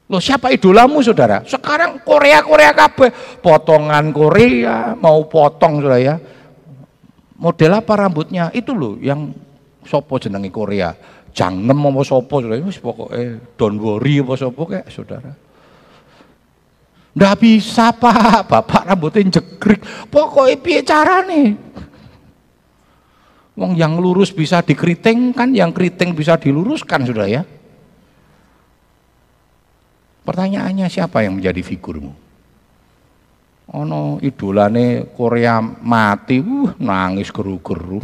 Loh 0.05 0.21
siapa 0.21 0.53
idolamu 0.53 1.01
saudara? 1.01 1.45
Sekarang 1.49 2.01
Korea-Korea 2.05 2.73
kabeh, 2.77 3.11
potongan 3.41 4.13
Korea, 4.13 4.93
mau 4.97 5.25
potong 5.29 5.81
saudara 5.81 6.01
ya. 6.01 6.17
Model 7.41 7.73
apa 7.77 7.93
rambutnya? 7.97 8.53
Itu 8.53 8.77
loh 8.77 9.01
yang 9.01 9.33
sopo 9.85 10.17
jenengi 10.17 10.49
Korea 10.49 11.14
Jangan 11.35 11.75
apa 11.75 12.01
sapa 12.07 12.35
saudara 12.39 12.63
wis 12.63 12.79
pokoke 12.79 13.59
don't 13.59 13.83
worry 13.83 14.23
apa 14.23 14.35
sapa 14.39 14.63
kayak 14.71 14.87
saudara. 14.87 15.33
Ndak 17.15 17.35
bisa 17.39 17.95
Pak, 17.95 18.51
Bapak 18.51 18.91
rambutnya 18.91 19.39
jegrik. 19.39 19.83
Pokoknya 20.11 20.59
piye 20.59 20.81
carane? 20.83 21.43
Wong 23.55 23.79
yang 23.79 24.03
lurus 24.03 24.35
bisa 24.35 24.67
dikeriting 24.67 25.31
kan, 25.31 25.55
yang 25.55 25.71
keriting 25.71 26.11
bisa 26.11 26.35
diluruskan 26.35 27.07
sudah 27.07 27.27
ya. 27.31 27.47
Pertanyaannya 30.27 30.91
siapa 30.91 31.23
yang 31.23 31.39
menjadi 31.39 31.63
figurmu? 31.63 32.13
Ono 33.79 34.19
idolane 34.19 35.07
Korea 35.15 35.63
mati, 35.63 36.43
uh, 36.43 36.75
nangis 36.83 37.31
geru-geru. 37.31 38.03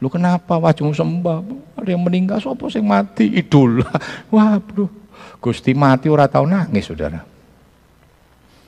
Lu 0.00 0.12
kenapa 0.12 0.60
wajahmu 0.60 0.92
sembah? 0.92 1.38
Ada 1.80 1.96
yang 1.96 2.04
meninggal, 2.04 2.36
sopo 2.40 2.68
sing 2.68 2.84
mati? 2.84 3.32
Idola. 3.32 3.88
Wah, 4.34 4.60
bro. 4.60 4.88
Gusti 5.40 5.72
mati 5.72 6.12
ora 6.12 6.28
tahu 6.28 6.44
nangis, 6.44 6.88
saudara. 6.88 7.24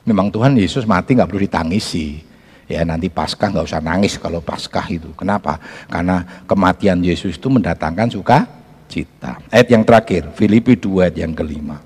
Memang 0.08 0.32
Tuhan 0.32 0.56
Yesus 0.56 0.88
mati 0.88 1.12
nggak 1.12 1.28
perlu 1.28 1.44
ditangisi. 1.44 2.24
Ya 2.68 2.84
nanti 2.84 3.08
Paskah 3.12 3.52
nggak 3.52 3.66
usah 3.68 3.80
nangis 3.80 4.16
kalau 4.16 4.40
Paskah 4.40 4.88
itu. 4.88 5.12
Kenapa? 5.16 5.60
Karena 5.88 6.44
kematian 6.48 7.00
Yesus 7.04 7.36
itu 7.36 7.48
mendatangkan 7.52 8.08
suka 8.12 8.44
cita. 8.88 9.36
Ayat 9.52 9.68
yang 9.68 9.84
terakhir, 9.84 10.32
Filipi 10.32 10.76
2 10.76 11.08
ayat 11.08 11.16
yang 11.20 11.32
kelima. 11.36 11.80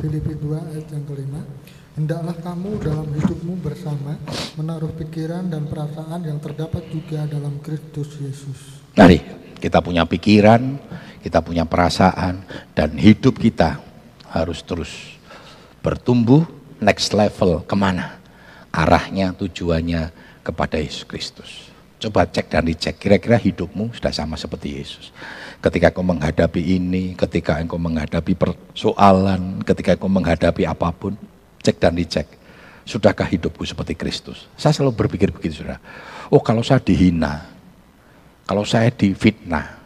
Filipi 0.00 0.32
2 0.32 0.48
ayat 0.72 0.86
yang 0.88 1.04
kelima. 1.04 1.40
Hendaklah 2.00 2.32
kamu 2.40 2.80
dalam 2.80 3.12
hidupmu 3.12 3.60
bersama 3.60 4.16
menaruh 4.56 4.88
pikiran 4.96 5.52
dan 5.52 5.68
perasaan 5.68 6.24
yang 6.24 6.40
terdapat 6.40 6.88
juga 6.88 7.28
dalam 7.28 7.60
Kristus 7.60 8.16
Yesus. 8.16 8.80
Mari 8.96 9.20
kita 9.60 9.84
punya 9.84 10.08
pikiran, 10.08 10.80
kita 11.20 11.44
punya 11.44 11.68
perasaan, 11.68 12.40
dan 12.72 12.96
hidup 12.96 13.36
kita 13.36 13.84
harus 14.32 14.64
terus 14.64 14.88
bertumbuh 15.84 16.48
next 16.80 17.12
level 17.12 17.60
ke 17.68 17.76
mana? 17.76 18.16
Arahnya, 18.72 19.36
tujuannya 19.36 20.08
kepada 20.40 20.80
Yesus 20.80 21.04
Kristus. 21.04 21.68
Coba 22.00 22.24
cek 22.24 22.48
dan 22.48 22.64
dicek, 22.64 22.96
kira-kira 22.96 23.36
hidupmu 23.36 23.92
sudah 23.92 24.08
sama 24.08 24.40
seperti 24.40 24.72
Yesus. 24.72 25.12
Ketika 25.60 25.92
kau 25.92 26.00
menghadapi 26.00 26.64
ini, 26.64 27.12
ketika 27.12 27.60
engkau 27.60 27.76
menghadapi 27.76 28.32
persoalan, 28.40 29.60
ketika 29.68 30.00
engkau 30.00 30.08
menghadapi 30.08 30.64
apa 30.64 30.88
pun, 30.96 31.12
Cek 31.60 31.76
dan 31.76 31.96
dicek. 31.96 32.26
Sudahkah 32.88 33.28
hidupku 33.28 33.62
seperti 33.62 33.94
Kristus? 33.94 34.48
Saya 34.56 34.72
selalu 34.72 35.06
berpikir 35.06 35.30
begitu, 35.30 35.62
saudara. 35.62 35.78
Oh 36.32 36.40
kalau 36.40 36.64
saya 36.64 36.80
dihina, 36.80 37.44
kalau 38.48 38.64
saya 38.64 38.88
difitnah, 38.90 39.78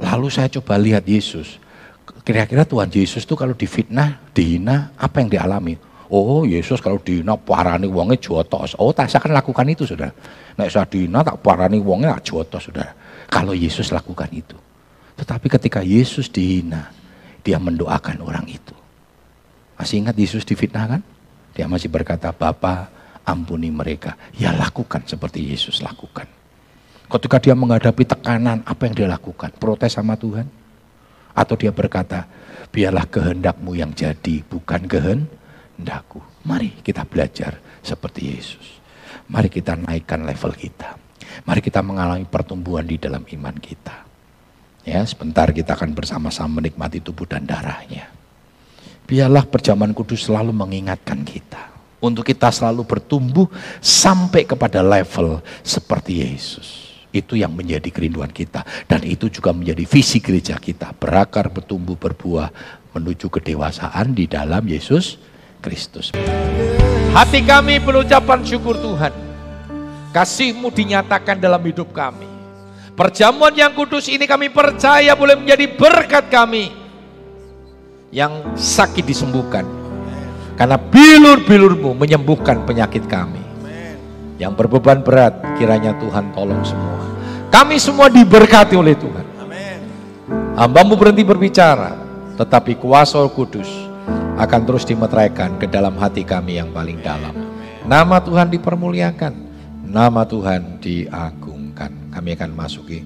lalu 0.00 0.32
saya 0.32 0.48
coba 0.58 0.80
lihat 0.80 1.04
Yesus. 1.06 1.60
Kira-kira 2.26 2.66
Tuhan 2.66 2.90
Yesus 2.90 3.22
itu 3.22 3.38
kalau 3.38 3.54
difitnah, 3.54 4.18
dihina, 4.34 4.90
apa 4.98 5.22
yang 5.22 5.30
dialami? 5.30 5.78
Oh 6.12 6.44
Yesus 6.44 6.84
kalau 6.84 7.00
dina 7.00 7.40
parani 7.40 7.88
wonge 7.88 8.20
jotos. 8.20 8.76
Oh 8.76 8.92
tak 8.92 9.08
saya 9.08 9.24
akan 9.24 9.32
lakukan 9.32 9.64
itu 9.72 9.88
saudara. 9.88 10.12
Nek 10.60 10.68
saya 10.68 10.84
dina 10.84 11.24
tak 11.24 11.40
parani 11.40 11.80
wonge 11.80 12.12
jotos 12.20 12.68
saudara. 12.68 12.92
Kalau 13.32 13.56
Yesus 13.56 13.88
lakukan 13.88 14.28
itu. 14.28 14.52
Tetapi 15.16 15.46
ketika 15.48 15.80
Yesus 15.80 16.28
dihina, 16.28 16.92
dia 17.40 17.56
mendoakan 17.56 18.20
orang 18.28 18.44
itu. 18.44 18.76
Masih 19.82 19.98
ingat 19.98 20.14
Yesus 20.14 20.46
difitnah 20.46 20.86
kan? 20.86 21.02
Dia 21.58 21.66
masih 21.66 21.90
berkata, 21.90 22.30
Bapa 22.30 22.86
ampuni 23.26 23.66
mereka. 23.66 24.14
Ya 24.38 24.54
lakukan 24.54 25.02
seperti 25.10 25.42
Yesus 25.42 25.82
lakukan. 25.82 26.30
Ketika 27.10 27.42
dia 27.42 27.58
menghadapi 27.58 28.06
tekanan, 28.06 28.62
apa 28.62 28.86
yang 28.86 28.94
dia 28.94 29.10
lakukan? 29.10 29.50
Protes 29.58 29.98
sama 29.98 30.14
Tuhan? 30.14 30.46
Atau 31.34 31.58
dia 31.58 31.74
berkata, 31.74 32.30
biarlah 32.70 33.10
kehendakmu 33.10 33.74
yang 33.74 33.90
jadi, 33.90 34.46
bukan 34.46 34.86
kehendakku. 34.86 36.22
Mari 36.46 36.78
kita 36.86 37.02
belajar 37.02 37.58
seperti 37.82 38.38
Yesus. 38.38 38.78
Mari 39.26 39.50
kita 39.50 39.74
naikkan 39.74 40.22
level 40.22 40.54
kita. 40.54 40.94
Mari 41.42 41.58
kita 41.58 41.82
mengalami 41.82 42.22
pertumbuhan 42.22 42.86
di 42.86 43.02
dalam 43.02 43.26
iman 43.26 43.56
kita. 43.58 44.06
Ya, 44.86 45.02
sebentar 45.10 45.50
kita 45.50 45.74
akan 45.74 45.90
bersama-sama 45.90 46.62
menikmati 46.62 47.02
tubuh 47.02 47.26
dan 47.26 47.42
darahnya. 47.50 48.21
Biarlah 49.12 49.44
perjamuan 49.44 49.92
kudus 49.92 50.24
selalu 50.24 50.56
mengingatkan 50.56 51.20
kita. 51.20 51.68
Untuk 52.00 52.24
kita 52.24 52.48
selalu 52.48 52.88
bertumbuh 52.88 53.44
sampai 53.76 54.48
kepada 54.48 54.80
level 54.80 55.44
seperti 55.60 56.24
Yesus. 56.24 56.96
Itu 57.12 57.36
yang 57.36 57.52
menjadi 57.52 57.92
kerinduan 57.92 58.32
kita. 58.32 58.64
Dan 58.88 59.04
itu 59.04 59.28
juga 59.28 59.52
menjadi 59.52 59.84
visi 59.84 60.16
gereja 60.16 60.56
kita. 60.56 60.96
Berakar, 60.96 61.52
bertumbuh, 61.52 61.92
berbuah 61.92 62.48
menuju 62.96 63.28
kedewasaan 63.28 64.16
di 64.16 64.24
dalam 64.24 64.64
Yesus 64.64 65.20
Kristus. 65.60 66.16
Hati 67.12 67.44
kami 67.44 67.84
penucapan 67.84 68.40
syukur 68.40 68.80
Tuhan. 68.80 69.12
Kasihmu 70.16 70.72
dinyatakan 70.72 71.36
dalam 71.36 71.60
hidup 71.60 71.92
kami. 71.92 72.32
Perjamuan 72.96 73.52
yang 73.52 73.76
kudus 73.76 74.08
ini 74.08 74.24
kami 74.24 74.48
percaya 74.48 75.12
boleh 75.12 75.36
menjadi 75.36 75.68
berkat 75.68 76.32
kami. 76.32 76.81
Yang 78.12 78.44
sakit 78.60 79.08
disembuhkan. 79.08 79.64
Karena 80.60 80.76
bilur-bilurmu 80.76 81.96
menyembuhkan 81.96 82.68
penyakit 82.68 83.08
kami. 83.08 83.40
Yang 84.36 84.52
berbeban 84.52 85.00
berat 85.00 85.32
kiranya 85.56 85.96
Tuhan 85.96 86.28
tolong 86.36 86.60
semua. 86.60 87.00
Kami 87.48 87.80
semua 87.80 88.12
diberkati 88.12 88.76
oleh 88.76 88.92
Tuhan. 88.92 89.26
Hambamu 90.60 91.00
berhenti 91.00 91.24
berbicara. 91.24 91.96
Tetapi 92.36 92.76
kuasa 92.76 93.24
kudus 93.32 93.68
akan 94.36 94.60
terus 94.64 94.84
dimeteraikan 94.84 95.56
ke 95.56 95.68
dalam 95.68 95.96
hati 95.96 96.24
kami 96.24 96.60
yang 96.60 96.68
paling 96.72 97.00
dalam. 97.00 97.32
Nama 97.88 98.20
Tuhan 98.20 98.52
dipermuliakan. 98.52 99.32
Nama 99.88 100.22
Tuhan 100.24 100.80
diagungkan. 100.80 102.12
Kami 102.12 102.28
akan 102.36 102.50
masuki. 102.52 103.00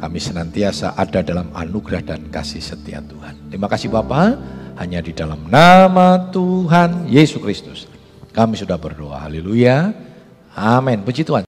Kami 0.00 0.16
senantiasa 0.16 0.96
ada 0.96 1.20
dalam 1.20 1.52
anugerah 1.52 2.04
dan 2.04 2.28
kasih 2.32 2.64
setia 2.64 3.04
Tuhan. 3.04 3.39
Terima 3.50 3.66
kasih 3.66 3.90
Bapak. 3.90 4.38
Hanya 4.78 5.02
di 5.02 5.10
dalam 5.10 5.50
nama 5.50 6.30
Tuhan 6.30 7.10
Yesus 7.10 7.42
Kristus. 7.42 7.90
Kami 8.30 8.54
sudah 8.54 8.78
berdoa. 8.78 9.26
Haleluya. 9.26 9.90
Amin. 10.54 11.02
Puji 11.02 11.26
Tuhan. 11.26 11.38